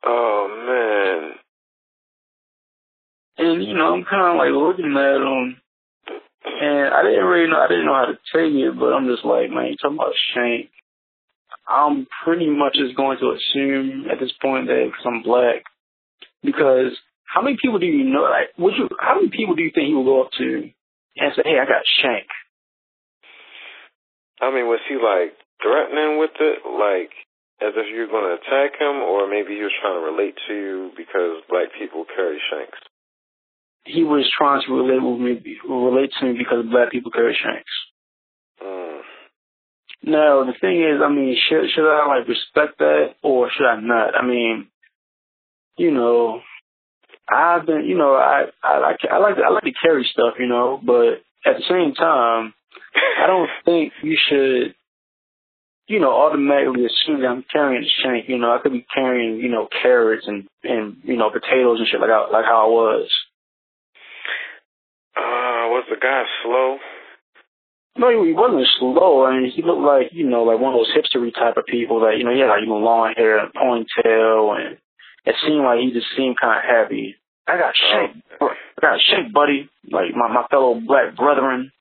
Oh 0.07 0.47
man. 0.67 1.31
And 3.37 3.63
you 3.63 3.73
know, 3.73 3.93
I'm 3.93 4.05
kinda 4.05 4.33
like 4.33 4.51
looking 4.51 4.95
at 4.97 5.21
him 5.21 5.61
and 6.45 6.93
I 6.93 7.03
didn't 7.03 7.25
really 7.25 7.49
know, 7.49 7.59
I 7.59 7.67
didn't 7.67 7.85
know 7.85 7.95
how 7.95 8.05
to 8.05 8.19
take 8.33 8.53
it, 8.53 8.79
but 8.79 8.93
I'm 8.93 9.07
just 9.07 9.25
like, 9.25 9.49
man, 9.49 9.73
you 9.73 9.77
talking 9.77 9.97
about 9.97 10.13
shank. 10.33 10.69
I'm 11.67 12.07
pretty 12.23 12.49
much 12.49 12.75
just 12.75 12.95
going 12.95 13.17
to 13.19 13.33
assume 13.33 14.05
at 14.11 14.19
this 14.19 14.31
point 14.41 14.67
that 14.67 14.85
because 14.85 15.05
I'm 15.05 15.23
black, 15.23 15.63
because 16.43 16.93
how 17.25 17.41
many 17.41 17.57
people 17.61 17.79
do 17.79 17.85
you 17.85 18.05
know, 18.05 18.23
like, 18.23 18.53
would 18.57 18.77
you, 18.77 18.87
how 18.99 19.15
many 19.15 19.29
people 19.29 19.55
do 19.55 19.63
you 19.63 19.71
think 19.73 19.87
he 19.87 19.95
would 19.95 20.05
go 20.05 20.23
up 20.23 20.31
to 20.37 20.69
and 21.17 21.33
say, 21.35 21.41
hey, 21.43 21.57
I 21.57 21.65
got 21.65 21.81
shank? 22.01 22.27
I 24.41 24.53
mean, 24.53 24.67
was 24.67 24.83
he 24.87 24.95
like 24.95 25.33
threatening 25.63 26.19
with 26.19 26.35
it, 26.39 26.59
like 26.67 27.11
as 27.63 27.73
if 27.73 27.87
you're 27.89 28.11
going 28.11 28.29
to 28.29 28.37
attack 28.37 28.79
him, 28.79 29.01
or 29.01 29.27
maybe 29.27 29.55
he 29.55 29.63
was 29.63 29.73
trying 29.81 29.97
to 29.97 30.05
relate 30.05 30.35
to 30.47 30.53
you 30.53 30.91
because 30.95 31.41
black 31.49 31.71
people 31.79 32.05
carry 32.05 32.37
shanks? 32.51 32.77
He 33.85 34.03
was 34.03 34.29
trying 34.37 34.61
to 34.65 34.73
relate 34.73 35.01
with 35.01 35.19
me, 35.19 35.57
relate 35.67 36.11
to 36.19 36.25
me 36.25 36.37
because 36.37 36.65
black 36.69 36.91
people 36.91 37.11
carry 37.11 37.37
shanks. 37.41 37.71
Mm. 38.63 39.01
Now 40.03 40.43
the 40.45 40.53
thing 40.59 40.81
is, 40.81 41.01
I 41.03 41.09
mean, 41.09 41.37
should 41.47 41.69
should 41.73 41.89
I 41.89 42.07
like 42.07 42.27
respect 42.27 42.79
that 42.79 43.15
or 43.23 43.49
should 43.51 43.67
I 43.67 43.79
not? 43.79 44.15
I 44.15 44.25
mean, 44.25 44.67
you 45.77 45.91
know, 45.91 46.41
I've 47.29 47.65
been, 47.65 47.85
you 47.85 47.97
know, 47.97 48.13
I 48.15 48.45
I 48.63 48.79
like 48.79 48.99
I 49.09 49.17
like 49.17 49.35
I 49.37 49.49
like 49.49 49.63
to 49.63 49.71
carry 49.81 50.07
stuff, 50.11 50.35
you 50.39 50.47
know, 50.47 50.79
but 50.83 51.21
at 51.45 51.57
the 51.57 51.63
same 51.69 51.93
time, 51.93 52.53
I 53.23 53.27
don't 53.27 53.49
think 53.65 53.93
you 54.01 54.17
should 54.29 54.75
you 55.87 55.99
know, 55.99 56.11
automatically 56.11 56.85
assume 56.85 57.21
that 57.21 57.27
I'm 57.27 57.45
carrying 57.51 57.83
a 57.83 58.01
shank. 58.01 58.27
You 58.27 58.39
know, 58.39 58.51
I 58.55 58.59
could 58.61 58.71
be 58.71 58.85
carrying, 58.93 59.37
you 59.37 59.49
know, 59.49 59.67
carrots 59.81 60.25
and 60.27 60.47
and 60.63 60.97
you 61.03 61.15
know 61.15 61.29
potatoes 61.29 61.79
and 61.79 61.87
shit 61.87 62.01
like 62.01 62.09
I, 62.09 62.29
like 62.31 62.45
how 62.45 62.65
I 62.65 62.69
was. 62.69 63.09
Was 65.85 65.99
the 65.99 66.01
guy 66.01 66.23
slow? 66.43 66.77
No, 67.97 68.09
he 68.25 68.33
wasn't 68.33 68.67
slow. 68.79 69.23
I 69.25 69.39
mean, 69.39 69.51
he 69.55 69.61
looked 69.61 69.85
like 69.85 70.09
you 70.11 70.27
know, 70.27 70.43
like 70.43 70.59
one 70.59 70.73
of 70.73 70.79
those 70.79 70.91
hipstery 70.91 71.33
type 71.33 71.57
of 71.57 71.65
people 71.65 72.01
that 72.01 72.17
you 72.17 72.25
know, 72.25 72.33
he 72.33 72.41
had 72.41 72.49
like 72.49 72.61
you 72.61 72.67
know, 72.67 72.81
long 72.81 73.13
hair 73.15 73.37
and 73.37 73.53
ponytail, 73.53 74.57
and 74.57 74.77
it 75.25 75.35
seemed 75.45 75.63
like 75.63 75.79
he 75.79 75.93
just 75.93 76.07
seemed 76.17 76.39
kind 76.41 76.57
of 76.57 76.65
happy. 76.65 77.15
I 77.47 77.57
got 77.57 77.73
shake, 77.77 78.17
Oh. 78.41 78.49
I 78.49 78.81
got 78.81 78.99
shanked, 78.99 79.33
buddy. 79.33 79.69
Like 79.91 80.15
my 80.15 80.27
my 80.27 80.45
fellow 80.49 80.75
black 80.81 81.15
brethren, 81.15 81.71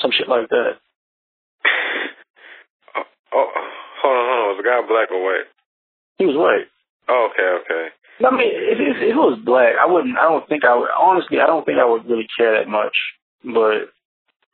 some 0.00 0.10
shit 0.10 0.28
like 0.28 0.48
that. 0.48 0.80
oh, 2.96 3.04
oh, 3.34 3.50
hold 4.02 4.16
on, 4.16 4.24
hold 4.24 4.40
on. 4.40 4.48
Was 4.48 4.58
the 4.58 4.64
guy 4.64 4.80
black 4.88 5.10
or 5.12 5.22
white? 5.22 5.46
He 6.18 6.24
was 6.26 6.36
white. 6.36 6.66
Oh, 7.08 7.28
okay, 7.30 7.48
okay. 7.62 7.84
I 8.24 8.30
mean, 8.30 8.48
if, 8.48 8.78
if, 8.80 8.96
if 8.96 9.10
it 9.12 9.14
was 9.18 9.38
black, 9.44 9.74
I 9.78 9.86
wouldn't. 9.86 10.16
I 10.16 10.22
don't 10.24 10.48
think 10.48 10.64
I 10.64 10.74
would. 10.74 10.88
Honestly, 10.98 11.38
I 11.38 11.46
don't 11.46 11.66
think 11.66 11.78
I 11.78 11.84
would 11.84 12.06
really 12.08 12.26
care 12.38 12.56
that 12.58 12.70
much. 12.70 12.96
But 13.44 13.92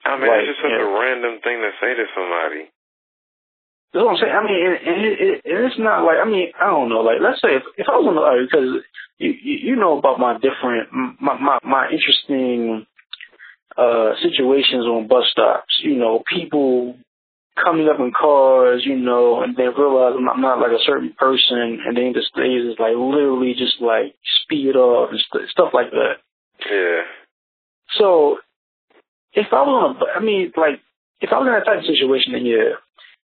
I 0.05 0.19
mean, 0.19 0.29
like, 0.29 0.43
it's 0.43 0.59
just 0.59 0.63
such 0.63 0.75
yeah. 0.75 0.83
a 0.83 0.91
random 0.91 1.39
thing 1.43 1.63
to 1.63 1.71
say 1.79 1.95
to 1.95 2.05
somebody. 2.15 2.71
That's 3.93 4.05
what 4.05 4.15
I'm 4.15 4.21
saying. 4.23 4.35
I 4.35 4.43
mean, 4.47 4.59
and, 4.67 4.77
and 4.87 4.99
it, 5.07 5.17
it, 5.19 5.37
it's 5.45 5.79
not 5.79 6.05
like 6.05 6.19
I 6.19 6.27
mean, 6.29 6.53
I 6.59 6.67
don't 6.67 6.89
know. 6.89 7.03
Like, 7.03 7.19
let's 7.21 7.41
say 7.43 7.55
if, 7.59 7.63
if 7.77 7.87
I 7.89 7.99
was 7.99 8.07
on 8.07 8.15
the 8.15 8.47
because 8.47 8.83
you 9.19 9.31
you 9.35 9.77
know 9.77 9.99
about 9.99 10.19
my 10.19 10.35
different 10.39 10.91
my 11.21 11.39
my, 11.39 11.59
my 11.63 11.85
interesting 11.91 12.87
uh 13.77 14.15
situations 14.23 14.87
on 14.87 15.09
bus 15.09 15.27
stops. 15.31 15.81
You 15.83 15.97
know, 15.97 16.23
people 16.27 16.97
coming 17.63 17.89
up 17.89 18.01
in 18.01 18.13
cars, 18.15 18.83
you 18.85 18.97
know, 18.97 19.43
and 19.43 19.57
they 19.57 19.69
realize 19.69 20.15
I'm 20.17 20.25
not, 20.25 20.37
I'm 20.37 20.41
not 20.41 20.61
like 20.61 20.73
a 20.73 20.85
certain 20.87 21.13
person, 21.19 21.81
and 21.85 21.97
then 21.97 22.15
just 22.15 22.31
they 22.35 22.63
just 22.63 22.81
like 22.81 22.95
literally 22.95 23.55
just 23.59 23.81
like 23.81 24.15
speed 24.43 24.77
off 24.77 25.11
and 25.11 25.21
st- 25.21 25.51
stuff 25.51 25.71
like 25.75 25.91
that. 25.91 26.23
Yeah. 26.71 27.03
So 27.99 28.39
if 29.33 29.47
I 29.53 29.63
was 29.63 29.97
on 29.97 29.97
a, 29.97 30.19
I 30.19 30.21
mean, 30.23 30.53
like 30.57 30.81
if 31.21 31.31
I 31.33 31.39
was 31.39 31.47
in 31.47 31.55
that 31.55 31.67
type 31.67 31.81
of 31.81 31.91
situation, 31.91 32.33
then 32.33 32.47
yeah. 32.47 32.81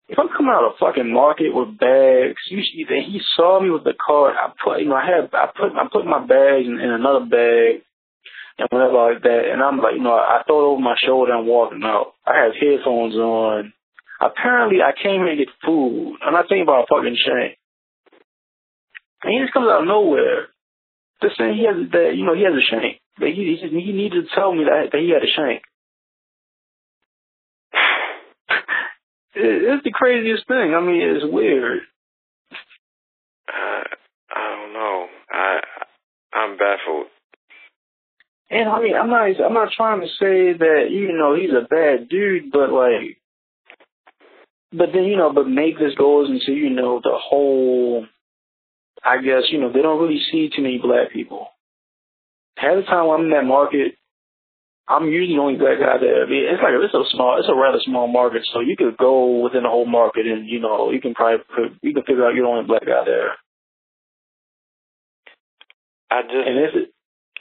If 0.09 0.19
I'm 0.19 0.29
coming 0.29 0.53
out 0.53 0.67
of 0.67 0.77
fucking 0.81 1.09
market 1.09 1.55
with 1.55 1.79
bags, 1.79 2.43
you 2.51 2.61
then 2.85 3.07
he 3.09 3.21
saw 3.37 3.63
me 3.63 3.71
with 3.71 3.85
the 3.85 3.95
cart. 3.95 4.35
I 4.37 4.53
put, 4.63 4.81
you 4.81 4.89
know, 4.89 4.97
I 4.97 5.07
had, 5.07 5.31
I 5.33 5.47
put, 5.55 5.73
I 5.73 5.89
put 5.91 6.05
my 6.05 6.21
bags 6.21 6.67
in, 6.67 6.77
in 6.81 6.91
another 6.91 7.25
bag 7.25 7.87
and 8.59 8.69
whatever 8.69 9.15
like 9.15 9.23
that. 9.23 9.49
And 9.53 9.63
I'm 9.63 9.79
like, 9.79 9.95
you 9.95 10.03
know, 10.03 10.13
I 10.13 10.43
throw 10.45 10.61
it 10.61 10.69
over 10.75 10.83
my 10.83 10.97
shoulder 11.01 11.33
and 11.33 11.47
walking 11.47 11.81
out. 11.85 12.13
I 12.27 12.45
have 12.45 12.53
headphones 12.53 13.15
on. 13.15 13.73
Apparently, 14.21 14.83
I 14.83 14.93
came 14.93 15.23
here 15.25 15.35
to 15.35 15.45
get 15.45 15.55
food. 15.65 16.19
I'm 16.21 16.35
not 16.35 16.47
thinking 16.49 16.63
about 16.69 16.85
a 16.85 16.93
fucking 16.93 17.17
shank. 17.17 17.57
And 19.23 19.33
he 19.33 19.41
just 19.41 19.55
comes 19.55 19.71
out 19.71 19.83
of 19.83 19.89
nowhere. 19.89 20.49
Just 21.23 21.39
saying 21.39 21.57
he 21.57 21.65
has 21.65 21.79
that, 21.93 22.15
you 22.19 22.27
know, 22.27 22.35
he 22.35 22.43
has 22.43 22.55
a 22.55 22.67
shank. 22.69 23.01
But 23.19 23.29
he, 23.29 23.57
he, 23.57 23.81
he 23.81 23.93
needed 23.93 24.27
to 24.27 24.35
tell 24.35 24.53
me 24.55 24.65
that, 24.65 24.91
that 24.93 25.01
he 25.01 25.11
had 25.11 25.23
a 25.23 25.31
shank. 25.31 25.63
It's 29.35 29.85
the 29.85 29.93
craziest 29.93 30.47
thing. 30.47 30.75
I 30.75 30.81
mean, 30.81 31.01
it's 31.01 31.25
weird. 31.25 31.81
I 33.49 33.83
I 34.31 34.57
don't 34.57 34.73
know. 34.73 35.07
I 35.31 35.61
I'm 36.35 36.57
baffled. 36.57 37.07
And 38.51 38.69
I 38.69 38.83
mean, 38.83 38.95
I'm 38.95 39.09
not 39.09 39.41
I'm 39.41 39.55
not 39.55 39.73
trying 39.77 40.01
to 40.01 40.07
say 40.07 40.53
that 40.59 40.89
you 40.91 41.13
know 41.17 41.35
he's 41.35 41.51
a 41.51 41.67
bad 41.67 42.09
dude, 42.09 42.53
but 42.53 42.71
like, 42.71 43.19
but 44.73 44.91
then 44.93 45.05
you 45.05 45.17
know, 45.17 45.33
but 45.33 45.49
make 45.49 45.79
this 45.79 45.95
goes 45.97 46.29
into 46.29 46.53
you 46.53 46.71
know 46.71 47.01
the 47.03 47.17
whole. 47.17 48.07
I 49.05 49.21
guess 49.21 49.45
you 49.51 49.59
know 49.61 49.73
they 49.73 49.83
don't 49.83 50.01
really 50.01 50.21
see 50.31 50.51
too 50.55 50.63
many 50.63 50.79
black 50.79 51.13
people. 51.13 51.49
Half 52.57 52.77
the 52.77 52.83
time 52.83 53.09
I'm 53.09 53.25
in 53.25 53.31
that 53.31 53.45
market, 53.45 53.95
I'm 54.89 55.07
usually 55.07 55.37
the 55.37 55.43
only 55.43 55.57
black 55.57 55.79
guy 55.79 55.99
there. 55.99 56.27
It's 56.27 56.63
like 56.63 56.75
it's 56.75 56.95
a 56.95 57.07
small, 57.15 57.39
it's 57.39 57.49
a 57.49 57.55
rather 57.55 57.79
small 57.87 58.09
market, 58.11 58.43
so 58.53 58.61
you 58.61 58.77
could 58.77 58.97
go 58.99 59.41
within 59.43 59.63
the 59.63 59.71
whole 59.71 59.87
market, 59.87 60.27
and 60.27 60.49
you 60.49 60.59
know 60.59 60.91
you 60.91 61.01
can 61.01 61.15
probably 61.15 61.45
put, 61.55 61.79
you 61.83 61.95
can 61.95 62.03
figure 62.03 62.27
out 62.27 62.35
you're 62.35 62.45
the 62.45 62.51
only 62.51 62.67
black 62.67 62.85
guy 62.85 63.05
there. 63.07 63.39
I 66.11 66.23
just 66.27 66.45
and 66.45 66.59
is 66.59 66.75
it, 66.75 66.89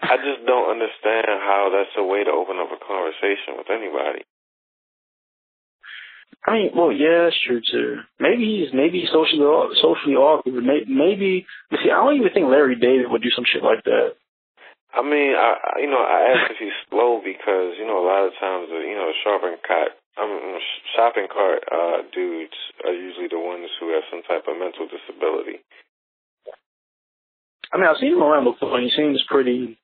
I 0.01 0.17
just 0.21 0.45
don't 0.45 0.69
understand 0.69 1.27
how 1.41 1.73
that's 1.73 1.97
a 1.97 2.05
way 2.05 2.23
to 2.23 2.31
open 2.31 2.61
up 2.61 2.69
a 2.69 2.79
conversation 2.79 3.57
with 3.57 3.67
anybody. 3.73 4.23
I 6.45 6.53
mean, 6.53 6.71
well, 6.73 6.91
yeah, 6.91 7.25
that's 7.25 7.41
true 7.45 7.61
too. 7.61 8.01
Maybe 8.19 8.45
he's 8.45 8.73
maybe 8.73 9.05
socially 9.11 9.45
socially 9.81 10.15
awkward. 10.15 10.63
Maybe, 10.63 10.85
maybe 10.89 11.45
you 11.69 11.77
see, 11.83 11.91
I 11.91 12.01
don't 12.01 12.15
even 12.15 12.33
think 12.33 12.49
Larry 12.49 12.77
David 12.77 13.09
would 13.09 13.21
do 13.21 13.29
some 13.35 13.45
shit 13.45 13.61
like 13.61 13.83
that. 13.85 14.13
I 14.93 15.01
mean, 15.01 15.31
I 15.35 15.79
you 15.79 15.89
know 15.89 16.03
I 16.03 16.35
asked 16.35 16.51
if 16.51 16.59
he's 16.59 16.79
slow 16.89 17.21
because 17.23 17.79
you 17.79 17.87
know 17.87 17.99
a 17.99 18.07
lot 18.07 18.27
of 18.27 18.33
times 18.39 18.67
you 18.69 18.95
know 18.95 19.11
shopping 19.23 19.57
cart 19.65 19.95
I 20.17 20.27
mean, 20.27 20.59
shopping 20.95 21.27
cart 21.31 21.63
uh, 21.71 22.03
dudes 22.13 22.53
are 22.85 22.93
usually 22.93 23.27
the 23.29 23.39
ones 23.39 23.69
who 23.79 23.93
have 23.93 24.03
some 24.11 24.21
type 24.23 24.43
of 24.47 24.59
mental 24.59 24.87
disability. 24.87 25.63
I 27.73 27.77
mean, 27.77 27.87
I've 27.87 27.97
seen 27.99 28.13
him 28.13 28.23
around 28.23 28.43
before, 28.43 28.77
and 28.77 28.83
he 28.83 28.91
seems 28.95 29.23
pretty. 29.29 29.79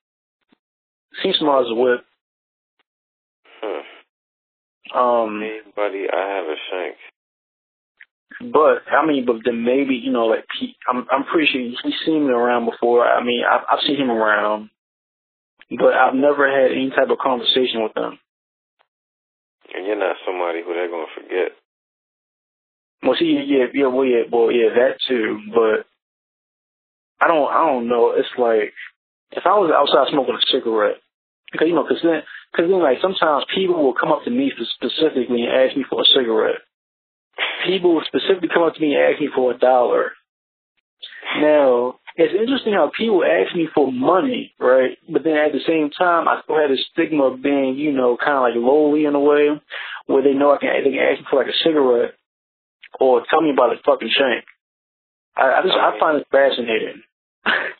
Seems 1.24 1.38
smart 1.38 1.66
as 1.66 1.72
a 1.72 1.76
whip. 1.76 2.02
Hmm. 3.62 4.98
Um. 4.98 5.40
Hey, 5.42 5.60
buddy, 5.76 6.06
I 6.12 6.36
have 6.36 6.46
a 6.46 6.56
shank. 6.70 6.96
But 8.54 8.84
I 8.92 9.06
mean, 9.08 9.26
but 9.26 9.38
then 9.46 9.64
maybe 9.64 9.96
you 9.96 10.12
know, 10.12 10.26
like 10.26 10.46
he, 10.60 10.76
I'm, 10.90 11.08
I'm 11.10 11.24
pretty 11.24 11.48
sure 11.52 11.62
he's 11.62 12.00
seen 12.06 12.28
me 12.28 12.34
around 12.34 12.70
before. 12.70 13.06
I 13.06 13.24
mean, 13.24 13.44
I've, 13.50 13.62
I've 13.72 13.84
seen 13.88 13.96
him 13.96 14.12
around 14.12 14.70
but 15.70 15.94
I've 15.94 16.16
never 16.16 16.50
had 16.50 16.72
any 16.72 16.90
type 16.90 17.10
of 17.10 17.18
conversation 17.18 17.84
with 17.84 17.94
them. 17.94 18.20
And 19.74 19.86
you're 19.86 20.00
not 20.00 20.16
somebody 20.26 20.64
who 20.64 20.74
they're 20.74 20.90
gonna 20.90 21.12
forget. 21.16 21.52
Well, 23.04 23.16
see, 23.20 23.38
yeah, 23.46 23.66
yeah, 23.74 23.88
well, 23.88 24.06
yeah, 24.06 24.24
well, 24.32 24.52
yeah, 24.52 24.70
that 24.74 24.98
too. 25.08 25.40
But 25.54 25.86
I 27.20 27.28
don't, 27.28 27.52
I 27.52 27.66
don't 27.66 27.88
know. 27.88 28.14
It's 28.16 28.30
like 28.38 28.74
if 29.32 29.44
I 29.46 29.60
was 29.60 29.72
outside 29.74 30.12
smoking 30.12 30.36
a 30.36 30.52
cigarette, 30.52 30.98
because 31.52 31.68
you 31.68 31.76
know, 31.76 31.84
because 31.84 32.02
then, 32.04 32.24
because 32.52 32.72
then, 32.72 32.82
like 32.82 33.00
sometimes 33.02 33.46
people 33.54 33.84
will 33.84 33.94
come 33.94 34.12
up 34.12 34.24
to 34.24 34.32
me 34.32 34.52
specifically 34.76 35.44
and 35.44 35.52
ask 35.52 35.76
me 35.76 35.86
for 35.90 36.02
a 36.02 36.12
cigarette. 36.16 36.64
People 37.66 37.96
will 37.96 38.08
specifically 38.08 38.50
come 38.54 38.64
up 38.64 38.76
to 38.76 38.82
me 38.82 38.96
and 38.96 39.04
ask 39.04 39.22
me 39.22 39.30
for 39.34 39.52
a 39.52 39.58
dollar. 39.58 40.12
Now, 41.40 42.00
it's 42.18 42.34
interesting 42.34 42.74
how 42.74 42.90
people 42.98 43.24
ask 43.24 43.56
me 43.56 43.70
for 43.74 43.92
money, 43.92 44.52
right? 44.60 44.98
But 45.08 45.24
then 45.24 45.38
at 45.38 45.54
the 45.54 45.62
same 45.68 45.92
time, 45.94 46.28
I 46.28 46.42
still 46.42 46.58
had 46.58 46.72
a 46.72 46.82
stigma 46.92 47.30
of 47.30 47.44
being, 47.44 47.78
you 47.78 47.92
know, 47.94 48.18
kind 48.18 48.38
of 48.38 48.44
like 48.44 48.58
lowly 48.58 49.06
in 49.06 49.14
a 49.14 49.20
way, 49.20 49.54
where 50.08 50.24
they 50.24 50.34
know 50.34 50.50
I 50.50 50.58
can 50.58 50.74
they 50.84 50.90
can 50.90 51.00
ask 51.00 51.22
me 51.22 51.28
for 51.30 51.46
like 51.46 51.54
a 51.54 51.64
cigarette 51.64 52.18
or 53.00 53.22
tell 53.30 53.42
me 53.42 53.52
about 53.54 53.74
a 53.74 53.78
fucking 53.86 54.10
shank. 54.10 54.46
I, 55.38 55.62
I 55.62 55.62
just 55.62 55.78
I, 55.78 55.78
mean, 55.78 55.94
I 55.94 56.00
find 56.00 56.18
it 56.18 56.28
fascinating. 56.34 57.06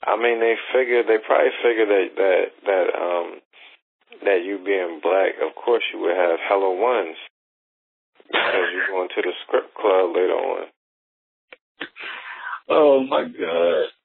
I 0.06 0.14
mean, 0.22 0.40
they 0.40 0.54
figure 0.70 1.02
they 1.02 1.18
probably 1.18 1.58
figure 1.66 1.90
that 1.90 2.08
that 2.16 2.44
that 2.70 2.88
um 2.94 3.42
that 4.22 4.46
you 4.46 4.62
being 4.62 5.02
black, 5.02 5.34
of 5.42 5.58
course 5.58 5.84
you 5.92 6.00
would 6.02 6.16
have 6.16 6.38
hello 6.46 6.78
ones 6.78 7.18
because 8.30 8.70
you're 8.70 8.94
going 8.94 9.10
to 9.10 9.22
the 9.26 9.34
script 9.48 9.74
club 9.74 10.14
later 10.14 10.38
on. 10.38 10.66
Oh 12.70 13.02
my 13.02 13.24
god. 13.24 13.97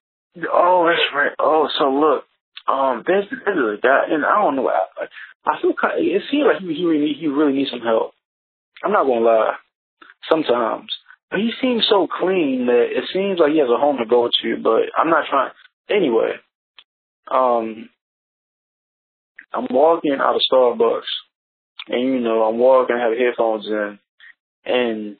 Oh, 0.53 0.87
that's 0.89 1.15
right. 1.15 1.33
Oh, 1.39 1.69
so 1.79 1.91
look, 1.91 2.25
um, 2.67 3.03
there's 3.07 3.27
there's 3.45 3.79
a 3.79 3.83
guy, 3.83 4.05
and 4.11 4.25
I 4.25 4.43
don't 4.43 4.57
know. 4.57 4.69
I, 4.69 5.07
I 5.47 5.61
feel 5.61 5.75
kind. 5.79 5.99
Of, 5.99 6.05
it 6.05 6.23
seems 6.31 6.45
like 6.47 6.63
he 6.63 6.75
he 6.75 6.85
really 6.85 7.13
he 7.19 7.27
really 7.27 7.53
needs 7.53 7.71
some 7.71 7.81
help. 7.81 8.13
I'm 8.85 8.93
not 8.93 9.05
gonna 9.05 9.25
lie. 9.25 9.55
Sometimes, 10.31 10.89
but 11.31 11.41
he 11.41 11.51
seems 11.61 11.85
so 11.89 12.07
clean 12.07 12.67
that 12.67 12.87
it 12.97 13.05
seems 13.13 13.41
like 13.41 13.53
he 13.53 13.59
has 13.59 13.69
a 13.69 13.77
home 13.81 13.99
to 13.99 14.07
go 14.07 14.29
to. 14.43 14.57
But 14.63 14.83
I'm 14.97 15.11
not 15.11 15.27
trying. 15.29 15.51
Anyway, 15.91 16.33
um, 17.31 17.89
I'm 19.53 19.67
walking 19.71 20.17
out 20.21 20.37
of 20.37 20.41
Starbucks, 20.51 21.03
and 21.89 22.01
you 22.01 22.21
know 22.21 22.45
I'm 22.45 22.59
walking, 22.59 22.97
I 22.97 23.09
have 23.09 23.19
headphones 23.19 23.67
in, 23.67 23.99
and 24.65 25.17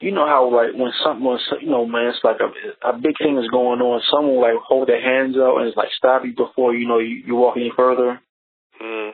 you 0.00 0.12
know 0.12 0.26
how 0.26 0.50
like 0.50 0.74
when 0.74 0.92
something, 1.04 1.24
when, 1.24 1.38
you 1.60 1.70
know, 1.70 1.86
man, 1.86 2.08
it's 2.08 2.24
like 2.24 2.38
a, 2.40 2.88
a 2.88 2.98
big 2.98 3.14
thing 3.18 3.38
is 3.38 3.50
going 3.50 3.80
on. 3.80 4.02
Someone 4.10 4.40
like 4.40 4.60
hold 4.62 4.88
their 4.88 5.00
hands 5.00 5.36
out 5.36 5.58
and 5.58 5.68
it's 5.68 5.76
like 5.76 5.88
stop 5.96 6.24
you 6.24 6.34
before 6.34 6.74
you 6.74 6.86
know 6.86 6.98
you, 6.98 7.22
you 7.26 7.34
walk 7.34 7.56
any 7.56 7.72
further. 7.74 8.20
Mm. 8.82 9.10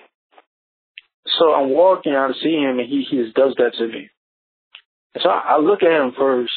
So 1.38 1.52
I'm 1.52 1.70
walking 1.70 2.14
out 2.14 2.28
to 2.28 2.34
see 2.42 2.56
him, 2.56 2.78
and 2.78 2.88
he 2.88 3.04
he 3.08 3.22
just 3.22 3.36
does 3.36 3.54
that 3.58 3.74
to 3.78 3.86
me. 3.86 4.10
And 5.14 5.22
so 5.22 5.28
I, 5.28 5.56
I 5.56 5.58
look 5.58 5.82
at 5.82 5.92
him 5.92 6.12
first, 6.18 6.52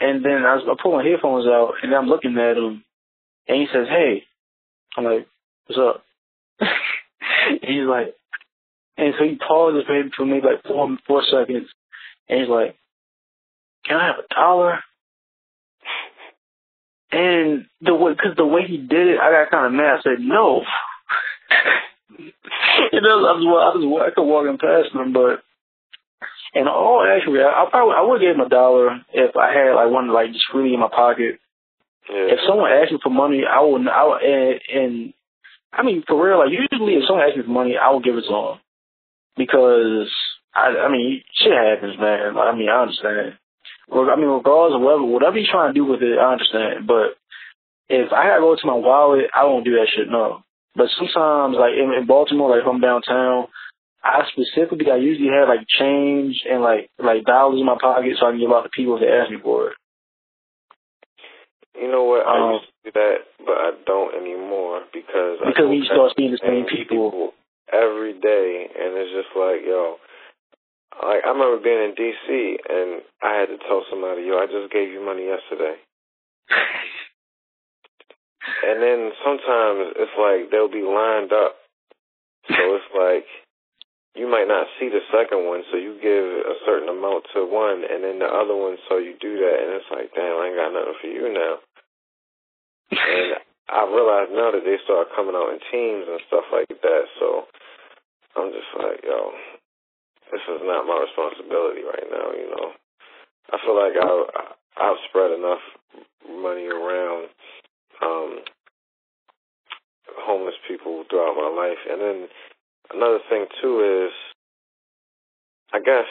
and 0.00 0.24
then 0.24 0.44
I, 0.44 0.56
I 0.56 0.74
pull 0.82 0.96
my 0.96 1.04
headphones 1.04 1.46
out, 1.46 1.74
and 1.82 1.94
I'm 1.94 2.06
looking 2.06 2.36
at 2.38 2.56
him, 2.56 2.84
and 3.46 3.60
he 3.60 3.66
says, 3.72 3.86
"Hey," 3.88 4.24
I'm 4.96 5.04
like, 5.04 5.26
"What's 5.66 5.78
up?" 5.78 6.04
he's 7.60 7.86
like, 7.86 8.14
and 8.96 9.14
so 9.18 9.24
he 9.24 9.36
pauses 9.36 9.84
maybe 9.88 10.10
for 10.16 10.26
maybe 10.26 10.46
like 10.46 10.62
four 10.64 10.96
four 11.06 11.22
seconds, 11.30 11.68
and 12.28 12.40
he's 12.40 12.48
like, 12.48 12.76
can 13.84 13.96
I 13.96 14.06
have 14.06 14.16
a 14.18 14.34
dollar? 14.34 14.80
And 17.12 17.66
the 17.80 17.94
way, 17.94 18.14
cause 18.14 18.34
the 18.36 18.46
way 18.46 18.62
he 18.66 18.76
did 18.78 19.06
it, 19.08 19.20
I 19.20 19.30
got 19.30 19.50
kind 19.50 19.66
of 19.66 19.72
mad. 19.72 19.98
I 19.98 20.02
said, 20.02 20.18
no. 20.20 20.62
you 22.18 23.00
know, 23.00 23.18
I 23.26 23.38
was, 23.38 23.44
I 23.44 23.78
was, 23.78 24.10
I 24.10 24.14
could 24.14 24.24
walk 24.24 24.46
him 24.46 24.58
past 24.58 24.94
him, 24.94 25.12
but, 25.12 25.42
and 26.54 26.68
all 26.68 27.06
actually, 27.06 27.40
I, 27.40 27.46
I 27.50 27.66
probably, 27.70 27.94
I 27.94 28.02
would 28.02 28.20
give 28.20 28.34
him 28.34 28.40
a 28.40 28.48
dollar 28.48 28.98
if 29.12 29.36
I 29.36 29.52
had 29.54 29.74
like 29.74 29.90
one 29.90 30.12
like 30.12 30.32
just 30.32 30.46
freely 30.50 30.74
in 30.74 30.80
my 30.80 30.88
pocket. 30.88 31.38
Yeah. 32.10 32.34
If 32.34 32.40
someone 32.46 32.72
asked 32.72 32.92
me 32.92 32.98
for 33.02 33.10
money, 33.10 33.42
I 33.46 33.60
would, 33.62 33.86
I 33.86 34.04
would, 34.06 34.22
and, 34.22 34.60
and 34.74 35.14
I 35.72 35.82
mean, 35.82 36.02
for 36.06 36.18
real, 36.18 36.38
like 36.38 36.50
usually 36.50 36.94
if 36.94 37.04
someone 37.06 37.24
asks 37.24 37.36
me 37.36 37.44
for 37.44 37.50
money, 37.50 37.74
I 37.78 37.90
would 37.90 38.04
give 38.04 38.16
it 38.16 38.26
to 38.26 38.34
them 38.34 38.58
because 39.36 40.10
I, 40.54 40.86
I 40.86 40.90
mean, 40.90 41.22
shit 41.34 41.52
happens, 41.52 41.98
man. 41.98 42.36
I 42.36 42.54
mean, 42.54 42.68
I 42.68 42.82
understand. 42.82 43.38
I 43.92 44.16
mean, 44.16 44.26
regardless 44.32 44.76
of 44.76 44.82
whatever, 44.82 45.04
whatever 45.04 45.38
you're 45.38 45.50
trying 45.52 45.72
to 45.74 45.78
do 45.78 45.84
with 45.84 46.02
it, 46.02 46.18
I 46.18 46.32
understand. 46.32 46.86
But 46.86 47.16
if 47.88 48.12
I 48.12 48.28
gotta 48.28 48.40
go 48.40 48.56
to 48.56 48.66
my 48.66 48.74
wallet, 48.80 49.26
I 49.34 49.44
won't 49.44 49.64
do 49.64 49.76
that 49.76 49.88
shit. 49.94 50.08
No. 50.08 50.42
But 50.74 50.88
sometimes, 50.98 51.56
like 51.56 51.74
in, 51.78 51.92
in 51.92 52.06
Baltimore, 52.06 52.50
like 52.50 52.62
if 52.62 52.68
I'm 52.68 52.80
downtown, 52.80 53.46
I 54.02 54.24
specifically, 54.32 54.90
I 54.90 54.96
usually 54.96 55.28
have 55.32 55.48
like 55.48 55.64
change 55.68 56.42
and 56.48 56.62
like 56.62 56.90
like 56.98 57.24
dollars 57.24 57.60
in 57.60 57.66
my 57.66 57.78
pocket 57.80 58.16
so 58.18 58.26
I 58.26 58.30
can 58.32 58.40
give 58.40 58.50
out 58.50 58.62
to 58.62 58.70
people 58.74 58.96
if 58.96 59.00
they 59.00 59.08
ask 59.12 59.30
me 59.30 59.38
for 59.42 59.68
it. 59.68 59.76
You 61.80 61.90
know 61.90 62.04
what? 62.04 62.26
I 62.26 62.38
Um, 62.38 62.52
used 62.52 62.66
to 62.66 62.90
do 62.90 62.90
that, 62.94 63.18
but 63.44 63.56
I 63.56 63.70
don't 63.86 64.14
anymore 64.14 64.82
because 64.92 65.38
Because 65.44 65.68
we 65.68 65.84
start 65.86 66.12
seeing 66.16 66.30
the 66.32 66.38
to 66.38 66.46
same 66.46 66.66
seeing 66.70 66.86
people. 66.88 67.32
every 67.72 68.12
day, 68.14 68.68
and 68.70 68.92
it's 68.98 69.10
just 69.12 69.32
like, 69.34 69.64
yo, 69.64 69.96
like 71.02 71.23
I 71.23 71.23
remember 71.34 71.58
being 71.62 71.82
in 71.82 71.94
D.C. 71.98 72.58
and 72.70 73.02
I 73.22 73.34
had 73.42 73.50
to 73.50 73.58
tell 73.66 73.82
somebody, 73.90 74.22
yo, 74.22 74.38
I 74.38 74.46
just 74.46 74.72
gave 74.72 74.88
you 74.88 75.04
money 75.04 75.26
yesterday, 75.26 75.76
and 78.68 78.78
then 78.80 79.10
sometimes 79.26 79.98
it's 79.98 80.16
like 80.16 80.50
they'll 80.50 80.70
be 80.72 80.86
lined 80.86 81.32
up, 81.34 81.58
so 82.48 82.62
it's 82.78 82.90
like. 82.94 83.26
You 84.14 84.30
might 84.30 84.46
not 84.46 84.70
see 84.78 84.86
the 84.86 85.02
second 85.10 85.42
one, 85.50 85.66
so 85.72 85.76
you 85.76 85.98
give 85.98 86.22
a 86.46 86.54
certain 86.64 86.88
amount 86.88 87.26
to 87.34 87.42
one, 87.50 87.82
and 87.82 88.04
then 88.06 88.22
the 88.22 88.30
other 88.30 88.54
one, 88.54 88.78
so 88.88 88.98
you 88.98 89.18
do 89.18 89.42
that, 89.42 89.56
and 89.58 89.74
it's 89.74 89.90
like, 89.90 90.14
damn, 90.14 90.38
I 90.38 90.46
ain't 90.46 90.54
got 90.54 90.70
nothing 90.70 90.94
for 91.02 91.10
you 91.10 91.34
now. 91.34 91.58
And 92.94 93.42
I 93.68 93.82
realize 93.88 94.28
now 94.30 94.50
that 94.52 94.64
they 94.64 94.76
start 94.84 95.08
coming 95.16 95.34
out 95.34 95.50
in 95.50 95.58
teams 95.72 96.06
and 96.06 96.20
stuff 96.28 96.44
like 96.52 96.68
that. 96.68 97.04
So 97.18 97.44
I'm 98.36 98.52
just 98.52 98.70
like, 98.76 99.00
yo, 99.02 99.32
this 100.34 100.42
is 100.50 100.66
not 100.66 100.82
my 100.90 100.98
responsibility 100.98 101.86
right 101.86 102.10
now. 102.10 102.34
You 102.34 102.50
know, 102.50 102.66
I 103.54 103.56
feel 103.62 103.78
like 103.78 103.94
I 103.94 104.10
I've 104.82 104.98
spread 105.08 105.30
enough 105.30 105.62
money 106.26 106.66
around 106.66 107.28
um, 108.02 108.42
homeless 110.26 110.58
people 110.66 111.04
throughout 111.08 111.38
my 111.38 111.54
life, 111.54 111.78
and 111.88 112.00
then 112.00 112.28
another 112.92 113.20
thing 113.30 113.46
too 113.62 114.08
is, 114.10 114.12
I 115.72 115.78
guess 115.78 116.10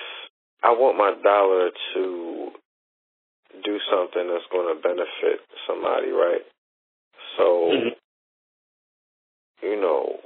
I 0.63 0.71
want 0.71 0.97
my 0.97 1.13
dollar 1.21 1.71
to 1.95 2.51
do 3.63 3.77
something 3.91 4.27
that's 4.31 4.47
going 4.51 4.73
to 4.73 4.81
benefit 4.81 5.43
somebody, 5.67 6.11
right? 6.11 6.41
So, 7.37 7.69
Mhm. 7.71 7.95
you 9.61 9.75
know, 9.75 10.19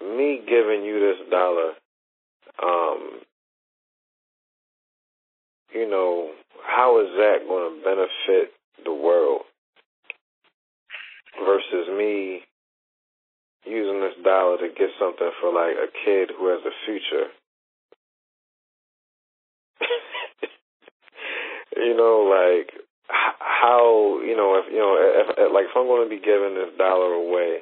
me 0.00 0.38
giving 0.38 0.84
you 0.84 0.98
this 1.00 1.28
dollar, 1.28 1.76
um, 2.62 3.20
you 5.74 5.88
know, 5.88 6.30
how 6.66 7.00
is 7.00 7.08
that 7.16 7.46
going 7.48 7.78
to 7.78 7.84
benefit 7.84 8.52
the 8.84 8.92
world 8.92 9.42
versus 11.44 11.88
me 11.96 12.42
using 13.64 14.00
this 14.00 14.14
dollar 14.24 14.58
to 14.58 14.68
get 14.68 14.90
something 14.98 15.30
for 15.40 15.52
like 15.52 15.76
a 15.76 15.88
kid 16.04 16.30
who 16.36 16.48
has 16.48 16.60
a 16.64 16.74
future? 16.84 17.28
you 21.76 21.96
know, 21.96 22.28
like 22.28 22.72
how 23.08 24.20
you 24.24 24.36
know 24.36 24.60
if 24.62 24.72
you 24.72 24.78
know 24.78 24.96
if, 24.98 25.34
if 25.38 25.52
like 25.52 25.66
if 25.66 25.76
I'm 25.76 25.86
going 25.86 26.08
to 26.08 26.10
be 26.10 26.22
giving 26.22 26.54
this 26.54 26.76
dollar 26.78 27.14
away, 27.14 27.58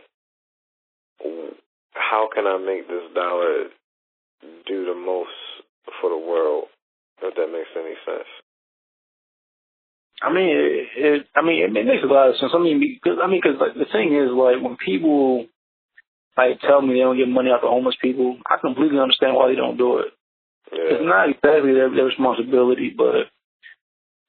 how 1.93 2.29
can 2.33 2.47
I 2.47 2.59
make 2.59 2.89
this 2.89 3.05
dollar 3.15 3.69
do 4.41 4.84
the 4.84 4.95
most 4.95 5.30
for 6.01 6.11
the 6.11 6.18
world? 6.18 6.64
If 7.22 7.34
that 7.34 7.53
makes 7.53 7.70
any 7.76 7.95
sense. 8.07 8.28
I 10.22 10.32
mean, 10.32 10.49
it, 10.51 10.89
it, 10.97 11.26
I 11.36 11.43
mean, 11.43 11.62
it, 11.62 11.72
makes 11.72 12.03
a 12.03 12.07
lot 12.07 12.30
of 12.30 12.36
sense. 12.36 12.53
I 12.55 12.59
mean, 12.59 12.80
because 12.80 13.18
I 13.22 13.26
mean, 13.26 13.41
because 13.43 13.61
like, 13.61 13.74
the 13.74 13.91
thing 13.91 14.14
is, 14.14 14.30
like, 14.30 14.62
when 14.62 14.76
people 14.76 15.47
like 16.36 16.61
tell 16.61 16.82
me 16.82 16.95
they 16.95 17.01
don't 17.01 17.16
get 17.18 17.28
money 17.28 17.51
out 17.51 17.61
to 17.61 17.68
homeless 17.68 17.97
people, 18.01 18.39
I 18.47 18.57
completely 18.61 18.99
understand 18.99 19.34
why 19.34 19.49
they 19.49 19.57
don't 19.57 19.76
do 19.76 19.99
it. 19.99 20.14
It's 20.70 21.03
not 21.05 21.30
exactly 21.30 21.72
their, 21.72 21.91
their 21.91 22.05
responsibility, 22.05 22.93
but 22.97 23.30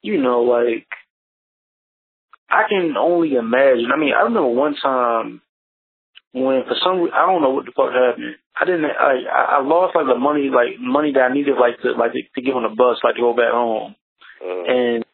you 0.02 0.20
know, 0.20 0.42
like, 0.42 0.86
I 2.48 2.64
can 2.68 2.94
only 2.96 3.34
imagine. 3.34 3.90
I 3.94 3.98
mean, 3.98 4.14
I 4.14 4.22
remember 4.22 4.48
one 4.48 4.74
time 4.74 5.42
when 6.32 6.62
for 6.64 6.76
some 6.84 7.00
reason 7.00 7.14
I 7.14 7.26
don't 7.26 7.42
know 7.42 7.50
what 7.50 7.64
the 7.66 7.72
fuck 7.72 7.92
happened. 7.92 8.36
I 8.60 8.64
didn't. 8.64 8.84
I 8.86 9.58
I 9.58 9.62
lost 9.62 9.96
like 9.96 10.06
the 10.06 10.18
money, 10.18 10.50
like 10.50 10.78
money 10.78 11.12
that 11.12 11.30
I 11.30 11.34
needed, 11.34 11.56
like 11.58 11.80
to 11.82 11.92
like 11.92 12.12
to, 12.12 12.20
to 12.22 12.42
get 12.42 12.54
on 12.54 12.62
the 12.62 12.74
bus, 12.74 12.98
like 13.02 13.16
to 13.16 13.20
go 13.22 13.32
back 13.34 13.52
home, 13.52 13.94
Mhm. 14.42 14.68
and 14.68 15.04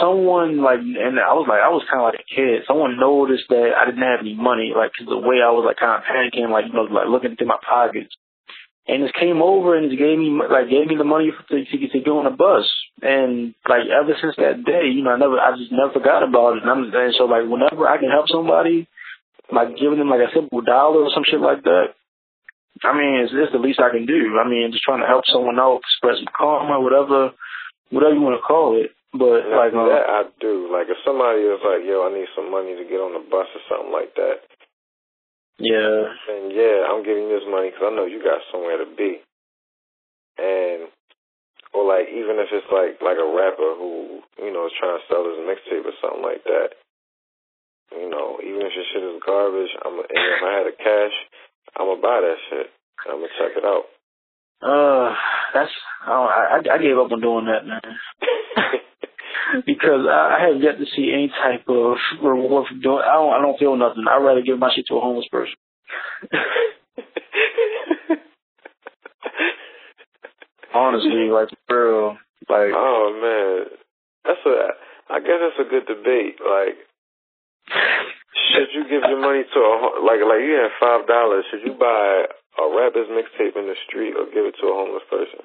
someone 0.00 0.58
like, 0.60 0.80
and 0.80 1.18
I 1.18 1.32
was 1.34 1.46
like, 1.48 1.62
I 1.62 1.70
was 1.70 1.84
kind 1.88 2.02
of 2.02 2.10
like 2.12 2.20
a 2.20 2.28
kid. 2.34 2.62
Someone 2.66 2.98
noticed 2.98 3.48
that 3.48 3.72
I 3.78 3.86
didn't 3.86 4.02
have 4.02 4.20
any 4.20 4.34
money, 4.34 4.72
like 4.76 4.92
'cause 4.92 5.06
the 5.08 5.18
way 5.18 5.40
I 5.40 5.50
was 5.50 5.64
like 5.64 5.78
kind 5.78 5.96
of 5.96 6.04
panicking, 6.04 6.50
like 6.50 6.66
you 6.66 6.72
know, 6.74 6.82
like 6.90 7.08
looking 7.08 7.36
through 7.36 7.46
my 7.48 7.58
pockets. 7.62 8.14
And 8.88 9.02
just 9.04 9.14
came 9.20 9.42
over 9.42 9.76
and 9.76 9.90
just 9.90 9.98
gave 10.00 10.18
me 10.18 10.30
like 10.32 10.70
gave 10.70 10.86
me 10.88 10.96
the 10.96 11.04
money 11.04 11.30
for, 11.30 11.42
to, 11.52 11.64
to 11.64 11.88
to 11.88 12.00
go 12.00 12.18
on 12.18 12.24
the 12.24 12.30
bus. 12.36 12.64
And 13.02 13.54
like 13.68 13.84
ever 13.88 14.16
since 14.20 14.34
that 14.36 14.64
day, 14.64 14.88
you 14.88 15.04
know, 15.04 15.12
I 15.12 15.18
never 15.18 15.38
I 15.38 15.56
just 15.56 15.70
never 15.72 15.92
forgot 15.92 16.22
about 16.22 16.56
it. 16.56 16.62
And, 16.62 16.70
I'm, 16.70 16.84
and 16.92 17.14
so 17.14 17.24
like 17.26 17.44
whenever 17.48 17.86
I 17.86 17.98
can 17.98 18.08
help 18.10 18.28
somebody, 18.28 18.88
like 19.52 19.76
giving 19.78 19.98
them 19.98 20.10
like 20.10 20.24
a 20.24 20.32
simple 20.34 20.60
dollar 20.60 21.04
or 21.04 21.10
some 21.14 21.24
shit 21.24 21.40
like 21.40 21.62
that. 21.64 21.96
I 22.84 22.94
mean, 22.94 23.26
it's, 23.26 23.34
it's 23.34 23.52
the 23.52 23.58
least 23.58 23.80
I 23.80 23.90
can 23.90 24.06
do. 24.06 24.38
I 24.38 24.46
mean, 24.46 24.70
just 24.70 24.84
trying 24.84 25.02
to 25.02 25.10
help 25.10 25.24
someone 25.26 25.58
out, 25.58 25.82
express 25.82 26.22
some 26.22 26.30
karma, 26.30 26.78
whatever, 26.78 27.34
whatever 27.90 28.14
you 28.14 28.22
want 28.22 28.38
to 28.38 28.44
call 28.44 28.78
it. 28.78 28.94
But 29.10 29.48
like, 29.48 29.72
uh, 29.72 29.88
that 29.88 30.04
I 30.04 30.22
do. 30.38 30.68
Like 30.68 30.92
if 30.92 31.00
somebody 31.00 31.40
is 31.40 31.64
like, 31.64 31.80
"Yo, 31.80 32.04
I 32.04 32.12
need 32.12 32.28
some 32.36 32.52
money 32.52 32.76
to 32.76 32.84
get 32.84 33.00
on 33.00 33.16
the 33.16 33.24
bus 33.24 33.48
or 33.56 33.64
something 33.64 33.88
like 33.88 34.12
that," 34.20 34.44
yeah, 35.56 36.12
then 36.28 36.52
yeah, 36.52 36.86
I'm 36.86 37.00
giving 37.02 37.26
you 37.26 37.40
this 37.40 37.48
money 37.48 37.72
because 37.72 37.88
I 37.88 37.96
know 37.96 38.04
you 38.04 38.20
got 38.20 38.44
somewhere 38.52 38.78
to 38.78 38.88
be. 38.92 39.24
And 40.36 40.92
or 41.74 41.88
like 41.88 42.12
even 42.12 42.38
if 42.38 42.52
it's 42.52 42.68
like 42.70 43.02
like 43.02 43.18
a 43.18 43.32
rapper 43.32 43.74
who 43.80 44.22
you 44.38 44.52
know 44.52 44.68
is 44.68 44.76
trying 44.78 45.00
to 45.00 45.04
sell 45.08 45.26
his 45.26 45.40
mixtape 45.40 45.88
or 45.88 45.96
something 45.98 46.22
like 46.22 46.44
that. 46.44 46.78
You 47.92 48.08
know, 48.10 48.38
even 48.42 48.60
if 48.62 48.72
your 48.74 48.84
shit 48.92 49.02
is 49.02 49.22
garbage, 49.24 49.70
I'm 49.84 49.94
and 49.98 50.06
if 50.10 50.42
I 50.44 50.52
had 50.58 50.66
the 50.66 50.76
cash, 50.76 51.16
I'm 51.76 51.86
gonna 51.86 52.02
buy 52.02 52.20
that 52.20 52.38
shit. 52.50 52.66
I'm 53.08 53.20
gonna 53.20 53.28
check 53.38 53.56
it 53.56 53.64
out. 53.64 53.84
uh, 54.62 55.14
that's 55.54 55.70
I, 56.04 56.10
don't, 56.10 56.30
I 56.30 56.60
I 56.74 56.78
gave 56.82 56.98
up 56.98 57.12
on 57.12 57.20
doing 57.20 57.46
that, 57.46 57.64
man. 57.66 57.80
because 59.66 60.06
I, 60.08 60.36
I 60.36 60.40
have 60.48 60.60
yet 60.62 60.78
to 60.78 60.84
see 60.94 61.12
any 61.12 61.28
type 61.28 61.64
of 61.68 61.96
reward 62.22 62.66
for 62.68 62.74
doing. 62.74 63.02
I 63.04 63.14
don't. 63.14 63.32
I 63.34 63.40
don't 63.40 63.58
feel 63.58 63.76
nothing. 63.76 64.04
I'd 64.08 64.22
rather 64.24 64.42
give 64.42 64.58
my 64.58 64.70
shit 64.74 64.86
to 64.88 64.96
a 64.96 65.00
homeless 65.00 65.28
person. 65.30 65.54
Honestly, 70.74 71.30
like 71.32 71.48
real, 71.70 72.18
like 72.48 72.72
oh 72.74 73.12
man, 73.22 73.78
that's 74.24 74.44
a. 74.46 74.68
I 75.10 75.20
guess 75.20 75.40
that's 75.40 75.66
a 75.66 75.70
good 75.70 75.86
debate. 75.86 76.36
Like, 76.44 76.76
should 78.54 78.68
you 78.74 78.82
give 78.88 79.02
your 79.08 79.20
money 79.20 79.42
to 79.44 79.58
a 79.60 79.74
ho- 79.80 80.00
like 80.04 80.20
like 80.24 80.42
you 80.44 80.56
have 80.62 80.72
five 80.80 81.06
dollars? 81.06 81.44
Should 81.50 81.64
you 81.66 81.74
buy 81.78 82.26
a 82.58 82.64
rapper's 82.76 83.08
mixtape 83.08 83.56
in 83.56 83.66
the 83.68 83.76
street 83.86 84.14
or 84.16 84.26
give 84.26 84.44
it 84.46 84.54
to 84.60 84.66
a 84.68 84.74
homeless 84.74 85.04
person? 85.10 85.40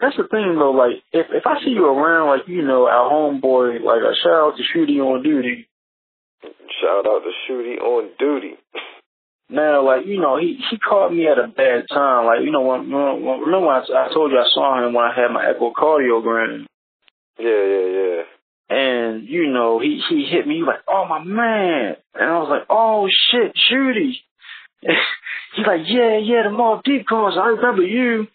that's 0.00 0.16
the 0.16 0.28
thing 0.28 0.56
though. 0.58 0.72
Like 0.72 1.00
if 1.12 1.26
if 1.30 1.46
I 1.46 1.58
see 1.64 1.70
you 1.70 1.86
around, 1.86 2.28
like 2.28 2.48
you 2.48 2.62
know, 2.62 2.86
our 2.86 3.10
homeboy, 3.10 3.80
like 3.80 4.02
a 4.02 4.12
shout 4.22 4.52
out 4.52 4.54
to 4.58 4.62
Shooty 4.62 4.98
on 5.00 5.22
duty. 5.22 5.68
Shout 6.42 7.06
out 7.06 7.22
to 7.24 7.32
Shooty 7.48 7.78
on 7.80 8.10
duty. 8.18 8.54
Now, 9.48 9.86
like 9.86 10.06
you 10.06 10.20
know, 10.20 10.36
he 10.38 10.58
he 10.70 10.76
caught 10.78 11.12
me 11.12 11.26
at 11.28 11.38
a 11.38 11.48
bad 11.48 11.86
time. 11.88 12.26
Like 12.26 12.40
you 12.44 12.50
know, 12.50 12.62
when, 12.62 12.90
when, 12.90 13.22
when- 13.24 13.40
remember 13.40 13.66
when 13.68 13.76
I, 13.76 14.06
I 14.10 14.12
told 14.12 14.32
you 14.32 14.38
I 14.38 14.48
saw 14.52 14.84
him 14.84 14.92
when 14.92 15.04
I 15.04 15.14
had 15.14 15.30
my 15.30 15.44
echocardiogram. 15.46 16.66
Yeah, 17.38 17.48
yeah, 17.48 17.86
yeah. 17.86 18.22
And 18.68 19.28
you 19.28 19.52
know, 19.52 19.78
he 19.80 20.02
he 20.08 20.26
hit 20.30 20.46
me 20.46 20.62
like, 20.66 20.80
"Oh 20.88 21.06
my 21.08 21.22
man," 21.22 21.96
and 22.14 22.30
I 22.30 22.38
was 22.38 22.48
like, 22.50 22.66
"Oh 22.68 23.08
shit, 23.30 23.54
Shooty." 23.70 24.14
He's 24.82 25.66
like, 25.66 25.82
"Yeah, 25.86 26.18
yeah, 26.18 26.42
the 26.42 26.50
Mobb 26.50 26.82
Deep 26.82 27.06
calls. 27.06 27.38
I 27.38 27.46
remember 27.48 27.82
you." 27.82 28.26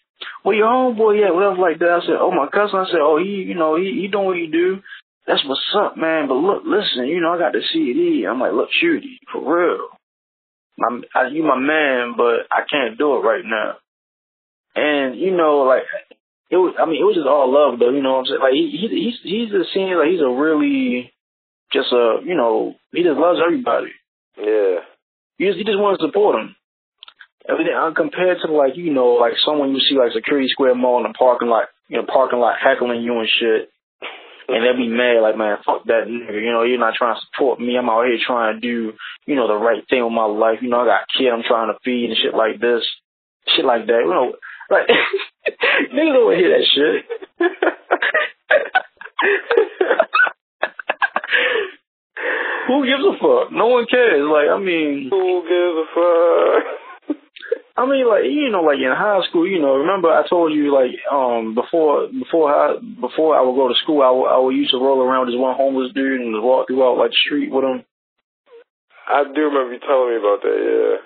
where 0.42 0.56
your 0.56 0.68
homeboy 0.68 1.26
at? 1.26 1.34
Whatever 1.34 1.56
like 1.56 1.78
that. 1.78 2.00
I 2.02 2.06
said, 2.06 2.16
oh, 2.20 2.30
my 2.30 2.46
cousin. 2.46 2.78
I 2.78 2.86
said, 2.86 3.00
oh, 3.00 3.18
he, 3.18 3.42
you 3.42 3.54
know, 3.54 3.76
he, 3.76 4.00
he 4.00 4.08
doing 4.08 4.26
what 4.26 4.36
he 4.36 4.46
do. 4.46 4.80
That's 5.26 5.44
what's 5.46 5.60
up, 5.76 5.96
man. 5.96 6.28
But 6.28 6.34
look, 6.34 6.62
listen, 6.66 7.06
you 7.06 7.20
know, 7.20 7.32
I 7.32 7.38
got 7.38 7.52
the 7.52 7.62
CD. 7.72 8.26
I'm 8.28 8.40
like, 8.40 8.52
look, 8.52 8.70
Shooty, 8.82 9.18
for 9.32 9.40
real. 9.40 9.88
My, 10.78 11.00
I, 11.14 11.28
you 11.28 11.42
my 11.42 11.58
man, 11.58 12.14
but 12.16 12.46
I 12.50 12.62
can't 12.68 12.98
do 12.98 13.16
it 13.16 13.20
right 13.20 13.44
now. 13.44 13.76
And, 14.74 15.18
you 15.18 15.36
know, 15.36 15.62
like, 15.62 15.82
it 16.52 16.60
was, 16.60 16.76
I 16.76 16.84
mean, 16.84 17.00
it 17.00 17.08
was 17.08 17.16
just 17.16 17.26
all 17.26 17.48
love 17.48 17.80
though, 17.80 17.96
you 17.96 18.04
know 18.04 18.20
what 18.20 18.28
I'm 18.28 18.36
saying? 18.36 18.44
Like, 18.44 18.52
he, 18.52 18.68
he 18.68 18.84
he's, 18.92 19.18
he's 19.24 19.48
just 19.48 19.72
seems 19.72 19.96
like 19.96 20.12
he's 20.12 20.20
a 20.20 20.28
really, 20.28 21.08
just 21.72 21.88
a, 21.96 22.20
you 22.20 22.36
know, 22.36 22.76
he 22.92 23.00
just 23.00 23.16
loves 23.16 23.40
everybody. 23.40 23.96
Yeah. 24.36 24.84
He 25.40 25.48
just, 25.48 25.56
he 25.56 25.64
just 25.64 25.80
wants 25.80 26.04
to 26.04 26.12
support 26.12 26.36
him. 26.36 26.52
Everything 27.48 27.74
uh, 27.74 27.90
compared 27.96 28.38
to 28.44 28.52
like 28.52 28.76
you 28.76 28.94
know 28.94 29.18
like 29.18 29.34
someone 29.44 29.74
you 29.74 29.80
see 29.80 29.98
like 29.98 30.14
Security 30.14 30.46
Square 30.46 30.76
Mall 30.76 31.02
in 31.02 31.10
the 31.10 31.16
parking 31.18 31.48
lot, 31.48 31.66
you 31.88 31.96
know 31.98 32.06
parking 32.06 32.38
lot 32.38 32.54
heckling 32.62 33.02
you 33.02 33.18
and 33.18 33.26
shit, 33.26 33.66
and 34.46 34.62
they'll 34.62 34.78
be 34.78 34.86
mad 34.86 35.18
like 35.22 35.36
man 35.36 35.58
fuck 35.66 35.82
that 35.90 36.06
nigga, 36.06 36.38
you 36.38 36.52
know 36.52 36.62
you're 36.62 36.78
not 36.78 36.94
trying 36.94 37.16
to 37.16 37.26
support 37.26 37.58
me. 37.58 37.74
I'm 37.74 37.90
out 37.90 38.06
here 38.06 38.22
trying 38.24 38.54
to 38.54 38.60
do 38.60 38.92
you 39.26 39.34
know 39.34 39.48
the 39.48 39.58
right 39.58 39.82
thing 39.90 40.04
with 40.04 40.12
my 40.12 40.26
life. 40.26 40.62
You 40.62 40.70
know 40.70 40.86
I 40.86 40.86
got 40.86 41.02
a 41.02 41.18
kid 41.18 41.34
I'm 41.34 41.42
trying 41.42 41.72
to 41.74 41.78
feed 41.82 42.10
and 42.10 42.18
shit 42.22 42.30
like 42.30 42.60
this, 42.60 42.86
shit 43.56 43.64
like 43.64 43.86
that. 43.86 44.06
You 44.06 44.14
know 44.14 44.38
like 44.72 44.88
niggas 45.92 45.92
don't 46.16 46.24
want 46.24 46.36
to 46.36 46.40
hear 46.40 46.52
that 46.56 46.64
shit. 46.72 47.04
Who 52.68 52.86
gives 52.86 53.02
a 53.04 53.12
fuck? 53.20 53.52
No 53.52 53.66
one 53.68 53.84
cares. 53.90 54.24
Like 54.24 54.48
I 54.48 54.58
mean, 54.58 55.08
who 55.10 55.42
gives 55.44 55.76
a 55.76 55.84
fuck? 55.92 56.64
I 57.76 57.84
mean, 57.84 58.08
like 58.08 58.24
you 58.24 58.48
know, 58.50 58.62
like 58.62 58.78
in 58.78 58.90
high 58.92 59.20
school, 59.28 59.46
you 59.48 59.60
know. 59.60 59.76
Remember, 59.76 60.08
I 60.08 60.26
told 60.28 60.54
you 60.54 60.72
like 60.72 60.92
um 61.10 61.54
before 61.54 62.08
before 62.08 62.48
I 62.48 62.78
before 62.78 63.36
I 63.36 63.42
would 63.42 63.56
go 63.56 63.68
to 63.68 63.74
school, 63.82 64.00
I 64.00 64.10
would, 64.10 64.28
I 64.28 64.38
would 64.38 64.56
used 64.56 64.70
to 64.70 64.78
roll 64.78 65.02
around 65.02 65.26
with 65.26 65.34
this 65.34 65.40
one 65.40 65.54
homeless 65.56 65.92
dude 65.92 66.20
and 66.20 66.42
walk 66.42 66.68
throughout 66.68 66.96
like 66.96 67.10
the 67.10 67.16
street 67.26 67.50
with 67.52 67.64
him. 67.64 67.84
I 69.08 69.24
do 69.24 69.40
remember 69.40 69.72
you 69.74 69.80
telling 69.80 70.10
me 70.14 70.16
about 70.16 70.40
that. 70.42 70.56
Yeah. 70.56 70.96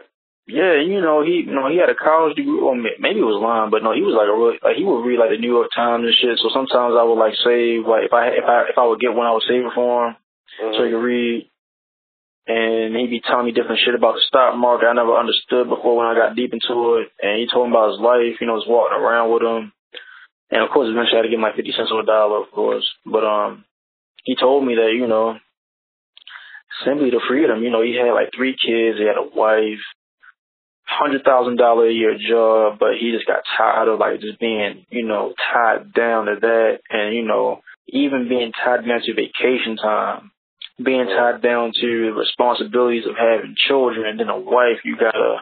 Yeah, 0.47 0.79
you 0.79 1.03
know 1.03 1.27
he, 1.27 1.43
you 1.43 1.55
know 1.55 1.67
he 1.67 1.79
had 1.79 1.91
a 1.91 1.99
college 1.99 2.37
degree. 2.37 2.63
Well, 2.63 2.79
maybe 2.79 3.19
it 3.19 3.27
was 3.27 3.43
lying, 3.43 3.75
but 3.75 3.83
no, 3.83 3.91
he 3.91 4.07
was 4.07 4.15
like 4.15 4.31
a 4.31 4.37
really 4.37 4.63
like 4.63 4.79
he 4.79 4.87
would 4.87 5.03
read 5.03 5.19
like 5.19 5.35
the 5.35 5.43
New 5.43 5.51
York 5.51 5.75
Times 5.75 6.07
and 6.07 6.15
shit. 6.15 6.39
So 6.39 6.55
sometimes 6.55 6.95
I 6.95 7.03
would 7.03 7.19
like 7.19 7.35
save 7.43 7.83
like 7.83 8.07
if 8.07 8.15
I 8.15 8.31
if 8.39 8.47
I 8.47 8.71
if 8.71 8.79
I 8.79 8.87
would 8.87 9.03
get 9.03 9.11
one, 9.11 9.27
I 9.27 9.35
would 9.35 9.43
save 9.43 9.67
it 9.67 9.75
for 9.75 10.07
him 10.07 10.15
mm-hmm. 10.15 10.75
so 10.79 10.87
he 10.87 10.95
could 10.95 11.03
read 11.03 11.51
and 12.47 12.95
he'd 12.95 13.11
be 13.11 13.21
telling 13.21 13.47
me 13.47 13.53
different 13.53 13.81
shit 13.85 13.95
about 13.95 14.15
the 14.15 14.23
stock 14.29 14.55
market 14.55 14.87
I 14.87 14.95
never 14.95 15.19
understood 15.19 15.69
before 15.69 15.99
when 15.99 16.07
I 16.07 16.15
got 16.15 16.37
deep 16.37 16.55
into 16.55 17.03
it. 17.03 17.11
And 17.19 17.43
he 17.43 17.51
told 17.51 17.67
me 17.67 17.75
about 17.75 17.91
his 17.91 18.01
life, 18.01 18.39
you 18.41 18.47
know, 18.47 18.55
was 18.55 18.71
walking 18.71 19.03
around 19.03 19.35
with 19.35 19.43
him. 19.43 19.73
And 20.51 20.63
of 20.63 20.71
course, 20.71 20.87
eventually 20.87 21.19
I 21.19 21.27
had 21.27 21.27
to 21.27 21.35
get 21.35 21.43
my 21.43 21.51
50 21.51 21.75
cents 21.75 21.91
on 21.91 22.05
a 22.05 22.07
dollar, 22.07 22.47
of 22.47 22.51
course. 22.55 22.87
But, 23.05 23.27
um, 23.27 23.65
he 24.23 24.37
told 24.39 24.65
me 24.65 24.77
that, 24.77 24.95
you 24.95 25.09
know, 25.11 25.39
simply 26.87 27.11
the 27.11 27.21
freedom, 27.27 27.63
you 27.65 27.71
know, 27.71 27.83
he 27.83 27.99
had 27.99 28.15
like 28.15 28.31
three 28.31 28.55
kids, 28.55 28.99
he 28.99 29.11
had 29.11 29.19
a 29.19 29.27
wife, 29.27 29.83
hundred 30.87 31.25
thousand 31.25 31.57
dollar 31.57 31.89
a 31.89 31.93
year 31.93 32.17
job, 32.17 32.79
but 32.79 32.95
he 32.99 33.13
just 33.13 33.27
got 33.27 33.43
tired 33.59 33.89
of 33.89 33.99
like 33.99 34.21
just 34.21 34.41
being, 34.41 34.87
you 34.91 35.05
know, 35.05 35.35
tied 35.53 35.93
down 35.93 36.27
to 36.27 36.37
that 36.41 36.79
and, 36.91 37.15
you 37.15 37.23
know, 37.23 37.61
even 37.89 38.29
being 38.29 38.53
tied 38.53 38.87
down 38.87 39.01
to 39.03 39.15
vacation 39.15 39.77
time 39.77 40.31
being 40.83 41.07
tied 41.07 41.41
down 41.43 41.73
to 41.73 42.07
the 42.07 42.13
responsibilities 42.13 43.05
of 43.09 43.17
having 43.17 43.57
children 43.69 44.07
and 44.07 44.21
then 44.21 44.29
a 44.29 44.39
wife, 44.39 44.85
you 44.85 44.97
gotta, 44.97 45.39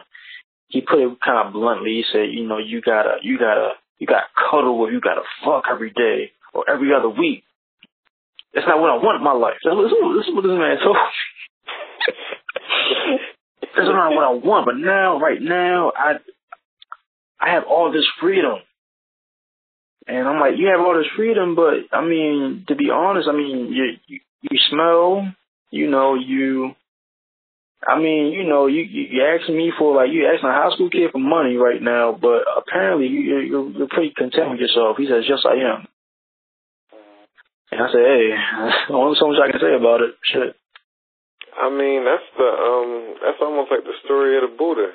he 0.67 0.81
put 0.81 0.99
it 0.99 1.17
kind 1.23 1.47
of 1.47 1.53
bluntly, 1.53 1.91
he 1.91 2.03
said, 2.11 2.31
you 2.31 2.47
know, 2.47 2.57
you 2.57 2.81
gotta, 2.81 3.17
you 3.21 3.37
gotta, 3.37 3.71
you 3.99 4.07
gotta 4.07 4.27
cuddle 4.49 4.79
or 4.79 4.91
you 4.91 5.01
gotta 5.01 5.23
fuck 5.43 5.65
every 5.69 5.91
day 5.91 6.31
or 6.53 6.69
every 6.69 6.93
other 6.93 7.09
week. 7.09 7.43
That's 8.53 8.67
not 8.67 8.79
what 8.79 8.91
I 8.91 8.95
want 8.95 9.17
in 9.17 9.23
my 9.23 9.33
life. 9.33 9.57
This 9.61 9.73
is 9.73 10.33
what 10.33 10.43
this 10.43 10.51
man 10.51 10.77
told 10.81 10.95
me. 10.95 11.01
That's 13.75 13.87
not 13.87 14.13
what 14.13 14.23
I 14.23 14.31
want. 14.31 14.65
But 14.65 14.77
now, 14.77 15.19
right 15.19 15.41
now, 15.41 15.91
I, 15.95 16.13
I 17.39 17.53
have 17.53 17.63
all 17.69 17.91
this 17.91 18.05
freedom. 18.21 18.55
And 20.07 20.27
I'm 20.27 20.39
like, 20.39 20.53
you 20.57 20.67
have 20.67 20.79
all 20.79 20.95
this 20.95 21.11
freedom, 21.15 21.55
but 21.55 21.85
I 21.91 22.05
mean, 22.05 22.65
to 22.67 22.75
be 22.75 22.91
honest, 22.91 23.27
I 23.27 23.35
mean, 23.35 23.73
you, 23.73 23.97
you 24.05 24.19
you 24.41 24.59
smell, 24.69 25.33
you 25.71 25.89
know, 25.89 26.13
you 26.13 26.75
I 27.87 27.99
mean, 27.99 28.33
you 28.33 28.43
know, 28.43 28.67
you 28.67 28.81
you 28.81 29.23
asking 29.23 29.57
me 29.57 29.71
for 29.77 29.95
like 29.95 30.09
you 30.11 30.25
asking 30.25 30.49
a 30.49 30.53
high 30.53 30.73
school 30.73 30.89
kid 30.89 31.11
for 31.11 31.19
money 31.19 31.55
right 31.55 31.81
now, 31.81 32.17
but 32.19 32.43
apparently 32.57 33.07
you 33.07 33.19
you're, 33.19 33.69
you're 33.69 33.87
pretty 33.87 34.13
content 34.15 34.51
with 34.51 34.59
yourself. 34.59 34.97
He 34.97 35.05
says, 35.05 35.25
"Yes, 35.29 35.45
I 35.45 35.57
am." 35.61 35.87
And 37.71 37.81
I 37.81 37.87
say, 37.91 38.01
"Hey, 38.01 38.93
only 38.93 39.17
so 39.19 39.27
much 39.27 39.37
I 39.37 39.51
can 39.51 39.59
say 39.59 39.75
about 39.75 40.01
it." 40.01 40.15
Shit. 40.23 40.55
I 41.55 41.69
mean, 41.71 42.03
that's 42.03 42.29
the 42.37 42.51
um, 42.51 43.15
that's 43.23 43.41
almost 43.41 43.71
like 43.71 43.83
the 43.83 43.95
story 44.03 44.37
of 44.37 44.49
the 44.49 44.55
Buddha. 44.55 44.91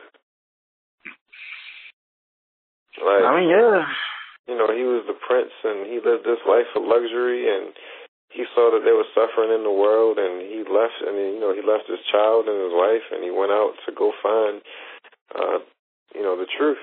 Like, 3.00 3.24
I 3.24 3.40
mean, 3.40 3.48
yeah. 3.48 3.88
You 4.48 4.58
know, 4.58 4.68
he 4.74 4.82
was 4.82 5.06
the 5.06 5.14
prince, 5.14 5.54
and 5.64 5.86
he 5.86 6.02
lived 6.02 6.26
this 6.26 6.42
life 6.44 6.66
of 6.74 6.82
luxury, 6.82 7.48
and 7.48 7.72
he 8.30 8.44
saw 8.54 8.70
that 8.70 8.84
there 8.84 8.94
was 8.94 9.06
suffering 9.14 9.50
in 9.50 9.64
the 9.66 9.74
world 9.74 10.18
and 10.18 10.40
he 10.40 10.62
left 10.62 11.02
and 11.02 11.18
you 11.18 11.40
know 11.42 11.52
he 11.52 11.62
left 11.66 11.90
his 11.90 11.98
child 12.10 12.46
and 12.46 12.62
his 12.62 12.72
wife 12.72 13.02
and 13.10 13.24
he 13.24 13.30
went 13.30 13.50
out 13.50 13.74
to 13.86 13.92
go 13.92 14.12
find 14.22 14.62
uh 15.34 15.58
you 16.14 16.22
know 16.22 16.36
the 16.38 16.46
truth 16.46 16.78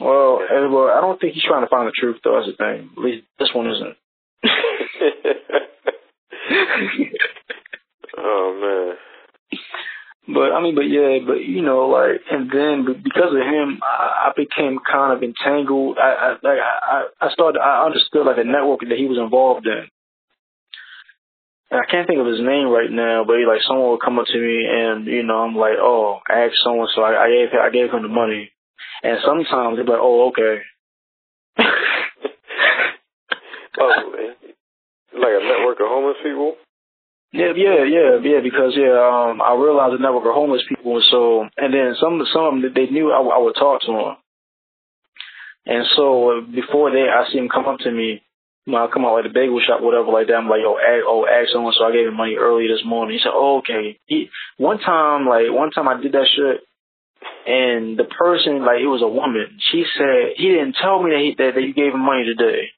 well 0.00 0.40
yeah. 0.40 0.68
well 0.70 0.88
i 0.88 1.00
don't 1.00 1.20
think 1.20 1.34
he's 1.34 1.42
trying 1.42 1.66
to 1.66 1.70
find 1.70 1.88
the 1.88 1.98
truth 1.98 2.20
though 2.22 2.38
that's 2.38 2.46
the 2.46 2.54
thing 2.56 2.90
at 2.96 3.02
least 3.02 3.26
this 3.38 3.50
one 3.52 3.66
isn't 3.66 3.96
oh 8.18 8.58
man 8.60 9.58
but 10.28 10.52
I 10.52 10.60
mean, 10.60 10.74
but 10.74 10.84
yeah, 10.84 11.24
but 11.24 11.40
you 11.40 11.62
know, 11.62 11.88
like, 11.88 12.20
and 12.30 12.50
then 12.52 12.84
because 12.84 13.32
of 13.32 13.40
him, 13.40 13.80
I, 13.80 14.28
I 14.28 14.32
became 14.36 14.78
kind 14.84 15.16
of 15.16 15.22
entangled. 15.22 15.96
I, 15.96 16.12
I 16.12 16.30
like 16.44 16.60
I, 16.60 17.04
I 17.18 17.32
started, 17.32 17.60
I 17.60 17.86
understood 17.86 18.26
like 18.26 18.36
a 18.36 18.44
network 18.44 18.80
that 18.80 18.98
he 18.98 19.06
was 19.06 19.16
involved 19.16 19.66
in. 19.66 19.88
And 21.70 21.80
I 21.80 21.88
can't 21.90 22.06
think 22.06 22.20
of 22.20 22.26
his 22.26 22.40
name 22.40 22.68
right 22.68 22.92
now, 22.92 23.24
but 23.24 23.40
he, 23.40 23.48
like 23.48 23.64
someone 23.66 23.90
would 23.92 24.04
come 24.04 24.18
up 24.18 24.26
to 24.28 24.38
me 24.38 24.68
and 24.68 25.06
you 25.06 25.22
know 25.22 25.48
I'm 25.48 25.56
like, 25.56 25.80
oh, 25.80 26.20
I 26.28 26.44
asked 26.44 26.60
someone, 26.62 26.88
so 26.94 27.00
I, 27.00 27.24
I 27.24 27.28
gave 27.32 27.48
I 27.56 27.70
gave 27.72 27.88
him 27.88 28.02
the 28.02 28.12
money, 28.12 28.52
and 29.02 29.16
sometimes 29.24 29.80
they're 29.80 29.88
like, 29.88 29.96
oh, 29.96 30.28
okay. 30.28 30.60
oh, 33.80 33.92
like 35.16 35.40
a 35.40 35.44
network 35.44 35.80
of 35.80 35.88
homeless 35.88 36.20
people. 36.22 36.56
Yeah, 37.32 37.52
yeah, 37.54 37.84
yeah, 37.84 38.16
yeah. 38.22 38.40
Because 38.42 38.72
yeah, 38.74 38.96
um, 38.96 39.42
I 39.42 39.52
realized 39.52 39.94
the 39.94 40.02
network 40.02 40.24
of 40.24 40.32
homeless 40.32 40.64
people, 40.68 40.96
and 40.96 41.04
so 41.10 41.44
and 41.56 41.74
then 41.74 41.94
some 42.00 42.20
of 42.20 42.26
some 42.32 42.64
they 42.74 42.86
knew 42.86 43.12
I, 43.12 43.20
I 43.20 43.38
would 43.38 43.54
talk 43.54 43.82
to 43.82 43.92
them, 43.92 44.16
and 45.66 45.84
so 45.94 46.40
before 46.48 46.90
they, 46.90 47.04
I 47.04 47.28
see 47.30 47.38
him 47.38 47.50
come 47.52 47.66
up 47.66 47.80
to 47.80 47.90
me. 47.90 48.22
When 48.64 48.76
I 48.76 48.86
come 48.92 49.04
out 49.04 49.14
like 49.16 49.24
the 49.24 49.32
bagel 49.32 49.60
shop, 49.64 49.80
whatever 49.80 50.12
like 50.12 50.26
that, 50.28 50.36
I'm 50.36 50.48
like, 50.48 50.60
ask, 50.60 51.04
oh, 51.08 51.24
ask 51.24 51.52
someone. 51.52 51.72
So 51.78 51.84
I 51.84 51.92
gave 51.92 52.08
him 52.08 52.16
money 52.16 52.36
early 52.36 52.68
this 52.68 52.84
morning. 52.84 53.16
He 53.16 53.22
said, 53.22 53.32
oh, 53.32 53.58
okay. 53.64 53.98
He 54.04 54.28
one 54.58 54.78
time, 54.78 55.26
like 55.26 55.48
one 55.48 55.70
time, 55.70 55.88
I 55.88 56.00
did 56.00 56.12
that 56.12 56.28
shit, 56.36 56.60
and 57.46 57.98
the 57.98 58.04
person, 58.04 58.64
like 58.64 58.80
it 58.80 58.88
was 58.88 59.00
a 59.00 59.08
woman. 59.08 59.56
She 59.72 59.84
said 59.96 60.36
he 60.36 60.48
didn't 60.48 60.76
tell 60.80 61.02
me 61.02 61.10
that 61.12 61.20
he, 61.20 61.34
that, 61.36 61.54
that 61.56 61.62
you 61.64 61.72
gave 61.72 61.92
him 61.92 62.04
money 62.04 62.24
today. 62.24 62.72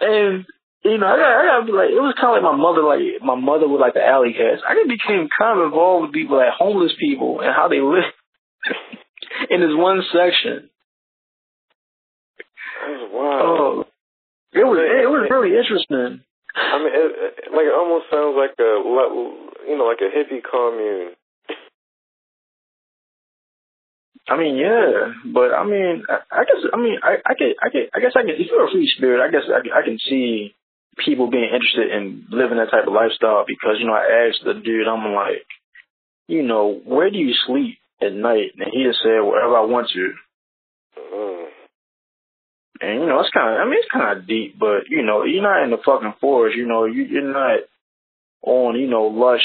And 0.00 0.46
you 0.82 0.96
know, 0.96 1.06
I 1.06 1.16
got, 1.16 1.28
I 1.28 1.42
got 1.44 1.58
to 1.60 1.66
be 1.66 1.76
like, 1.76 1.92
it 1.92 2.00
was 2.00 2.16
kind 2.16 2.32
of 2.32 2.40
like 2.40 2.48
my 2.48 2.56
mother, 2.56 2.80
like 2.80 3.20
my 3.20 3.36
mother 3.36 3.68
was 3.68 3.84
like 3.84 3.92
the 3.92 4.00
alley 4.00 4.32
cats. 4.32 4.64
I 4.64 4.72
just 4.72 4.88
became 4.88 5.28
kind 5.28 5.60
of 5.60 5.68
involved 5.68 6.08
with 6.08 6.16
people, 6.16 6.40
like 6.40 6.56
homeless 6.56 6.92
people, 6.98 7.40
and 7.40 7.52
how 7.52 7.68
they 7.68 7.84
live 7.84 8.08
in 9.52 9.60
this 9.60 9.76
one 9.76 10.00
section. 10.08 10.70
Wow. 13.12 13.40
Oh, 13.44 13.84
it 14.52 14.64
was 14.64 14.80
it 14.80 15.08
was 15.10 15.28
really 15.28 15.52
interesting. 15.52 16.24
I 16.56 16.78
mean, 16.80 16.90
it, 16.96 17.12
it, 17.12 17.52
like 17.52 17.68
it 17.68 17.76
almost 17.76 18.08
sounds 18.10 18.34
like 18.34 18.56
a 18.58 18.80
you 19.68 19.76
know 19.76 19.84
like 19.84 20.00
a 20.00 20.08
hippie 20.08 20.40
commune. 20.40 21.12
I 24.30 24.38
mean, 24.38 24.56
yeah, 24.56 25.10
but 25.34 25.50
I 25.50 25.66
mean, 25.66 26.04
I, 26.08 26.22
I 26.30 26.44
guess, 26.44 26.62
I 26.72 26.76
mean, 26.76 26.98
I, 27.02 27.16
I 27.26 27.34
can, 27.34 27.52
I 27.60 27.68
can, 27.68 27.86
I 27.92 27.98
guess 27.98 28.12
I 28.14 28.22
can. 28.22 28.38
If 28.38 28.46
you're 28.46 28.68
a 28.68 28.70
free 28.70 28.86
spirit, 28.96 29.26
I 29.26 29.30
guess 29.32 29.42
I, 29.50 29.80
I 29.80 29.82
can 29.82 29.98
see 29.98 30.54
people 30.96 31.28
being 31.28 31.50
interested 31.50 31.90
in 31.90 32.26
living 32.30 32.58
that 32.58 32.70
type 32.70 32.86
of 32.86 32.94
lifestyle 32.94 33.42
because 33.44 33.80
you 33.80 33.86
know 33.86 33.92
I 33.92 34.28
asked 34.28 34.44
the 34.44 34.54
dude, 34.54 34.86
I'm 34.86 35.12
like, 35.14 35.42
you 36.28 36.44
know, 36.44 36.80
where 36.84 37.10
do 37.10 37.18
you 37.18 37.34
sleep 37.44 37.78
at 38.00 38.14
night? 38.14 38.54
And 38.56 38.70
he 38.72 38.84
just 38.84 39.02
said 39.02 39.18
wherever 39.18 39.56
I 39.56 39.66
want 39.66 39.90
to. 39.94 40.12
Mm. 40.94 41.46
And 42.82 43.00
you 43.00 43.06
know, 43.06 43.18
it's 43.18 43.34
kind 43.34 43.50
of, 43.50 43.60
I 43.60 43.64
mean, 43.64 43.82
it's 43.82 43.90
kind 43.92 44.16
of 44.16 44.28
deep, 44.28 44.56
but 44.60 44.86
you 44.88 45.02
know, 45.02 45.24
you're 45.24 45.42
not 45.42 45.64
in 45.64 45.70
the 45.70 45.82
fucking 45.84 46.14
forest. 46.20 46.56
You 46.56 46.68
know, 46.68 46.84
you, 46.84 47.02
you're 47.02 47.32
not 47.32 47.66
on, 48.46 48.78
you 48.78 48.86
know, 48.86 49.10
lush 49.10 49.42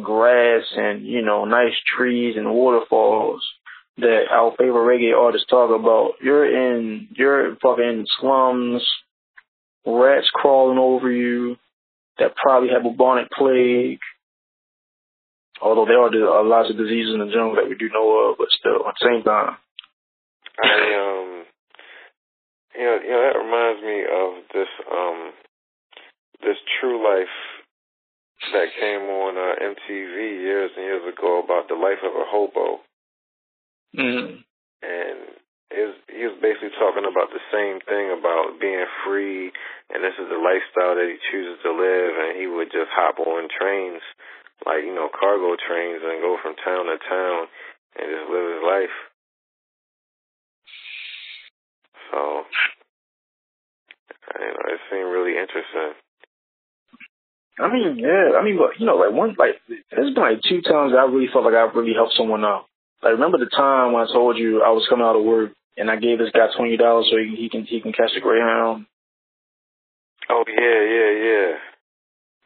grass 0.00 0.62
and 0.76 1.04
you 1.04 1.20
know 1.20 1.44
nice 1.44 1.74
trees 1.96 2.36
and 2.36 2.48
waterfalls 2.48 3.42
that 4.00 4.24
our 4.30 4.52
favorite 4.58 4.98
reggae 4.98 5.16
artists 5.16 5.46
talk 5.48 5.70
about. 5.70 6.14
You're 6.22 6.46
in 6.46 7.08
you're 7.12 7.56
fucking 7.56 8.06
slums, 8.20 8.86
rats 9.86 10.28
crawling 10.32 10.78
over 10.78 11.10
you 11.10 11.56
that 12.18 12.36
probably 12.36 12.70
have 12.70 12.82
bubonic 12.82 13.30
plague. 13.30 13.98
Although 15.62 15.86
there 15.86 16.28
are 16.28 16.44
lots 16.44 16.70
of 16.70 16.76
diseases 16.76 17.12
in 17.12 17.20
the 17.20 17.32
jungle 17.32 17.56
that 17.56 17.68
we 17.68 17.76
do 17.76 17.90
know 17.92 18.30
of, 18.30 18.38
but 18.38 18.48
still 18.58 18.86
at 18.88 18.94
the 18.98 19.08
same 19.08 19.22
time. 19.22 19.56
I 20.62 20.84
um 20.96 21.44
you 22.76 22.84
know, 22.84 22.98
you 23.02 23.10
know, 23.10 23.22
that 23.28 23.38
reminds 23.38 23.82
me 23.82 23.98
of 24.08 24.30
this 24.54 24.72
um 24.90 25.32
this 26.42 26.56
true 26.80 27.04
life 27.04 27.34
that 28.52 28.72
came 28.80 29.04
on 29.04 29.36
uh, 29.36 29.60
MTV 29.60 30.16
years 30.40 30.70
and 30.76 30.84
years 30.84 31.02
ago 31.12 31.42
about 31.44 31.68
the 31.68 31.74
life 31.74 32.00
of 32.02 32.12
a 32.16 32.24
hobo. 32.26 32.80
Mm-hmm. 33.96 34.42
And 34.82 35.18
is 35.70 35.94
he 36.10 36.26
was 36.26 36.38
basically 36.42 36.74
talking 36.78 37.06
about 37.06 37.30
the 37.30 37.42
same 37.54 37.78
thing 37.86 38.10
about 38.10 38.58
being 38.58 38.86
free 39.06 39.54
and 39.90 40.02
this 40.02 40.14
is 40.18 40.26
the 40.26 40.38
lifestyle 40.38 40.98
that 40.98 41.06
he 41.06 41.18
chooses 41.30 41.62
to 41.62 41.70
live 41.70 42.12
and 42.18 42.38
he 42.38 42.46
would 42.50 42.70
just 42.74 42.90
hop 42.90 43.18
on 43.22 43.46
trains 43.50 44.02
like, 44.66 44.84
you 44.84 44.94
know, 44.94 45.08
cargo 45.08 45.56
trains 45.56 46.02
and 46.04 46.20
go 46.20 46.36
from 46.42 46.54
town 46.60 46.86
to 46.86 46.98
town 47.00 47.48
and 47.96 48.06
just 48.12 48.28
live 48.28 48.46
his 48.50 48.64
life. 48.66 48.96
So 52.10 52.18
you 54.38 54.46
know, 54.46 54.64
it 54.74 54.80
seemed 54.90 55.10
really 55.10 55.38
interesting. 55.38 55.94
I 57.58 57.68
mean, 57.68 57.98
yeah. 57.98 58.38
I 58.38 58.44
mean, 58.44 58.56
but 58.56 58.78
you 58.78 58.86
know, 58.86 58.96
like 58.96 59.12
one, 59.12 59.34
like 59.38 59.60
there's 59.90 60.14
been 60.14 60.22
like 60.22 60.40
two 60.48 60.62
times 60.62 60.92
I 60.96 61.04
really 61.04 61.28
felt 61.32 61.44
like 61.44 61.54
I 61.54 61.68
really 61.72 61.94
helped 61.94 62.14
someone 62.16 62.44
out. 62.44 62.69
Like 63.02 63.14
remember 63.14 63.38
the 63.38 63.50
time 63.50 63.92
when 63.92 64.06
I 64.06 64.12
told 64.12 64.36
you 64.36 64.62
I 64.62 64.70
was 64.70 64.86
coming 64.88 65.04
out 65.04 65.16
of 65.16 65.24
work 65.24 65.52
and 65.76 65.90
I 65.90 65.96
gave 65.96 66.18
this 66.18 66.32
guy 66.32 66.48
twenty 66.56 66.76
dollars 66.76 67.08
so 67.10 67.16
he, 67.16 67.36
he 67.36 67.48
can 67.48 67.64
he 67.64 67.80
can 67.80 67.92
catch 67.92 68.10
the 68.14 68.20
greyhound. 68.20 68.86
Oh 70.28 70.44
yeah, 70.46 70.80
yeah, 70.84 71.10
yeah. 71.26 71.56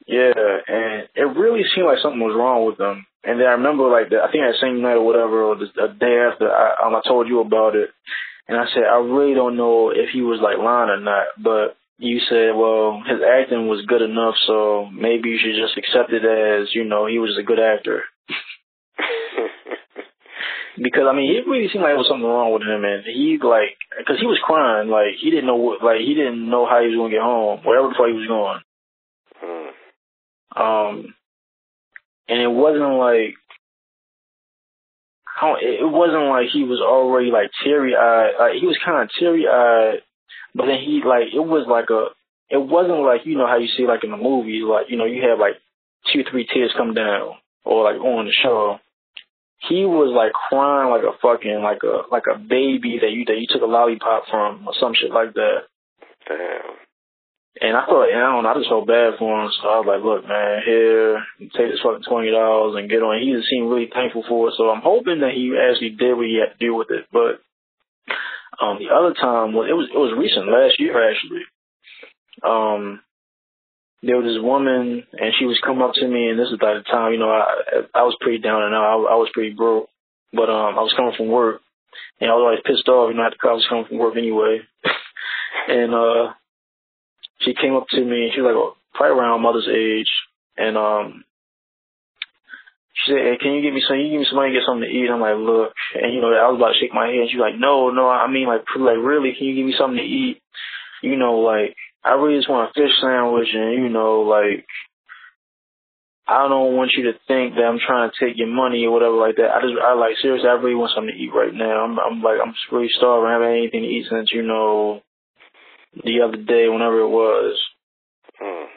Yeah, 0.06 0.60
and 0.68 1.08
it 1.14 1.36
really 1.36 1.62
seemed 1.74 1.86
like 1.86 1.98
something 2.02 2.20
was 2.20 2.36
wrong 2.36 2.66
with 2.66 2.78
him. 2.78 3.06
And 3.24 3.40
then 3.40 3.46
I 3.46 3.52
remember 3.56 3.88
like 3.88 4.10
the, 4.10 4.20
I 4.20 4.30
think 4.30 4.44
that 4.44 4.60
same 4.60 4.82
night 4.82 5.00
or 5.00 5.06
whatever, 5.06 5.42
or 5.44 5.56
the, 5.56 5.66
the 5.74 5.88
day 5.96 6.20
after, 6.28 6.52
I, 6.52 6.86
um, 6.86 6.94
I 6.94 7.00
told 7.08 7.26
you 7.26 7.40
about 7.40 7.74
it, 7.74 7.88
and 8.46 8.58
I 8.58 8.66
said 8.74 8.84
I 8.84 9.00
really 9.00 9.32
don't 9.32 9.56
know 9.56 9.88
if 9.88 10.10
he 10.12 10.20
was 10.20 10.40
like 10.42 10.58
lying 10.58 10.90
or 10.90 11.00
not, 11.00 11.28
but 11.40 11.76
you 11.96 12.20
said, 12.28 12.52
well, 12.54 13.00
his 13.06 13.20
acting 13.22 13.66
was 13.66 13.86
good 13.86 14.02
enough, 14.02 14.34
so 14.46 14.90
maybe 14.92 15.30
you 15.30 15.38
should 15.40 15.56
just 15.56 15.78
accept 15.78 16.12
it 16.12 16.24
as, 16.24 16.74
you 16.74 16.84
know, 16.84 17.06
he 17.06 17.18
was 17.18 17.38
a 17.38 17.46
good 17.46 17.60
actor. 17.60 18.02
Because 20.76 21.04
I 21.08 21.14
mean, 21.14 21.36
it 21.36 21.48
really 21.48 21.68
seemed 21.68 21.82
like 21.82 21.90
there 21.90 22.02
was 22.02 22.08
something 22.08 22.26
wrong 22.26 22.52
with 22.52 22.62
him, 22.62 22.84
and 22.84 23.04
he 23.04 23.38
like, 23.42 23.78
because 23.98 24.18
he 24.20 24.26
was 24.26 24.40
crying, 24.42 24.88
like 24.88 25.20
he 25.20 25.30
didn't 25.30 25.46
know 25.46 25.56
what, 25.56 25.82
like 25.82 26.00
he 26.00 26.14
didn't 26.14 26.48
know 26.48 26.66
how 26.66 26.80
he 26.80 26.88
was 26.88 26.96
gonna 26.96 27.14
get 27.14 27.22
home, 27.22 27.60
wherever 27.64 27.88
the 27.88 27.94
fuck 27.94 28.08
he 28.08 28.18
was 28.18 28.28
going. 28.28 28.60
Hmm. 29.38 29.70
Um, 30.54 31.14
and 32.28 32.40
it 32.40 32.50
wasn't 32.50 32.98
like, 32.98 33.34
how 35.24 35.56
it 35.60 35.86
wasn't 35.86 36.30
like 36.30 36.48
he 36.52 36.64
was 36.64 36.80
already 36.80 37.30
like 37.30 37.50
teary 37.62 37.94
eyed. 37.96 38.34
Like 38.38 38.54
he 38.60 38.66
was 38.66 38.78
kind 38.84 39.02
of 39.02 39.10
teary 39.18 39.46
eyed 39.46 40.02
but 40.54 40.66
then 40.66 40.78
he 40.78 41.02
like 41.04 41.34
it 41.34 41.44
was 41.44 41.66
like 41.68 41.90
a 41.90 42.14
it 42.48 42.62
wasn't 42.62 43.02
like 43.02 43.26
you 43.26 43.36
know 43.36 43.46
how 43.46 43.58
you 43.58 43.68
see 43.76 43.86
like 43.86 44.04
in 44.04 44.10
the 44.10 44.16
movies 44.16 44.62
like 44.64 44.86
you 44.88 44.96
know 44.96 45.04
you 45.04 45.28
have 45.28 45.38
like 45.38 45.58
two 46.12 46.22
three 46.30 46.46
tears 46.46 46.72
come 46.76 46.94
down 46.94 47.34
or 47.64 47.84
like 47.84 48.00
on 48.00 48.26
the 48.26 48.32
show. 48.32 48.78
He 49.68 49.84
was 49.84 50.12
like 50.12 50.32
crying 50.32 50.90
like 50.90 51.04
a 51.04 51.16
fucking 51.22 51.62
like 51.62 51.82
a 51.82 52.02
like 52.10 52.24
a 52.28 52.38
baby 52.38 52.98
that 53.00 53.12
you 53.12 53.24
that 53.26 53.38
you 53.38 53.46
took 53.48 53.62
a 53.62 53.70
lollipop 53.70 54.24
from 54.30 54.66
or 54.66 54.74
some 54.78 54.92
shit 54.94 55.10
like 55.10 55.34
that. 55.34 55.68
Damn. 56.28 56.76
And 57.60 57.76
I 57.76 57.86
thought, 57.86 58.10
and 58.10 58.18
I 58.18 58.34
don't 58.34 58.42
know, 58.42 58.50
I 58.50 58.58
just 58.58 58.68
felt 58.68 58.90
bad 58.90 59.14
for 59.14 59.30
him. 59.30 59.50
So 59.62 59.68
I 59.70 59.78
was 59.78 59.86
like, 59.86 60.02
look, 60.02 60.26
man, 60.26 60.66
here, 60.66 61.22
take 61.54 61.70
this 61.70 61.78
fucking 61.86 62.02
twenty 62.02 62.34
dollars 62.34 62.74
and 62.74 62.90
get 62.90 62.98
on. 62.98 63.22
He 63.22 63.30
just 63.30 63.46
seemed 63.46 63.70
really 63.70 63.86
thankful 63.94 64.26
for 64.26 64.50
it. 64.50 64.54
So 64.58 64.74
I'm 64.74 64.82
hoping 64.82 65.22
that 65.22 65.38
he 65.38 65.54
actually 65.54 65.94
did 65.94 66.18
what 66.18 66.26
he 66.26 66.42
had 66.42 66.58
to 66.58 66.58
do 66.58 66.74
with 66.74 66.90
it. 66.90 67.06
But 67.14 67.38
um, 68.58 68.82
the 68.82 68.90
other 68.90 69.14
time 69.14 69.54
was 69.54 69.70
it 69.70 69.78
was 69.78 69.86
it 69.86 69.98
was 70.02 70.18
recent 70.18 70.50
last 70.50 70.82
year 70.82 70.98
actually. 70.98 71.46
Um, 72.42 73.03
there 74.04 74.16
was 74.16 74.26
this 74.26 74.42
woman 74.42 75.02
and 75.12 75.34
she 75.38 75.46
was 75.46 75.60
coming 75.64 75.82
up 75.82 75.94
to 75.94 76.06
me 76.06 76.28
and 76.28 76.38
this 76.38 76.48
is 76.48 76.60
like 76.60 76.84
the 76.84 76.90
time 76.90 77.12
you 77.12 77.18
know 77.18 77.30
I 77.30 77.82
I 77.94 78.02
was 78.02 78.16
pretty 78.20 78.38
down 78.38 78.62
and 78.62 78.74
out. 78.74 79.08
I, 79.08 79.14
I 79.14 79.16
was 79.16 79.30
pretty 79.32 79.54
broke, 79.54 79.88
but 80.32 80.50
um 80.50 80.78
I 80.78 80.82
was 80.82 80.94
coming 80.96 81.14
from 81.16 81.28
work 81.28 81.60
and 82.20 82.30
I 82.30 82.34
was 82.34 82.44
always 82.44 82.66
pissed 82.66 82.88
off. 82.88 83.10
You 83.10 83.16
know, 83.16 83.24
I 83.24 83.52
was 83.52 83.66
coming 83.68 83.86
from 83.86 83.98
work 83.98 84.16
anyway, 84.16 84.60
and 85.68 85.94
uh 85.94 86.32
she 87.40 87.54
came 87.54 87.74
up 87.74 87.86
to 87.90 88.00
me 88.04 88.28
and 88.28 88.32
she 88.34 88.40
was 88.40 88.48
like 88.52 88.60
oh, 88.60 88.76
probably 88.92 89.18
around 89.18 89.42
mother's 89.42 89.68
age 89.68 90.10
and 90.56 90.76
um 90.76 91.24
she 92.94 93.10
said, 93.10 93.26
hey, 93.26 93.36
can 93.42 93.52
you 93.54 93.62
give 93.62 93.74
me 93.74 93.82
some, 93.82 93.98
you 93.98 94.10
give 94.10 94.20
me 94.20 94.26
some 94.30 94.38
money 94.38 94.54
to 94.54 94.58
get 94.60 94.66
something 94.66 94.86
to 94.86 94.94
eat? 94.94 95.10
I'm 95.10 95.20
like, 95.20 95.34
look, 95.34 95.74
and 95.98 96.14
you 96.14 96.22
know, 96.22 96.30
I 96.30 96.46
was 96.46 96.62
about 96.62 96.72
to 96.72 96.78
shake 96.78 96.94
my 96.94 97.10
head. 97.10 97.26
She's 97.26 97.42
like, 97.42 97.58
no, 97.58 97.90
no, 97.90 98.08
I 98.08 98.30
mean, 98.30 98.46
like, 98.46 98.62
like, 98.78 99.02
really, 99.02 99.34
can 99.34 99.50
you 99.50 99.56
give 99.58 99.66
me 99.66 99.74
something 99.76 99.98
to 99.98 100.06
eat? 100.06 100.38
You 101.02 101.16
know, 101.18 101.42
like, 101.42 101.74
I 102.04 102.12
really 102.14 102.36
just 102.36 102.50
want 102.50 102.70
a 102.70 102.74
fish 102.74 102.92
sandwich 103.00 103.48
and, 103.54 103.72
you 103.82 103.88
know, 103.88 104.22
like, 104.22 104.66
I 106.26 106.48
don't 106.48 106.76
want 106.76 106.92
you 106.96 107.04
to 107.04 107.18
think 107.28 107.54
that 107.54 107.64
I'm 107.64 107.78
trying 107.84 108.10
to 108.10 108.16
take 108.18 108.36
your 108.38 108.48
money 108.48 108.84
or 108.86 108.92
whatever 108.92 109.16
like 109.16 109.36
that. 109.36 109.50
I 109.50 109.60
just, 109.60 109.74
I 109.80 109.94
like, 109.94 110.16
seriously, 110.20 110.48
I 110.48 110.52
really 110.52 110.74
want 110.74 110.92
something 110.94 111.12
to 111.12 111.20
eat 111.20 111.34
right 111.34 111.52
now. 111.52 111.84
I'm, 111.84 111.98
I'm 111.98 112.22
like, 112.22 112.38
I'm 112.40 112.52
just 112.52 112.72
really 112.72 112.88
starving. 112.96 113.28
I 113.28 113.32
haven't 113.32 113.58
anything 113.58 113.82
to 113.82 113.88
eat 113.88 114.06
since, 114.10 114.30
you 114.32 114.42
know, 114.42 115.02
the 116.02 116.22
other 116.22 116.38
day, 116.38 116.68
whenever 116.68 117.00
it 117.00 117.08
was. 117.08 117.58
Hmm. 118.38 118.68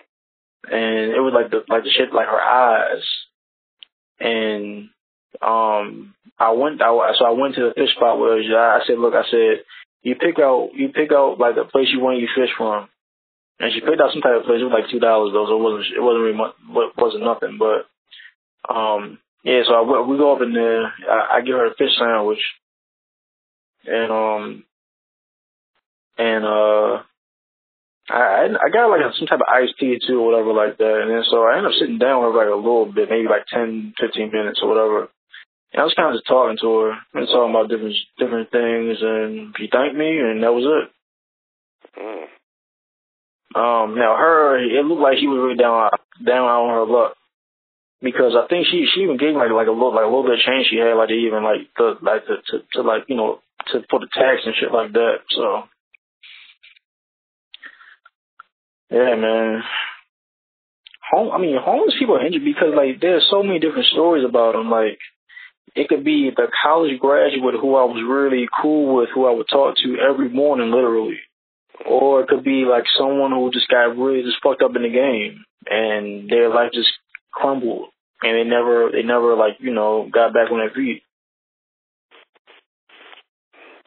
And 0.71 1.11
it 1.15 1.23
was 1.23 1.33
like 1.33 1.51
the, 1.51 1.63
like 1.69 1.83
the 1.83 1.89
shit, 1.89 2.13
like 2.13 2.27
her 2.27 2.41
eyes 2.41 3.03
and 4.19 4.89
um 5.41 6.13
I 6.39 6.51
went 6.51 6.81
I, 6.81 7.13
so 7.17 7.25
I 7.25 7.31
went 7.31 7.55
to 7.55 7.61
the 7.61 7.73
fish 7.75 7.95
spot 7.95 8.19
where 8.19 8.39
you 8.39 8.55
I 8.55 8.81
said, 8.85 8.99
look, 8.99 9.13
I 9.13 9.23
said, 9.29 9.63
you 10.01 10.15
pick 10.15 10.39
out 10.39 10.69
you 10.73 10.89
pick 10.89 11.11
out 11.11 11.39
like 11.39 11.55
the 11.55 11.65
place 11.65 11.87
you 11.91 11.99
want 11.99 12.19
your 12.19 12.29
fish 12.35 12.53
from, 12.57 12.87
and 13.59 13.73
she 13.73 13.81
picked 13.81 14.01
out 14.01 14.11
some 14.13 14.21
type 14.21 14.37
of 14.37 14.45
place. 14.45 14.61
It 14.61 14.69
was 14.69 14.77
like 14.77 14.91
two 14.91 14.99
dollars 14.99 15.33
though, 15.33 15.47
so 15.47 15.57
it 15.57 15.63
wasn't 15.63 15.97
it 15.97 16.01
wasn't 16.01 16.23
really 16.23 16.37
much, 16.37 16.53
wasn't 16.97 17.23
nothing. 17.23 17.57
But 17.57 17.89
um 18.69 19.19
yeah, 19.43 19.61
so 19.65 19.73
I, 19.73 20.01
we 20.01 20.17
go 20.17 20.35
up 20.35 20.41
in 20.41 20.53
there. 20.53 20.85
I, 20.85 21.37
I 21.37 21.41
give 21.41 21.55
her 21.55 21.67
a 21.67 21.75
fish 21.75 21.95
sandwich, 21.97 22.41
and 23.85 24.11
um 24.11 24.63
and 26.17 26.45
uh 26.45 27.03
I 28.09 28.47
I 28.53 28.69
got 28.71 28.89
like 28.89 29.01
some 29.17 29.27
type 29.27 29.41
of 29.41 29.51
iced 29.51 29.77
tea 29.79 29.99
too 30.05 30.21
or 30.21 30.31
whatever 30.31 30.53
like 30.53 30.77
that, 30.77 31.01
and 31.01 31.11
then 31.11 31.23
so 31.29 31.43
I 31.43 31.57
ended 31.57 31.71
up 31.73 31.79
sitting 31.79 31.97
down 31.97 32.23
with 32.23 32.33
her 32.33 32.39
like 32.39 32.53
a 32.53 32.55
little 32.55 32.85
bit, 32.85 33.09
maybe 33.09 33.27
like 33.27 33.45
ten, 33.47 33.93
fifteen 33.99 34.31
minutes 34.31 34.59
or 34.61 34.69
whatever. 34.69 35.09
And 35.73 35.81
I 35.81 35.83
was 35.83 35.93
kind 35.93 36.09
of 36.09 36.15
just 36.15 36.27
talking 36.27 36.57
to 36.61 36.79
her 36.79 36.91
and 37.13 37.27
talking 37.27 37.51
about 37.51 37.69
different 37.69 37.95
different 38.17 38.51
things, 38.51 38.97
and 39.01 39.55
she 39.57 39.67
thanked 39.67 39.97
me, 39.97 40.19
and 40.19 40.43
that 40.43 40.53
was 40.53 40.63
it. 40.63 41.99
Mm. 41.99 42.36
Um, 43.55 43.95
now 43.95 44.15
her, 44.17 44.59
it 44.59 44.83
looked 44.85 45.01
like 45.01 45.17
she 45.19 45.27
was 45.27 45.39
really 45.39 45.57
down 45.57 45.89
down 46.23 46.47
on 46.47 46.73
her 46.73 46.85
luck 46.85 47.15
because 48.01 48.35
I 48.35 48.47
think 48.47 48.67
she 48.67 48.87
she 48.93 49.01
even 49.01 49.17
gave 49.17 49.35
like 49.35 49.51
like 49.51 49.67
a 49.67 49.75
little 49.75 49.95
like 49.95 50.03
a 50.03 50.11
little 50.11 50.23
bit 50.27 50.39
of 50.39 50.45
change 50.45 50.67
she 50.69 50.77
had 50.77 50.93
like 50.93 51.09
to 51.09 51.15
even 51.15 51.43
like 51.43 51.71
the 51.77 51.95
like 52.01 52.27
to 52.27 52.35
to, 52.51 52.55
to 52.75 52.81
like 52.81 53.07
you 53.07 53.15
know 53.15 53.39
to 53.71 53.81
for 53.89 53.99
the 53.99 54.11
tax 54.11 54.43
and 54.45 54.53
shit 54.59 54.71
like 54.71 54.91
that. 54.93 55.23
So 55.31 55.63
Yeah, 58.89 59.15
man. 59.15 59.63
Home, 61.11 61.31
I 61.31 61.37
mean, 61.39 61.57
homeless 61.59 61.95
people 61.99 62.15
are 62.15 62.25
injured 62.25 62.43
because 62.43 62.73
like 62.75 62.99
there's 63.01 63.27
so 63.29 63.43
many 63.43 63.59
different 63.59 63.87
stories 63.87 64.25
about 64.27 64.53
them. 64.53 64.69
Like 64.69 64.99
it 65.75 65.87
could 65.87 66.03
be 66.03 66.31
the 66.35 66.47
college 66.63 66.99
graduate 66.99 67.55
who 67.59 67.75
I 67.75 67.83
was 67.83 68.03
really 68.07 68.47
cool 68.61 68.95
with, 68.95 69.09
who 69.13 69.25
I 69.25 69.31
would 69.31 69.47
talk 69.51 69.75
to 69.77 69.97
every 69.99 70.29
morning, 70.29 70.71
literally, 70.71 71.19
or 71.85 72.21
it 72.21 72.27
could 72.27 72.43
be 72.43 72.65
like 72.69 72.83
someone 72.97 73.31
who 73.31 73.51
just 73.51 73.69
got 73.69 73.97
really 73.97 74.23
just 74.23 74.41
fucked 74.41 74.61
up 74.61 74.75
in 74.75 74.83
the 74.83 74.89
game 74.89 75.43
and 75.69 76.29
their 76.29 76.49
life 76.49 76.71
just 76.73 76.89
crumbled 77.31 77.89
and 78.23 78.35
they 78.35 78.49
never, 78.49 78.89
they 78.91 79.03
never 79.03 79.35
like 79.35 79.57
you 79.59 79.73
know 79.73 80.09
got 80.11 80.33
back 80.33 80.51
on 80.51 80.59
their 80.59 80.71
feet. 80.71 81.03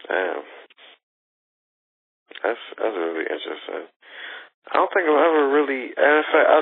Damn, 0.07 0.43
that's 2.43 2.64
that's 2.78 2.97
really 2.97 3.26
interesting. 3.26 3.86
I 4.70 4.76
don't 4.76 4.91
think 4.93 5.07
I've 5.07 5.26
ever 5.26 5.51
really. 5.51 5.91
In 5.91 6.22
fact, 6.30 6.49
I, 6.51 6.61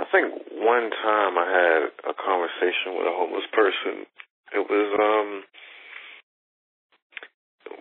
I 0.00 0.04
think 0.12 0.26
one 0.52 0.90
time 0.90 1.36
I 1.36 1.46
had 1.48 1.80
a 2.08 2.14
conversation 2.14 2.96
with 2.96 3.06
a 3.08 3.14
homeless 3.14 3.48
person. 3.52 4.06
It 4.54 4.64
was 4.64 4.88
um, 4.96 5.44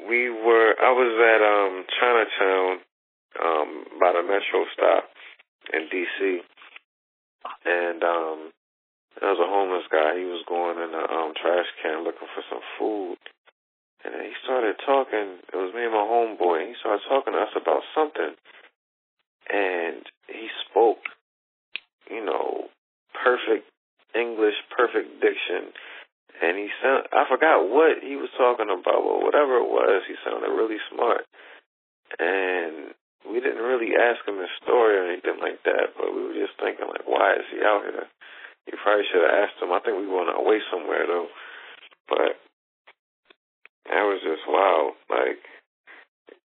we 0.09 0.29
were. 0.29 0.73
I 0.79 0.91
was 0.91 1.11
at 1.19 1.41
um 1.43 1.85
Chinatown, 1.99 2.79
um, 3.43 3.69
by 3.99 4.13
the 4.13 4.23
metro 4.23 4.65
stop 4.73 5.09
in 5.73 5.87
D.C. 5.91 6.41
And 7.65 8.03
um, 8.03 8.51
there 9.19 9.29
was 9.29 9.39
a 9.41 9.49
homeless 9.49 9.87
guy. 9.91 10.17
He 10.17 10.25
was 10.25 10.43
going 10.47 10.77
in 10.79 10.91
a 10.93 11.03
um, 11.07 11.33
trash 11.35 11.67
can 11.81 12.03
looking 12.03 12.27
for 12.33 12.43
some 12.49 12.63
food. 12.79 13.17
And 14.03 14.13
he 14.23 14.31
started 14.43 14.75
talking. 14.85 15.41
It 15.51 15.57
was 15.57 15.73
me 15.73 15.83
and 15.83 15.93
my 15.93 16.05
homeboy. 16.05 16.61
And 16.63 16.69
he 16.69 16.75
started 16.79 17.03
talking 17.09 17.33
to 17.33 17.39
us 17.39 17.55
about 17.55 17.83
something. 17.95 18.35
And 19.51 20.03
he 20.27 20.47
spoke, 20.67 21.03
you 22.11 22.23
know, 22.23 22.67
perfect 23.15 23.67
English, 24.15 24.55
perfect 24.75 25.21
diction. 25.21 25.71
And 26.37 26.57
he 26.57 26.69
sound 26.81 27.09
I 27.11 27.25
forgot 27.25 27.65
what 27.65 28.03
he 28.05 28.15
was 28.15 28.29
talking 28.37 28.69
about, 28.69 28.85
but 28.85 29.25
whatever 29.25 29.57
it 29.57 29.69
was, 29.69 30.05
he 30.05 30.15
sounded 30.21 30.53
really 30.53 30.77
smart. 30.93 31.25
And 32.19 32.93
we 33.25 33.41
didn't 33.41 33.65
really 33.65 33.97
ask 33.97 34.21
him 34.23 34.39
his 34.39 34.53
story 34.63 34.95
or 34.95 35.09
anything 35.09 35.41
like 35.41 35.59
that, 35.65 35.97
but 35.97 36.13
we 36.13 36.21
were 36.23 36.37
just 36.37 36.55
thinking 36.61 36.87
like, 36.87 37.03
why 37.09 37.35
is 37.35 37.47
he 37.51 37.59
out 37.65 37.83
here? 37.83 38.07
You 38.69 38.77
probably 38.79 39.03
should 39.09 39.23
have 39.25 39.49
asked 39.49 39.59
him. 39.59 39.73
I 39.73 39.79
think 39.79 39.97
we 39.97 40.07
were 40.07 40.21
on 40.23 40.31
our 40.31 40.43
way 40.43 40.59
somewhere 40.69 41.07
though. 41.07 41.27
But 42.07 42.37
that 43.89 44.03
was 44.05 44.21
just 44.23 44.45
wow. 44.47 44.93
Like, 45.09 45.41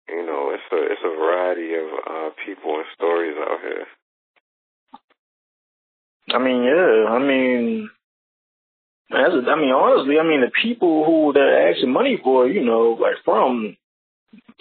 you 0.08 0.24
know, 0.24 0.54
it's 0.54 0.68
a 0.72 0.80
it's 0.88 1.04
a 1.04 1.14
variety 1.14 1.74
of 1.74 1.88
uh 2.06 2.30
people 2.46 2.80
and 2.80 2.88
stories 2.94 3.36
out 3.38 3.60
here. 3.60 3.86
I 6.30 6.38
mean, 6.38 6.62
yeah. 6.62 7.10
I 7.10 7.18
mean, 7.18 7.90
I 9.12 9.56
mean, 9.56 9.70
honestly, 9.70 10.16
I 10.18 10.26
mean, 10.26 10.40
the 10.40 10.50
people 10.62 11.04
who 11.04 11.32
they're 11.32 11.70
asking 11.70 11.92
money 11.92 12.18
for, 12.22 12.48
you 12.48 12.64
know, 12.64 12.96
like 13.00 13.16
from 13.24 13.76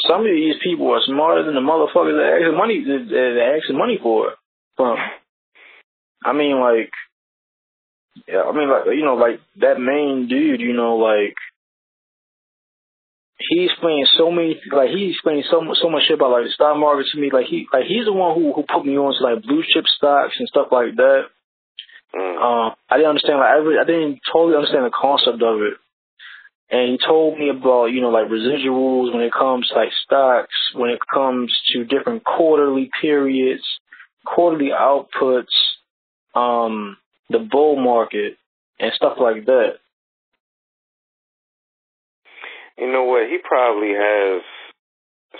some 0.08 0.22
of 0.22 0.32
these 0.32 0.56
people 0.64 0.91
are 0.91 1.02
smarter 1.06 1.43
than 1.43 1.56
the 1.56 1.62
motherfuckers 1.62 2.18
that 2.18 2.41
asking 2.41 2.58
money 2.58 2.84
that 2.84 3.08
they're 3.10 3.58
asking 3.58 3.78
money 3.78 3.99
for. 4.02 4.34
From, 4.76 4.97
I 6.24 6.34
mean, 6.34 6.60
like, 6.60 6.91
yeah, 8.28 8.43
I 8.43 8.52
mean, 8.52 8.70
like, 8.70 8.86
you 8.95 9.06
know, 9.06 9.16
like 9.16 9.39
that 9.60 9.80
main 9.80 10.28
dude, 10.28 10.60
you 10.60 10.74
know, 10.74 10.97
like 10.97 11.36
he 13.49 13.66
explained 13.66 14.08
so 14.18 14.32
many, 14.32 14.60
like 14.72 14.89
he 14.89 15.12
explained 15.12 15.45
so 15.49 15.62
so 15.82 15.89
much 15.89 16.04
shit 16.08 16.16
about 16.16 16.32
like 16.32 16.45
the 16.45 16.52
stock 16.54 16.78
market 16.78 17.08
to 17.12 17.20
me. 17.20 17.30
Like 17.32 17.47
he, 17.47 17.68
like 17.74 17.86
he's 17.86 18.06
the 18.06 18.14
one 18.14 18.36
who 18.36 18.54
who 18.54 18.64
put 18.64 18.86
me 18.86 18.97
on 18.97 19.14
to 19.14 19.24
like 19.24 19.43
blue 19.43 19.64
chip 19.68 19.86
stocks 19.97 20.36
and 20.38 20.47
stuff 20.47 20.68
like 20.72 20.95
that. 20.97 21.24
Mm. 22.16 22.41
Um, 22.41 22.76
I 22.89 22.97
didn't 22.97 23.09
understand. 23.09 23.39
Like 23.39 23.49
I, 23.49 23.57
really, 23.57 23.80
I 23.80 23.86
didn't 23.86 24.20
totally 24.32 24.55
understand 24.55 24.86
the 24.86 24.91
concept 24.91 25.41
of 25.41 25.62
it. 25.62 25.76
And 26.72 26.91
he 26.91 26.97
told 27.05 27.38
me 27.38 27.49
about 27.49 27.88
you 27.88 28.01
know 28.01 28.09
like 28.09 28.28
residuals 28.28 29.14
when 29.14 29.24
it 29.24 29.34
comes 29.34 29.68
to 29.68 29.76
like 29.76 29.91
stocks, 30.05 30.55
when 30.74 30.89
it 30.89 30.99
comes 31.14 31.53
to 31.74 31.84
different 31.84 32.24
quarterly 32.24 32.89
periods, 33.01 33.64
quarterly 34.26 34.72
outputs, 34.72 35.55
um, 36.36 36.97
the 37.30 37.39
bull 37.39 37.76
market, 37.76 38.38
and 38.80 38.91
stuff 38.93 39.18
like 39.20 39.45
that. 39.45 39.80
You 42.78 42.91
know 42.91 43.03
what? 43.03 43.30
He 43.30 43.38
probably 43.43 43.93
has 43.93 44.41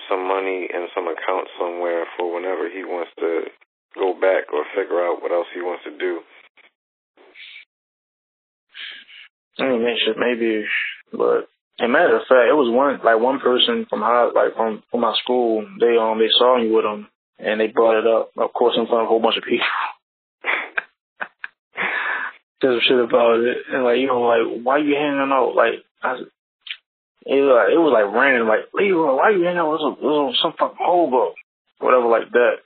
some 0.10 0.28
money 0.28 0.68
in 0.72 0.88
some 0.94 1.08
account 1.08 1.48
somewhere 1.60 2.06
for 2.18 2.34
whenever 2.34 2.70
he 2.70 2.84
wants 2.84 3.12
to 3.20 3.46
go 3.96 4.14
back 4.14 4.52
or 4.54 4.64
figure 4.76 5.04
out 5.04 5.22
what 5.22 5.32
else 5.32 5.48
he 5.54 5.62
wants 5.62 5.84
to 5.84 5.98
do. 5.98 6.20
I 9.60 9.68
mean, 9.68 9.86
maybe, 10.18 10.66
but 11.12 11.50
as 11.82 11.90
matter 11.90 12.16
of 12.16 12.22
fact, 12.30 12.50
it 12.50 12.54
was 12.54 12.70
one 12.70 13.00
like 13.04 13.20
one 13.20 13.40
person 13.40 13.88
from 13.90 14.02
high, 14.02 14.30
like 14.34 14.56
from 14.56 14.84
from 14.92 15.02
my 15.02 15.16
school. 15.24 15.66
They 15.80 15.98
um 15.98 16.20
they 16.20 16.30
saw 16.38 16.60
me 16.60 16.70
with 16.70 16.86
him 16.86 17.08
and 17.40 17.60
they 17.60 17.68
brought 17.68 18.00
it 18.00 18.08
up, 18.08 18.32
of 18.38 18.54
course, 18.54 18.76
in 18.78 18.86
front 18.86 19.02
of 19.02 19.06
a 19.06 19.10
whole 19.10 19.22
bunch 19.22 19.38
of 19.38 19.44
people. 19.44 19.66
Just 22.62 22.88
shit 22.88 23.00
about 23.00 23.40
it, 23.42 23.58
and 23.74 23.84
like 23.84 23.98
you 23.98 24.08
know, 24.08 24.22
like 24.22 24.62
why 24.64 24.78
you 24.78 24.94
hanging 24.94 25.32
out? 25.34 25.56
Like 25.56 25.84
I, 26.04 26.22
it 27.26 27.42
was 27.42 27.50
like 27.50 27.74
it 27.74 27.82
was 27.82 27.94
like 27.94 28.14
random. 28.14 28.48
Like 28.48 28.70
Leroy, 28.74 29.16
why 29.18 29.32
you 29.32 29.42
hanging 29.42 29.58
out 29.58 29.72
with 29.74 29.82
some, 29.82 29.98
some 30.42 30.54
fucking 30.60 30.78
hobo, 30.80 31.34
whatever 31.80 32.08
like 32.08 32.30
that. 32.32 32.62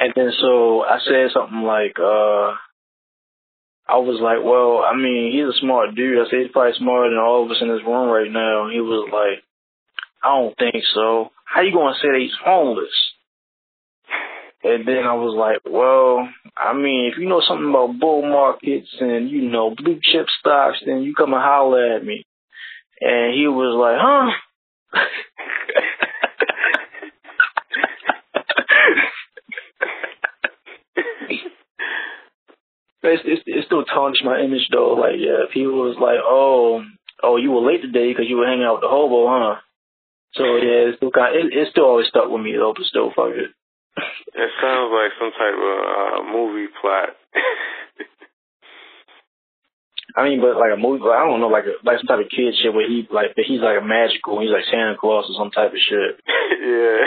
And 0.00 0.12
then 0.16 0.32
so 0.40 0.82
I 0.82 0.98
said 1.06 1.30
something 1.32 1.62
like, 1.62 1.94
uh, 2.02 2.56
I 3.86 3.98
was 3.98 4.16
like, 4.20 4.40
well, 4.40 4.80
I 4.80 4.96
mean, 4.96 5.32
he's 5.32 5.54
a 5.54 5.60
smart 5.60 5.94
dude. 5.94 6.18
I 6.18 6.30
said 6.30 6.40
he's 6.40 6.52
probably 6.52 6.72
smarter 6.78 7.10
than 7.10 7.18
all 7.18 7.44
of 7.44 7.50
us 7.50 7.60
in 7.60 7.68
this 7.68 7.84
room 7.84 8.08
right 8.08 8.30
now. 8.30 8.64
And 8.64 8.72
he 8.72 8.80
was 8.80 9.08
like, 9.12 9.44
I 10.24 10.40
don't 10.40 10.56
think 10.56 10.82
so. 10.94 11.30
How 11.44 11.60
you 11.60 11.72
gonna 11.72 11.94
say 12.00 12.08
that 12.08 12.20
he's 12.20 12.36
homeless? 12.42 12.96
And 14.64 14.88
then 14.88 15.04
I 15.04 15.12
was 15.12 15.36
like, 15.36 15.60
well, 15.70 16.26
I 16.56 16.72
mean, 16.72 17.10
if 17.12 17.18
you 17.18 17.28
know 17.28 17.42
something 17.46 17.68
about 17.68 18.00
bull 18.00 18.22
markets 18.22 18.88
and, 18.98 19.28
you 19.28 19.42
know, 19.42 19.74
blue 19.76 20.00
chip 20.02 20.26
stocks, 20.40 20.78
then 20.86 21.02
you 21.02 21.14
come 21.14 21.34
and 21.34 21.42
holler 21.42 21.96
at 21.96 22.04
me. 22.04 22.24
And 22.98 23.34
he 23.34 23.46
was 23.46 23.76
like, 23.76 24.00
huh? 24.00 25.00
it's, 33.12 33.22
it's, 33.24 33.42
it 33.46 33.64
still 33.66 33.84
tarnished 33.84 34.24
my 34.24 34.40
image 34.40 34.68
though. 34.72 34.94
Like, 34.94 35.16
yeah, 35.18 35.44
people 35.52 35.84
was 35.84 35.96
like, 36.00 36.20
oh, 36.22 36.82
oh, 37.22 37.36
you 37.36 37.50
were 37.50 37.64
late 37.64 37.82
today 37.82 38.12
because 38.12 38.28
you 38.28 38.36
were 38.36 38.46
hanging 38.46 38.64
out 38.64 38.80
with 38.80 38.86
the 38.86 38.92
hobo, 38.92 39.28
huh? 39.28 39.60
So 40.34 40.44
yeah, 40.58 40.90
it's 40.90 40.98
still 40.98 41.10
kind. 41.10 41.36
Of, 41.36 41.46
it, 41.46 41.54
it 41.54 41.68
still 41.70 41.86
always 41.86 42.08
stuck 42.08 42.28
with 42.28 42.42
me 42.42 42.54
though, 42.58 42.74
but 42.74 42.86
still, 42.86 43.12
fuck 43.14 43.30
it. 43.30 43.54
It 44.34 44.50
sounds 44.58 44.90
like 44.90 45.14
some 45.14 45.30
type 45.30 45.54
of 45.54 45.78
uh, 45.86 46.26
movie 46.26 46.66
plot. 46.80 47.14
I 50.16 50.28
mean, 50.28 50.40
but 50.40 50.56
like 50.58 50.72
a 50.74 50.76
movie, 50.76 51.04
I 51.06 51.24
don't 51.26 51.40
know, 51.40 51.48
like 51.48 51.66
a, 51.66 51.74
like 51.86 51.98
some 51.98 52.06
type 52.06 52.20
of 52.24 52.30
kid 52.30 52.54
shit 52.58 52.74
where 52.74 52.88
he 52.88 53.06
like 53.10 53.34
he's 53.36 53.60
like 53.60 53.78
a 53.80 53.84
magical, 53.84 54.40
he's 54.40 54.50
like 54.50 54.64
Santa 54.70 54.96
Claus 54.98 55.30
or 55.30 55.34
some 55.38 55.50
type 55.50 55.70
of 55.70 55.78
shit. 55.78 56.20
yeah. 56.62 56.98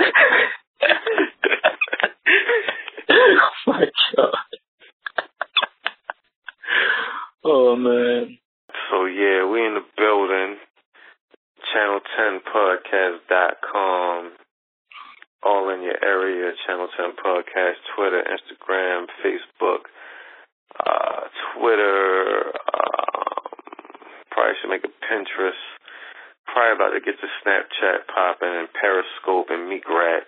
oh 3.10 3.50
my 3.66 3.86
god. 4.16 4.49
Oh 7.52 7.74
man. 7.74 8.38
So 8.86 9.06
yeah, 9.06 9.42
we 9.50 9.66
in 9.66 9.74
the 9.74 9.82
building. 9.98 10.54
Channel10podcast.com. 11.74 14.30
All 15.42 15.68
in 15.74 15.82
your 15.82 15.98
area. 16.00 16.52
Channel 16.64 16.86
10 16.96 17.16
podcast, 17.18 17.82
Twitter, 17.96 18.22
Instagram, 18.22 19.06
Facebook, 19.18 19.90
uh, 20.78 21.26
Twitter. 21.58 22.54
Um, 22.54 23.50
probably 24.30 24.54
should 24.60 24.70
make 24.70 24.84
a 24.84 24.92
Pinterest. 25.10 25.58
Probably 26.46 26.74
about 26.76 26.92
to 26.94 27.00
get 27.00 27.16
the 27.20 27.26
Snapchat 27.42 28.06
popping 28.14 28.54
and 28.54 28.68
Periscope 28.72 29.50
and 29.50 29.68
Meerkat. 29.68 30.22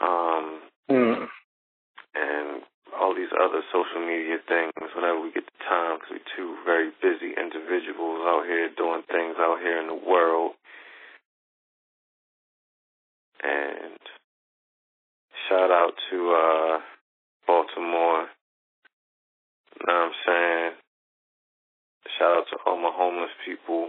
Um, 0.00 0.62
mm. 0.90 1.28
All 3.10 3.16
these 3.16 3.34
other 3.42 3.62
social 3.74 4.06
media 4.06 4.38
things 4.46 4.70
whenever 4.94 5.20
we 5.20 5.32
get 5.32 5.42
the 5.42 5.64
time 5.66 5.98
because 5.98 6.14
we're 6.14 6.30
two 6.38 6.54
very 6.64 6.90
busy 7.02 7.34
individuals 7.34 8.22
out 8.22 8.46
here 8.46 8.70
doing 8.76 9.02
things 9.10 9.34
out 9.38 9.58
here 9.58 9.80
in 9.80 9.88
the 9.88 9.98
world. 9.98 10.52
And 13.42 13.98
shout 15.48 15.72
out 15.72 15.90
to 16.10 16.16
uh, 16.30 16.78
Baltimore. 17.48 18.30
You 19.74 19.86
know 19.86 19.94
what 19.94 20.06
I'm 20.06 20.12
saying? 20.22 20.72
Shout 22.16 22.36
out 22.38 22.46
to 22.52 22.56
all 22.64 22.76
my 22.76 22.92
homeless 22.94 23.34
people. 23.44 23.88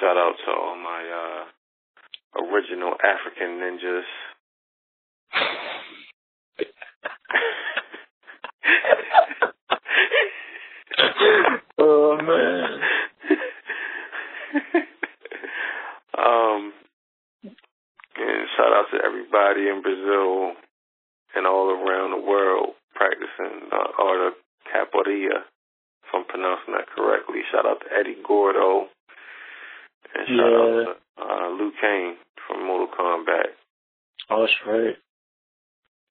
Shout 0.00 0.18
out 0.18 0.34
to 0.44 0.50
all 0.52 0.76
my 0.76 1.00
uh, 1.08 2.44
original 2.44 2.92
African 3.00 3.56
ninjas. 3.56 4.04
oh 11.78 12.16
man. 12.22 12.80
um, 16.18 16.72
and 18.16 18.48
shout 18.56 18.72
out 18.72 18.86
to 18.92 18.98
everybody 19.04 19.68
in 19.68 19.82
Brazil 19.82 20.52
and 21.34 21.46
all 21.46 21.70
around 21.70 22.10
the 22.12 22.20
world 22.26 22.74
practicing 22.94 23.68
the 23.70 23.82
art 23.98 24.20
of 24.28 24.34
capoeira, 24.68 25.40
if 25.40 26.14
I'm 26.14 26.24
pronouncing 26.26 26.74
that 26.74 26.88
correctly. 26.94 27.40
Shout 27.50 27.66
out 27.66 27.80
to 27.80 27.86
Eddie 27.98 28.16
Gordo. 28.26 28.88
And 30.14 30.26
shout 30.28 30.36
Yeah. 30.36 30.60
out 30.60 30.96
to 31.16 31.22
uh, 31.22 31.48
Liu 31.56 31.70
Kang 31.80 32.16
from 32.46 32.58
Mortal 32.66 32.88
Kombat. 32.88 33.48
Oh, 34.30 34.40
that's 34.40 34.52
right. 34.66 34.96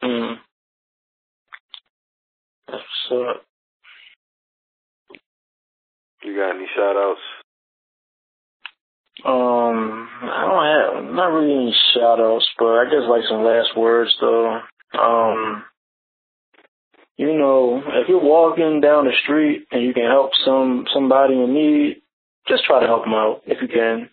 Mm. 0.03 0.39
That's 2.71 2.83
what's 3.09 3.29
up. 3.29 3.43
You 6.23 6.35
got 6.35 6.55
any 6.55 6.67
shout 6.75 6.95
outs? 6.95 7.19
Um, 9.25 10.07
I 10.23 10.45
don't 10.45 11.05
have 11.05 11.13
not 11.13 11.31
really 11.31 11.53
any 11.53 11.75
shout 11.93 12.19
outs, 12.19 12.47
but 12.57 12.67
I 12.67 12.85
guess 12.85 13.09
like 13.09 13.23
some 13.29 13.43
last 13.43 13.75
words 13.77 14.15
though. 14.21 14.61
Um, 14.99 15.63
you 17.17 17.37
know, 17.37 17.83
if 17.85 18.07
you're 18.07 18.23
walking 18.23 18.81
down 18.81 19.05
the 19.05 19.13
street 19.23 19.67
and 19.71 19.83
you 19.83 19.93
can 19.93 20.05
help 20.09 20.31
some 20.45 20.87
somebody 20.93 21.33
in 21.35 21.53
need, 21.53 22.01
just 22.47 22.63
try 22.63 22.79
to 22.79 22.87
help 22.87 23.03
them 23.03 23.13
out 23.13 23.41
if 23.45 23.61
you 23.61 23.67
can. 23.67 24.09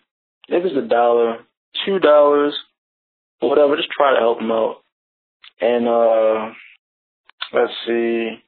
If 0.47 0.65
it's 0.65 0.75
a 0.77 0.87
dollar, 0.87 1.39
two 1.85 1.99
dollars, 1.99 2.53
whatever, 3.39 3.77
just 3.77 3.89
try 3.89 4.13
to 4.13 4.19
help 4.19 4.39
them 4.39 4.51
out. 4.51 4.81
And 5.61 5.87
uh 5.87 6.53
let's 7.53 7.73
see, 7.87 8.43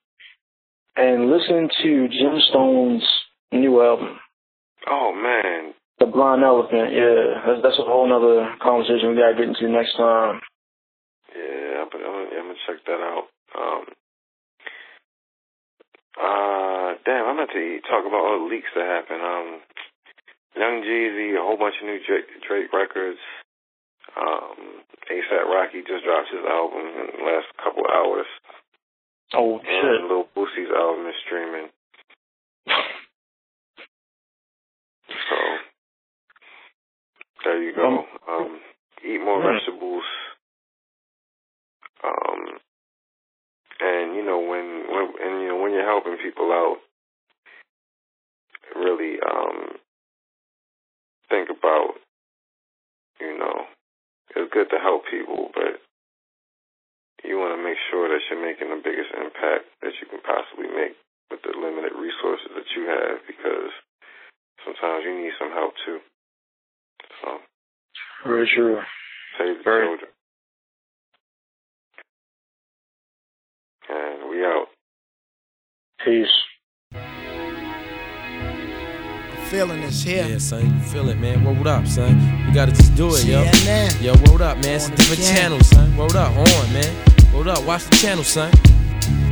and 0.96 1.30
listen 1.30 1.70
to 1.84 2.08
Jim 2.10 2.36
Stone's 2.50 3.04
new 3.52 3.82
album. 3.82 4.20
Oh 4.90 5.14
man, 5.14 5.74
The 6.00 6.06
Blind 6.08 6.44
Elephant. 6.44 6.92
Yeah, 6.94 7.42
that's 7.46 7.62
that's 7.64 7.80
a 7.80 7.86
whole 7.86 8.08
nother 8.08 8.56
conversation 8.62 9.10
we 9.10 9.16
gotta 9.22 9.36
get 9.36 9.50
into 9.50 9.70
next 9.70 9.96
time. 9.98 10.42
yeah, 11.36 11.84
I'm 11.84 11.90
I'm 11.94 12.02
gonna, 12.02 12.30
I'm 12.36 12.46
gonna 12.50 12.66
check 12.68 12.84
that 12.86 13.02
out. 13.02 13.26
Um, 13.56 13.84
uh, 16.20 16.90
damn, 17.06 17.26
I 17.26 17.34
meant 17.36 17.52
to 17.54 17.80
talk 17.88 18.04
about 18.06 18.24
all 18.26 18.40
the 18.44 18.50
leaks 18.54 18.72
that 18.76 18.86
happened. 18.86 19.22
Um, 19.22 19.60
Young 20.56 20.84
Jeezy, 20.84 21.38
a 21.40 21.42
whole 21.42 21.58
bunch 21.58 21.76
of 21.80 21.88
new 21.88 22.00
Drake, 22.06 22.28
Drake 22.46 22.74
records. 22.74 23.20
Um, 24.20 24.84
ASAP 25.08 25.48
Rocky 25.48 25.80
just 25.88 26.04
dropped 26.04 26.28
his 26.28 26.44
album 26.44 26.84
in 26.84 27.08
the 27.16 27.24
last 27.24 27.48
couple 27.64 27.84
hours. 27.88 28.28
Oh 29.34 29.60
And 29.60 29.66
shit. 29.66 30.02
Lil 30.10 30.26
Boosie's 30.36 30.72
album 30.76 31.08
is 31.08 31.16
streaming. 31.26 31.70
So 35.30 35.36
there 37.44 37.64
you 37.64 37.74
go. 37.76 38.06
Um, 38.30 38.60
eat 39.04 39.20
more 39.24 39.42
Hmm. 39.42 39.58
vegetables. 39.58 40.04
Um, 42.04 42.60
and 43.80 44.16
you 44.16 44.24
know 44.24 44.40
when 44.40 44.86
when 44.90 45.14
and 45.22 45.42
you 45.42 45.48
know 45.50 45.58
when 45.62 45.72
you're 45.74 45.86
helping 45.86 46.18
people 46.18 46.52
out, 46.52 46.78
really 48.76 49.20
um 49.22 49.78
think 51.30 51.50
about 51.50 51.96
you 53.20 53.38
know 53.38 53.66
it's 54.36 54.54
good 54.54 54.70
to 54.72 54.78
help 54.80 55.04
people, 55.10 55.52
but 55.54 55.82
you 57.24 57.38
want 57.38 57.54
to 57.58 57.62
make 57.64 57.78
sure 57.90 58.10
that 58.10 58.22
you're 58.30 58.42
making 58.42 58.70
the 58.70 58.82
biggest 58.84 59.12
impact 59.14 59.66
that 59.82 59.94
you 60.02 60.08
can 60.10 60.22
possibly 60.22 60.68
make 60.74 60.98
with 61.30 61.42
the 61.44 61.54
limited 61.58 61.94
resources 61.96 62.50
that 62.56 62.68
you 62.76 62.86
have 62.90 63.22
because 63.28 63.72
sometimes 64.66 65.06
you 65.06 65.14
need 65.18 65.32
some 65.40 65.52
help 65.52 65.74
too. 65.86 66.00
So 67.22 67.38
Very 68.26 68.50
true. 68.54 68.82
save 69.38 69.58
the 69.60 69.64
Very- 69.64 69.88
children. 69.88 70.12
And 73.90 74.30
we 74.30 74.44
out. 74.46 74.68
Peace. 76.04 76.28
Feeling 79.50 79.84
is 79.84 80.02
here. 80.02 80.26
Yeah, 80.30 80.38
son, 80.38 80.66
you 80.66 80.80
feel 80.88 81.10
it, 81.10 81.18
man. 81.20 81.44
What 81.44 81.68
up, 81.68 81.86
son? 81.86 82.16
You 82.48 82.54
gotta 82.54 82.72
just 82.72 82.96
do 82.96 83.08
it, 83.16 83.26
yo. 83.26 83.44
CNN. 83.44 84.02
Yo, 84.02 84.14
what 84.32 84.40
up, 84.42 84.58
man? 84.64 84.76
It's 84.76 84.88
a 84.88 84.92
different 84.96 85.20
again. 85.20 85.36
channel, 85.36 85.60
son. 85.60 85.98
What 85.98 86.16
up, 86.16 86.32
on, 86.38 86.74
man. 86.74 87.11
What 87.32 87.48
up? 87.48 87.64
Watch 87.66 87.86
the 87.86 87.96
channel, 87.96 88.26
son. 88.26 88.52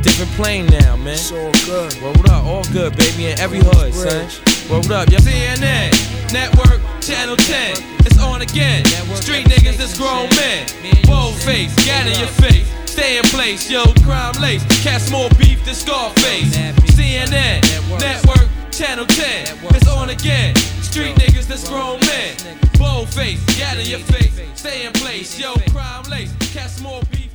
Different 0.00 0.32
plane 0.32 0.66
now, 0.66 0.96
man. 0.96 1.14
It's 1.14 1.30
all 1.30 1.52
good. 1.68 1.92
What 2.00 2.30
up? 2.30 2.44
All 2.44 2.64
good, 2.72 2.96
baby, 2.96 3.26
in 3.26 3.38
every 3.38 3.60
hood, 3.60 3.92
son. 3.92 4.24
What 4.68 4.90
up, 4.90 5.10
yo? 5.10 5.18
CNN, 5.18 5.92
Network, 6.32 6.80
Channel 7.02 7.36
10. 7.36 7.76
It's 8.06 8.18
on 8.18 8.40
again. 8.40 8.86
Street 9.14 9.46
niggas, 9.46 9.78
it's 9.78 9.98
grown 9.98 10.30
men. 10.30 10.66
Bold 11.04 11.34
face, 11.42 11.74
gat 11.84 12.06
in 12.06 12.18
your 12.18 12.32
face. 12.40 12.66
Stay 12.90 13.18
in 13.18 13.24
place, 13.24 13.70
yo, 13.70 13.84
crime 14.02 14.34
lace. 14.40 14.64
Cast 14.82 15.12
more 15.12 15.28
beef 15.38 15.62
than 15.66 15.74
Scarface. 15.74 16.56
CNN, 16.96 17.60
Network, 18.00 18.48
Channel 18.72 19.06
10. 19.06 19.58
It's 19.76 19.88
on 19.88 20.08
again. 20.08 20.56
Street 20.80 21.14
niggas, 21.16 21.46
that's 21.46 21.68
grown 21.68 22.00
men. 22.00 22.34
Bold 22.78 23.08
face, 23.10 23.44
gat 23.58 23.78
in 23.78 23.86
your 23.86 24.00
face. 24.00 24.32
Stay 24.58 24.86
in 24.86 24.92
place, 24.94 25.38
yo, 25.38 25.54
crime 25.70 26.04
lace. 26.10 26.34
Cast 26.52 26.82
more 26.82 27.02
beef. 27.12 27.29